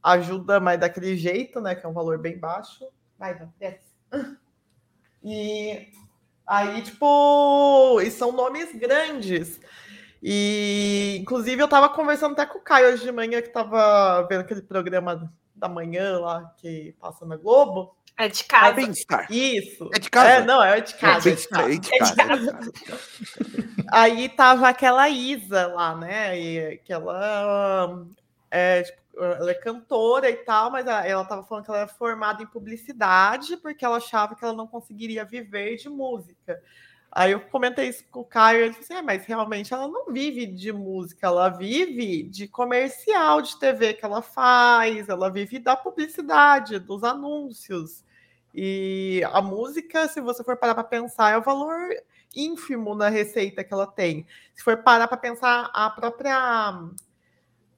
[0.01, 1.75] ajuda, mas daquele jeito, né?
[1.75, 2.85] Que é um valor bem baixo.
[3.17, 3.93] Vai, desce.
[5.25, 5.87] E
[6.45, 9.59] Aí, tipo, e são nomes grandes.
[10.21, 14.41] E, inclusive, eu tava conversando até com o Caio hoje de manhã, que tava vendo
[14.41, 15.33] aquele programa
[15.63, 17.95] da manhã lá que passa na Globo.
[18.17, 18.73] É de casa.
[18.73, 19.31] bem-estar.
[19.31, 19.89] Isso.
[19.95, 20.29] É de casa?
[20.29, 21.29] É, não, é de casa.
[21.29, 21.71] É é de casa.
[21.71, 23.07] é de casa, é de casa.
[23.91, 26.37] Aí tava aquela Isa lá, né?
[26.37, 28.05] E que ela
[28.51, 31.87] é, tipo, ela é cantora e tal, mas ela, ela tava falando que ela era
[31.87, 36.61] formada em publicidade porque ela achava que ela não conseguiria viver de música.
[37.15, 40.11] Aí eu comentei isso com o Caio, ele disse assim, é, mas realmente ela não
[40.11, 45.75] vive de música, ela vive de comercial de TV que ela faz, ela vive da
[45.75, 48.03] publicidade, dos anúncios.
[48.51, 51.89] E a música, se você for parar para pensar, é o valor
[52.35, 54.25] ínfimo na receita que ela tem.
[54.55, 56.89] Se for parar para pensar, a própria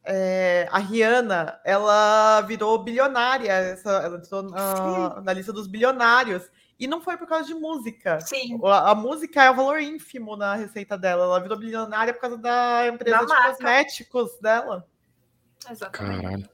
[0.06, 6.49] é, a Rihanna, ela virou bilionária, essa, ela entrou na, na lista dos bilionários.
[6.80, 8.20] E não foi por causa de música.
[8.20, 8.60] Sim.
[8.66, 11.24] A, a música é o valor ínfimo na receita dela.
[11.24, 13.52] Ela virou bilionária por causa da empresa Da de marca.
[13.52, 14.86] cosméticos dela.
[15.70, 16.22] Exatamente.
[16.22, 16.50] Caralho.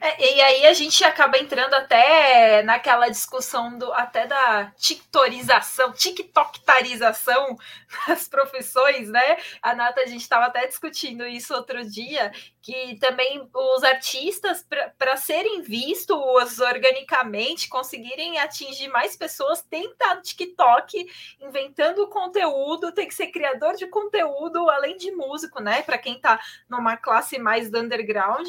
[0.00, 7.56] É, e aí a gente acaba entrando até naquela discussão do até da tiktorização, tiktokarização
[8.06, 9.38] das profissões, né?
[9.62, 14.66] A Nata, a gente estava até discutindo isso outro dia, que também os artistas,
[14.98, 21.06] para serem vistos organicamente, conseguirem atingir mais pessoas, tem que estar no TikTok
[21.40, 25.82] inventando conteúdo, tem que ser criador de conteúdo, além de músico, né?
[25.82, 28.48] Para quem está numa classe mais underground.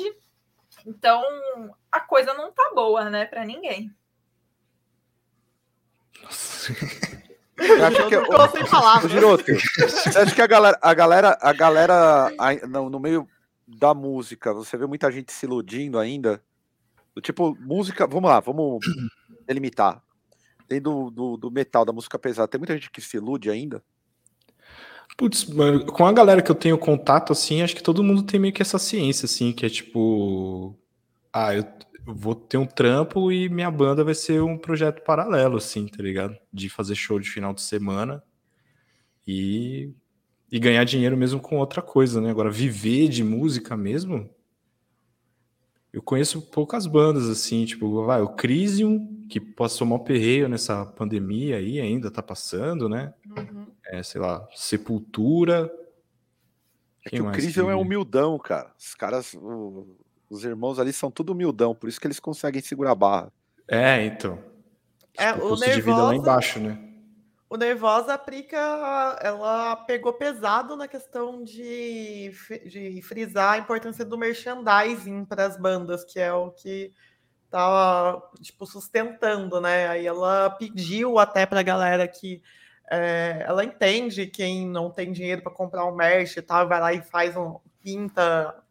[0.87, 1.21] Então,
[1.91, 3.93] a coisa não tá boa, né, para ninguém.
[6.23, 6.73] Nossa.
[7.57, 9.11] Eu acho que, Eu sem palavras.
[9.11, 13.27] Giroto, você acha que a galera, a galera, a galera ai- no, no meio
[13.67, 16.41] da música, você vê muita gente se iludindo ainda?
[17.13, 18.79] Do tipo, música, vamos lá, vamos
[19.45, 20.01] delimitar.
[20.69, 23.83] Dentro do, do, do metal, da música pesada, tem muita gente que se ilude ainda?
[25.15, 25.47] Putz,
[25.91, 28.61] com a galera que eu tenho contato, assim, acho que todo mundo tem meio que
[28.61, 30.75] essa ciência, assim, que é tipo.
[31.33, 31.65] Ah, eu
[32.05, 36.37] vou ter um trampo e minha banda vai ser um projeto paralelo, assim, tá ligado?
[36.53, 38.23] De fazer show de final de semana
[39.27, 39.93] e,
[40.51, 42.29] e ganhar dinheiro mesmo com outra coisa, né?
[42.31, 44.29] Agora, viver de música mesmo.
[45.93, 51.57] Eu conheço poucas bandas, assim, tipo, vai, o Crisium, que passou mal perreio nessa pandemia
[51.57, 53.13] aí, ainda tá passando, né?
[53.25, 53.67] Uhum.
[53.85, 55.71] é, sei lá, Sepultura.
[57.05, 58.71] É Quem que o Crisium que- é humildão, cara.
[58.77, 59.95] Os caras, o-
[60.29, 63.31] os irmãos ali são tudo humildão, por isso que eles conseguem segurar a barra.
[63.67, 64.37] É, então.
[65.17, 66.77] É, Tipo, o custo de vida lá embaixo, né?
[67.49, 68.57] O Nervosa aplica,
[69.21, 72.31] ela pegou pesado na questão de,
[72.65, 76.93] de frisar a importância do merchandising para as bandas, que é o que
[77.49, 79.87] tá tipo sustentando, né?
[79.87, 82.43] Aí ela pediu até para a galera que
[82.91, 86.93] é, ela entende quem não tem dinheiro para comprar um merch e tal, vai lá
[86.93, 88.61] e faz um pinta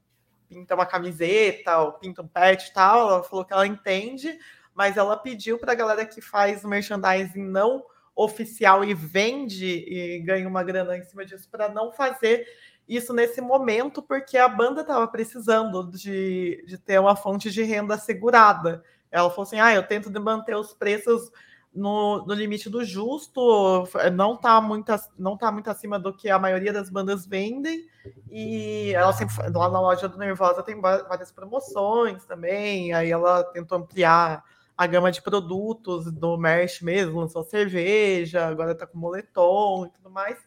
[0.49, 3.09] pinta uma camiseta ou pinta um pet e tal.
[3.09, 4.39] Ela falou que ela entende,
[4.75, 7.83] mas ela pediu para a galera que faz merchandising não
[8.17, 12.47] oficial e vende e ganha uma grana em cima disso para não fazer
[12.89, 17.95] isso nesse momento, porque a banda estava precisando de, de ter uma fonte de renda
[17.95, 18.83] assegurada.
[19.11, 21.31] Ela falou assim: ah, eu tento manter os preços
[21.75, 26.39] no, no limite do justo, não está muito, não tá muito acima do que a
[26.39, 27.87] maioria das bandas vendem.
[28.31, 32.95] E ela sempre lá na loja do Nervosa tem várias promoções também.
[32.95, 34.43] Aí ela tentou ampliar
[34.77, 40.11] a gama de produtos do merch mesmo, lançou cerveja, agora tá com moletom e tudo
[40.11, 40.39] mais.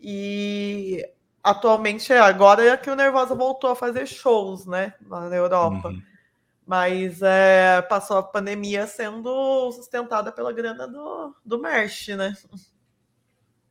[0.00, 1.04] E
[1.42, 5.88] atualmente, agora é que o Nervosa voltou a fazer shows, né, lá na Europa.
[5.88, 6.02] Uhum.
[6.66, 12.36] Mas é, passou a pandemia sendo sustentada pela grana do, do merch, né?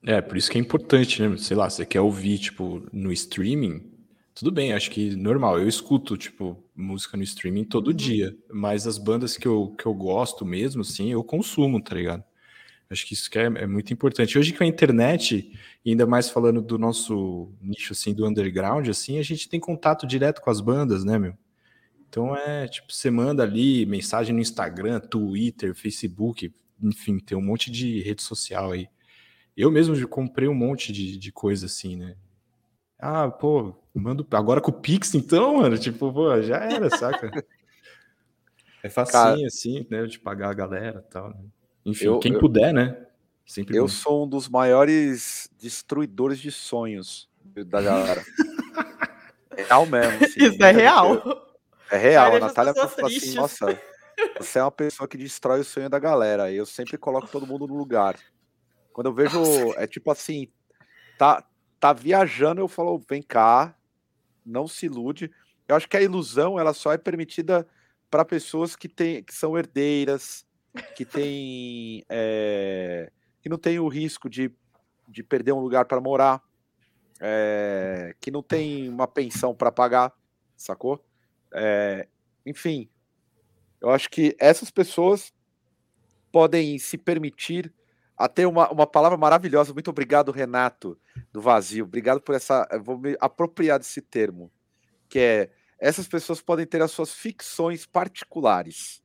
[0.03, 1.38] É, por isso que é importante, né?
[1.38, 3.91] Sei lá, você quer ouvir, tipo, no streaming,
[4.34, 5.60] tudo bem, acho que normal.
[5.60, 7.93] Eu escuto, tipo, música no streaming todo Uhum.
[7.93, 12.23] dia, mas as bandas que eu, que eu gosto mesmo, assim, eu consumo, tá ligado?
[12.89, 14.37] Acho que isso que é, é muito importante.
[14.37, 15.51] Hoje com a internet,
[15.85, 20.41] ainda mais falando do nosso nicho, assim, do underground, assim, a gente tem contato direto
[20.41, 21.33] com as bandas, né, meu?
[22.09, 27.69] Então é, tipo, você manda ali mensagem no Instagram, Twitter, Facebook, enfim, tem um monte
[27.71, 28.87] de rede social aí.
[29.55, 32.15] Eu mesmo já comprei um monte de, de coisa assim, né?
[32.99, 37.32] Ah, pô, mando agora com o Pix, então, mano, tipo, pô, já era, saca?
[38.84, 41.30] É facinho, Cara, assim, né, de pagar a galera e tal.
[41.30, 41.36] né?
[41.86, 43.06] Enfim, eu- quem eu- puder, né?
[43.45, 43.88] Sempre Eu bom.
[43.90, 48.24] sou um dos maiores destruidores de sonhos da galera.
[49.57, 50.24] Real mesmo.
[50.24, 50.44] assim.
[50.44, 51.48] Isso é real.
[51.90, 52.36] É real.
[52.36, 53.82] A Natália falou assim: nossa,
[54.38, 56.52] você é uma pessoa que destrói o sonho da galera.
[56.52, 58.15] E eu sempre coloco todo mundo no lugar.
[58.94, 60.48] Quando eu vejo, é tipo assim,
[61.18, 61.44] tá,
[61.80, 63.76] tá viajando, eu falo, vem cá,
[64.48, 65.30] não se ilude.
[65.68, 67.68] Eu acho que a ilusão ela só é permitida
[68.10, 70.45] para pessoas que, tem, que são herdeiras,
[70.95, 73.11] que tem é,
[73.41, 74.52] que não tem o risco de,
[75.07, 76.41] de perder um lugar para morar,
[77.19, 80.14] é, que não tem uma pensão para pagar,
[80.56, 81.03] sacou?
[81.53, 82.07] É,
[82.45, 82.90] enfim,
[83.82, 85.34] eu acho que essas pessoas
[86.32, 87.74] podem se permitir
[88.18, 89.73] até uma, uma palavra maravilhosa.
[89.73, 90.98] Muito obrigado, Renato,
[91.31, 91.85] do Vazio.
[91.85, 92.68] Obrigado por essa.
[92.84, 94.52] Vou me apropriar desse termo,
[95.07, 95.49] que é
[95.80, 99.02] essas pessoas podem ter as suas ficções particulares,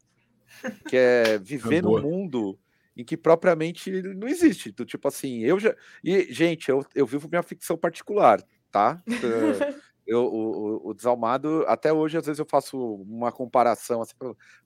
[0.89, 2.59] que é viver é no mundo
[2.97, 4.71] em que propriamente não existe.
[4.71, 5.75] Do tipo assim, eu já.
[6.03, 9.03] E, gente, eu, eu vivo minha ficção particular, tá?
[10.05, 14.13] Eu, o, o, Desalmado, até hoje, às vezes eu faço uma comparação, assim,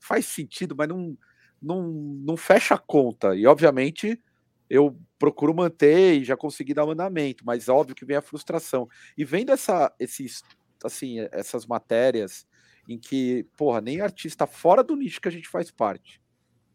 [0.01, 1.17] faz sentido, mas não,
[1.61, 3.37] não, não fecha a conta.
[3.37, 4.19] E, obviamente,
[4.69, 8.89] eu procuro manter e já consegui dar um andamento, mas óbvio que vem a frustração.
[9.17, 10.43] E vendo essa, esses,
[10.85, 12.47] assim, essas matérias
[12.89, 16.21] em que, porra, nem artista fora do nicho que a gente faz parte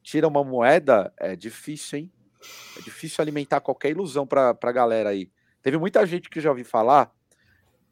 [0.04, 2.12] tira uma moeda, é difícil, hein?
[2.78, 5.30] É difícil alimentar qualquer ilusão para a galera aí.
[5.62, 7.12] Teve muita gente que já ouvi falar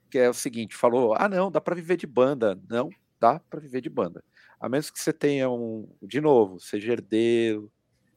[0.09, 2.59] que é o seguinte, falou: "Ah, não, dá para viver de banda".
[2.69, 2.89] Não,
[3.19, 4.23] dá para viver de banda.
[4.59, 7.71] A menos que você tenha um, de novo, seja herdeiro,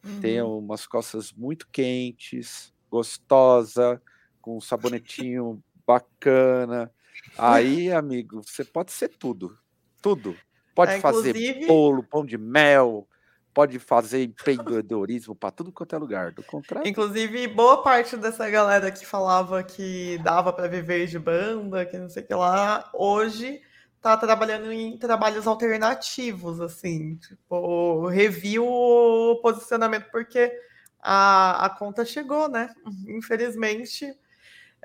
[0.05, 0.21] uhum.
[0.21, 4.01] tenha umas costas muito quentes, gostosa,
[4.41, 6.91] com um sabonetinho bacana.
[7.39, 9.57] Aí, amigo, você pode ser tudo.
[10.01, 10.37] Tudo.
[10.75, 13.07] Pode é, fazer bolo, pão de mel,
[13.53, 16.33] pode fazer empreendedorismo para tudo quanto é lugar.
[16.33, 16.89] Do contrário.
[16.89, 22.09] Inclusive, boa parte dessa galera que falava que dava para viver de banda, que não
[22.09, 23.61] sei o que lá, hoje
[24.03, 30.53] tá trabalhando em trabalhos alternativos, assim, tipo, reviu o posicionamento porque
[31.01, 32.75] a, a conta chegou, né?
[33.07, 34.13] Infelizmente,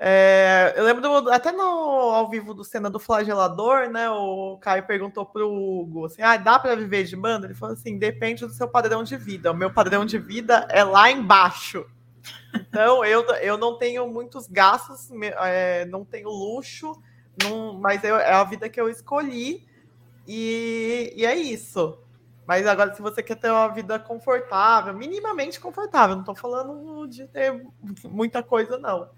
[0.00, 4.08] é, eu lembro do, até no ao vivo do cena do flagelador, né?
[4.08, 7.46] O Caio perguntou pro Hugo assim: ah, dá para viver de banda?
[7.48, 9.50] Ele falou assim: depende do seu padrão de vida.
[9.50, 11.84] O meu padrão de vida é lá embaixo.
[12.54, 16.92] Então eu, eu não tenho muitos gastos, é, não tenho luxo,
[17.42, 19.66] não, mas eu, é a vida que eu escolhi
[20.26, 21.98] e, e é isso.
[22.46, 27.26] Mas agora, se você quer ter uma vida confortável, minimamente confortável, não estou falando de
[27.26, 27.66] ter
[28.04, 29.10] muita coisa, não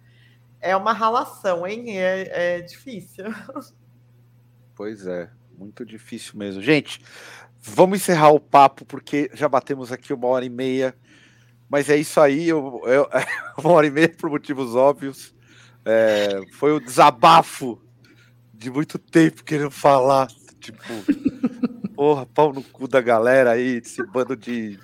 [0.60, 1.98] é uma relação, hein?
[1.98, 3.24] É, é difícil.
[4.74, 6.62] Pois é, muito difícil mesmo.
[6.62, 7.02] Gente,
[7.60, 10.94] vamos encerrar o papo, porque já batemos aqui uma hora e meia.
[11.68, 13.08] Mas é isso aí, eu, eu
[13.58, 15.34] uma hora e meia por motivos óbvios.
[15.84, 17.80] É, foi o desabafo
[18.60, 20.28] de muito tempo querendo falar.
[20.60, 20.84] Tipo,
[21.96, 24.78] porra, pau no cu da galera aí, esse bando de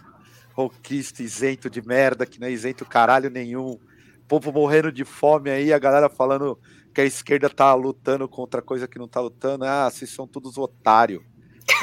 [0.54, 3.78] rockista isento de merda, que não é isento caralho nenhum
[4.26, 6.58] povo morrendo de fome aí, a galera falando
[6.94, 9.66] que a esquerda tá lutando contra coisa que não tá lutando.
[9.66, 11.22] Ah, vocês são todos otários.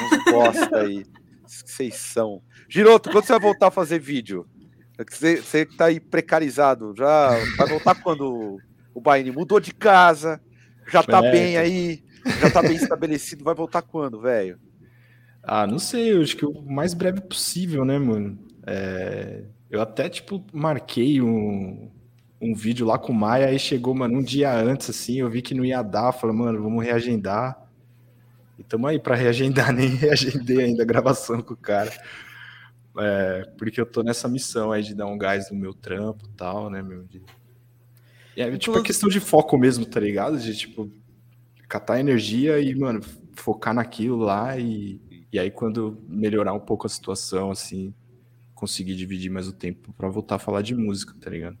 [0.02, 1.06] Uns bosta aí.
[1.46, 2.42] Vocês são.
[2.68, 4.44] Giroto, quando você vai voltar a fazer vídeo?
[5.08, 6.92] Você, você tá aí precarizado.
[6.98, 8.58] Já vai voltar quando
[8.92, 10.40] o Baini mudou de casa,
[10.90, 12.04] já tá bem aí,
[12.40, 13.44] já tá bem estabelecido.
[13.44, 14.58] Vai voltar quando, velho?
[15.42, 18.38] Ah, não sei, eu acho que o mais breve possível, né, mano?
[18.66, 19.42] É...
[19.70, 21.90] Eu até, tipo, marquei um,
[22.40, 25.42] um vídeo lá com o Maia, aí chegou, mano, um dia antes, assim, eu vi
[25.42, 27.60] que não ia dar, falei, mano, vamos reagendar.
[28.58, 31.90] E tamo aí para reagendar, nem reagendei ainda a gravação com o cara.
[32.98, 36.36] É, porque eu tô nessa missão aí de dar um gás no meu trampo e
[36.36, 37.02] tal, né, meu?
[37.04, 37.20] De...
[38.36, 40.38] É, tipo, a questão de foco mesmo, tá ligado?
[40.38, 40.90] De, tipo,
[41.68, 43.00] catar energia e, mano,
[43.34, 45.00] focar naquilo lá e,
[45.32, 47.94] e aí quando melhorar um pouco a situação, assim,
[48.54, 51.58] conseguir dividir mais o tempo para voltar a falar de música, tá ligado?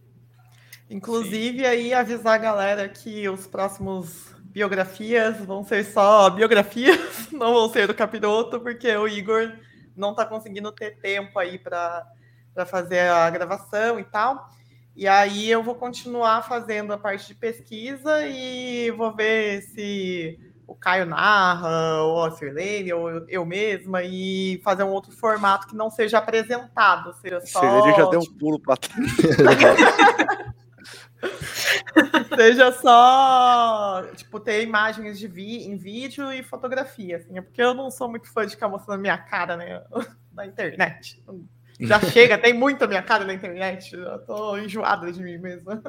[0.88, 1.64] Inclusive, Sim.
[1.64, 7.86] aí avisar a galera que os próximos biografias vão ser só biografias, não vão ser
[7.86, 9.52] do capiroto, porque o Igor
[9.96, 12.06] não está conseguindo ter tempo aí para
[12.66, 14.48] fazer a gravação e tal.
[14.96, 20.74] E aí eu vou continuar fazendo a parte de pesquisa e vou ver se o
[20.74, 25.90] Caio narra, ou a Sirlene, ou eu, mesma, e fazer um outro formato que não
[25.90, 27.60] seja apresentado, seja só.
[27.60, 28.78] Sirlene já deu um pulo para.
[32.36, 37.38] Seja só, tipo, ter imagens de vi em vídeo e fotografia, assim.
[37.38, 39.82] É porque eu não sou muito fã de ficar mostrando minha cara, né,
[40.32, 41.22] na internet.
[41.80, 43.94] Já chega, tem muita minha cara na internet.
[43.94, 45.82] Eu tô enjoada de mim mesma.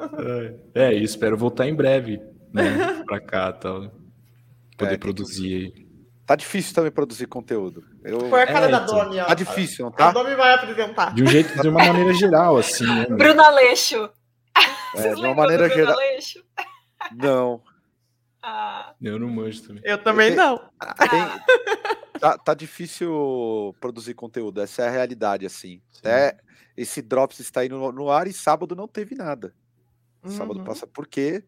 [0.74, 2.20] É, é espero voltar em breve,
[2.52, 3.90] né, pra cá, tal.
[4.76, 5.86] Poder é, produzir aí.
[6.26, 7.84] Tá difícil também produzir conteúdo.
[8.02, 8.28] Eu...
[8.28, 9.04] Foi a cara É, da então.
[9.04, 9.24] Domi, ó.
[9.26, 10.10] Tá difícil, não A tá?
[10.10, 11.14] Domi vai apresentar.
[11.14, 13.06] De um jeito, de uma maneira geral, assim, né?
[13.06, 14.10] Bruna Leixo.
[14.56, 14.60] É,
[14.98, 15.96] Vocês de uma maneira geral.
[15.96, 16.42] Leixo?
[17.14, 17.62] Não.
[18.48, 19.82] Ah, Eu não manjo também.
[19.84, 20.56] Eu também Tem- não.
[21.10, 25.80] Tem- tá, tá difícil produzir conteúdo, essa é a realidade, assim.
[25.92, 25.98] Sim.
[26.00, 26.36] Até
[26.76, 29.54] esse Drops está indo no, no ar e sábado não teve nada.
[30.26, 30.64] Sábado Uhum.
[30.64, 31.44] passa porque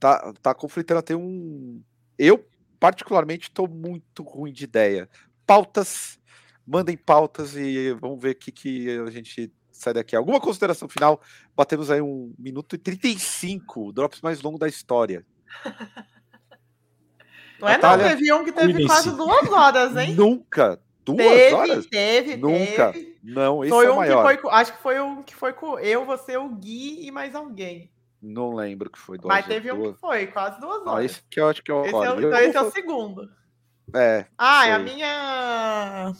[0.00, 1.82] tá, tá conflitando até um.
[2.18, 2.44] Eu,
[2.80, 5.08] particularmente, tô muito ruim de ideia.
[5.46, 6.18] Pautas,
[6.66, 10.16] mandem pautas e vamos ver o que, que a gente sai daqui.
[10.16, 11.20] Alguma consideração final?
[11.54, 15.24] Batemos aí um minuto e 35, o Drops mais longo da história.
[17.62, 20.14] Não é não, teve um que teve quase duas horas, hein?
[20.14, 20.80] Nunca!
[21.04, 21.86] Duas teve, horas?
[21.86, 22.92] teve, Nunca.
[22.92, 23.18] teve.
[23.22, 24.22] Não, esse Foi é o um que maior.
[24.22, 27.34] foi com, acho que foi um que foi com eu, você, o Gui e mais
[27.34, 27.90] alguém.
[28.20, 29.94] Não lembro que foi duas Mas teve um duas.
[29.94, 31.04] que foi, quase duas horas.
[31.04, 33.28] esse que eu acho que é o Esse é, então esse é o segundo.
[33.94, 36.12] É, Ah, a minha.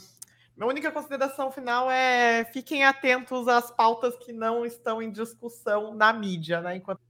[0.56, 6.12] Minha única consideração final é fiquem atentos às pautas que não estão em discussão na
[6.12, 6.77] mídia, né?
[6.77, 7.01] Enquanto...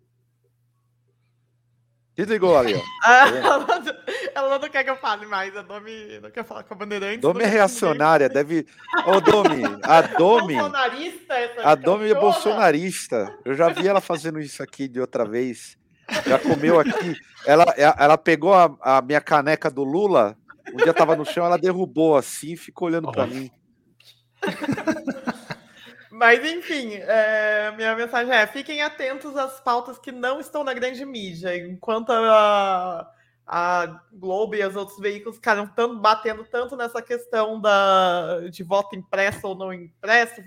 [2.14, 2.80] desligou ali, ó.
[4.34, 7.18] Ela, não- quer que eu fale mais, a Domi não quer falar com a Bandeirante.
[7.18, 8.66] Domi é reacionária, deve.
[9.06, 10.54] Ô, Domi, a Domi.
[10.54, 13.38] Bolsonarista, essa A Domi é bolsonarista.
[13.44, 15.76] Eu já vi ela fazendo isso aqui de outra vez.
[16.26, 17.14] Já comeu aqui.
[17.46, 20.36] Ela, ela pegou a, a minha caneca do Lula.
[20.72, 23.26] Um dia tava no chão, ela derrubou assim e ficou olhando pra Oh.
[23.26, 23.50] mim.
[26.10, 31.04] Mas enfim, é, minha mensagem é: fiquem atentos às pautas que não estão na grande
[31.04, 31.56] mídia.
[31.56, 33.08] Enquanto a,
[33.54, 38.96] a Globo e os outros veículos ficaram tanto, batendo tanto nessa questão da, de voto
[38.96, 40.40] impresso ou não impresso,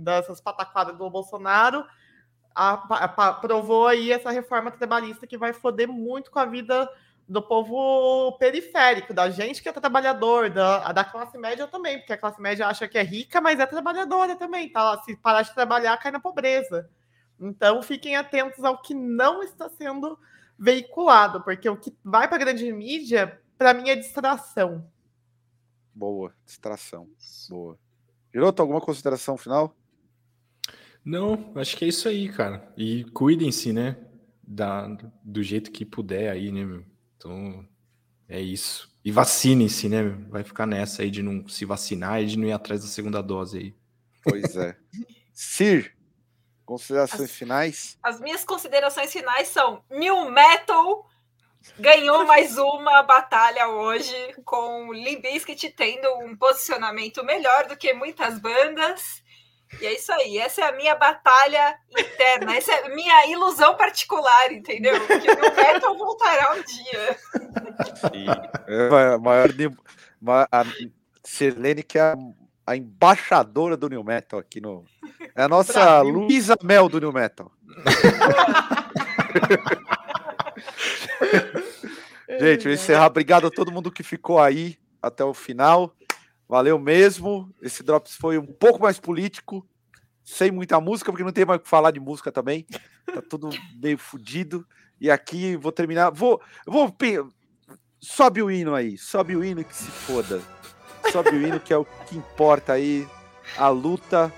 [0.00, 1.84] dessas pataquadas do Bolsonaro,
[2.54, 6.88] a- a- a- provou aí essa reforma trabalhista que vai foder muito com a vida
[7.28, 12.18] do povo periférico, da gente que é trabalhador, da, da classe média também, porque a
[12.18, 15.00] classe média acha que é rica, mas é trabalhadora também, tá?
[15.04, 16.88] Se parar de trabalhar, cai na pobreza.
[17.40, 20.18] Então, fiquem atentos ao que não está sendo
[20.60, 24.86] veiculado, porque o que vai para a grande mídia, para mim, é distração.
[25.94, 27.08] Boa, distração.
[27.48, 27.78] Boa.
[28.32, 29.74] Giroto, alguma consideração final?
[31.02, 32.70] Não, acho que é isso aí, cara.
[32.76, 33.96] E cuidem-se, né?
[34.46, 34.86] Da,
[35.24, 36.84] do jeito que puder aí, né, meu?
[37.16, 37.66] Então,
[38.28, 38.94] é isso.
[39.02, 40.28] E vacinem-se, né, meu?
[40.28, 43.22] Vai ficar nessa aí de não se vacinar e de não ir atrás da segunda
[43.22, 43.74] dose aí.
[44.22, 44.76] Pois é.
[45.32, 45.96] Sir,
[46.70, 47.98] considerações As- finais?
[48.02, 51.04] as minhas considerações finais são: New Metal
[51.78, 54.14] ganhou mais uma batalha hoje,
[54.44, 54.88] com
[55.20, 59.20] Bizkit tendo um posicionamento melhor do que muitas bandas.
[59.80, 63.76] E é isso aí, essa é a minha batalha interna, essa é a minha ilusão
[63.76, 64.94] particular, entendeu?
[65.06, 67.18] Que o Metal voltará um dia.
[68.66, 69.52] É a maior.
[69.52, 69.70] de-
[70.20, 70.64] ma- A
[71.24, 72.14] Sirlene, que é a,
[72.70, 74.84] a embaixadora do New Metal aqui no.
[75.34, 76.02] É a nossa.
[76.02, 77.50] Luísa Mel do New Metal.
[82.38, 83.06] Gente, eu vou encerrar.
[83.06, 85.96] Obrigado a todo mundo que ficou aí até o final.
[86.48, 87.52] Valeu mesmo.
[87.60, 89.66] Esse Drops foi um pouco mais político,
[90.22, 92.64] sem muita música, porque não tem mais o que falar de música também.
[93.12, 93.50] Tá tudo
[93.82, 94.64] meio fudido.
[95.00, 96.10] E aqui vou terminar.
[96.10, 96.40] Vou.
[96.64, 96.96] vou
[98.00, 98.96] sobe o hino aí.
[98.96, 100.40] Sobe o hino que se foda.
[101.10, 103.06] Sobe o hino que é o que importa aí.
[103.56, 104.32] A luta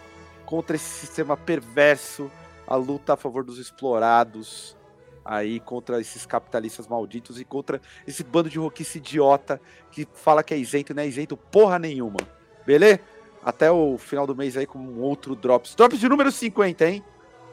[0.46, 2.30] contra esse sistema perverso.
[2.66, 4.76] A luta a favor dos explorados
[5.24, 9.60] aí contra esses capitalistas malditos e contra esse bando de roquice idiota
[9.90, 12.18] que fala que é isento e não é isento porra nenhuma.
[12.66, 13.00] Beleza?
[13.44, 15.74] Até o final do mês aí com um outro Drops.
[15.74, 17.04] Drops de número 50, hein?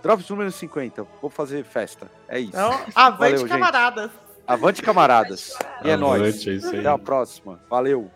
[0.04, 1.06] Drops de número 50.
[1.22, 2.10] Vou fazer festa.
[2.28, 2.50] É isso.
[2.50, 3.50] Então, avante, Valeu, gente.
[3.50, 4.12] camaradas.
[4.48, 5.58] Avante, camaradas.
[5.84, 6.22] E é nóis.
[6.22, 6.80] Avante, é.
[6.80, 7.60] Até a próxima.
[7.70, 8.12] Valeu.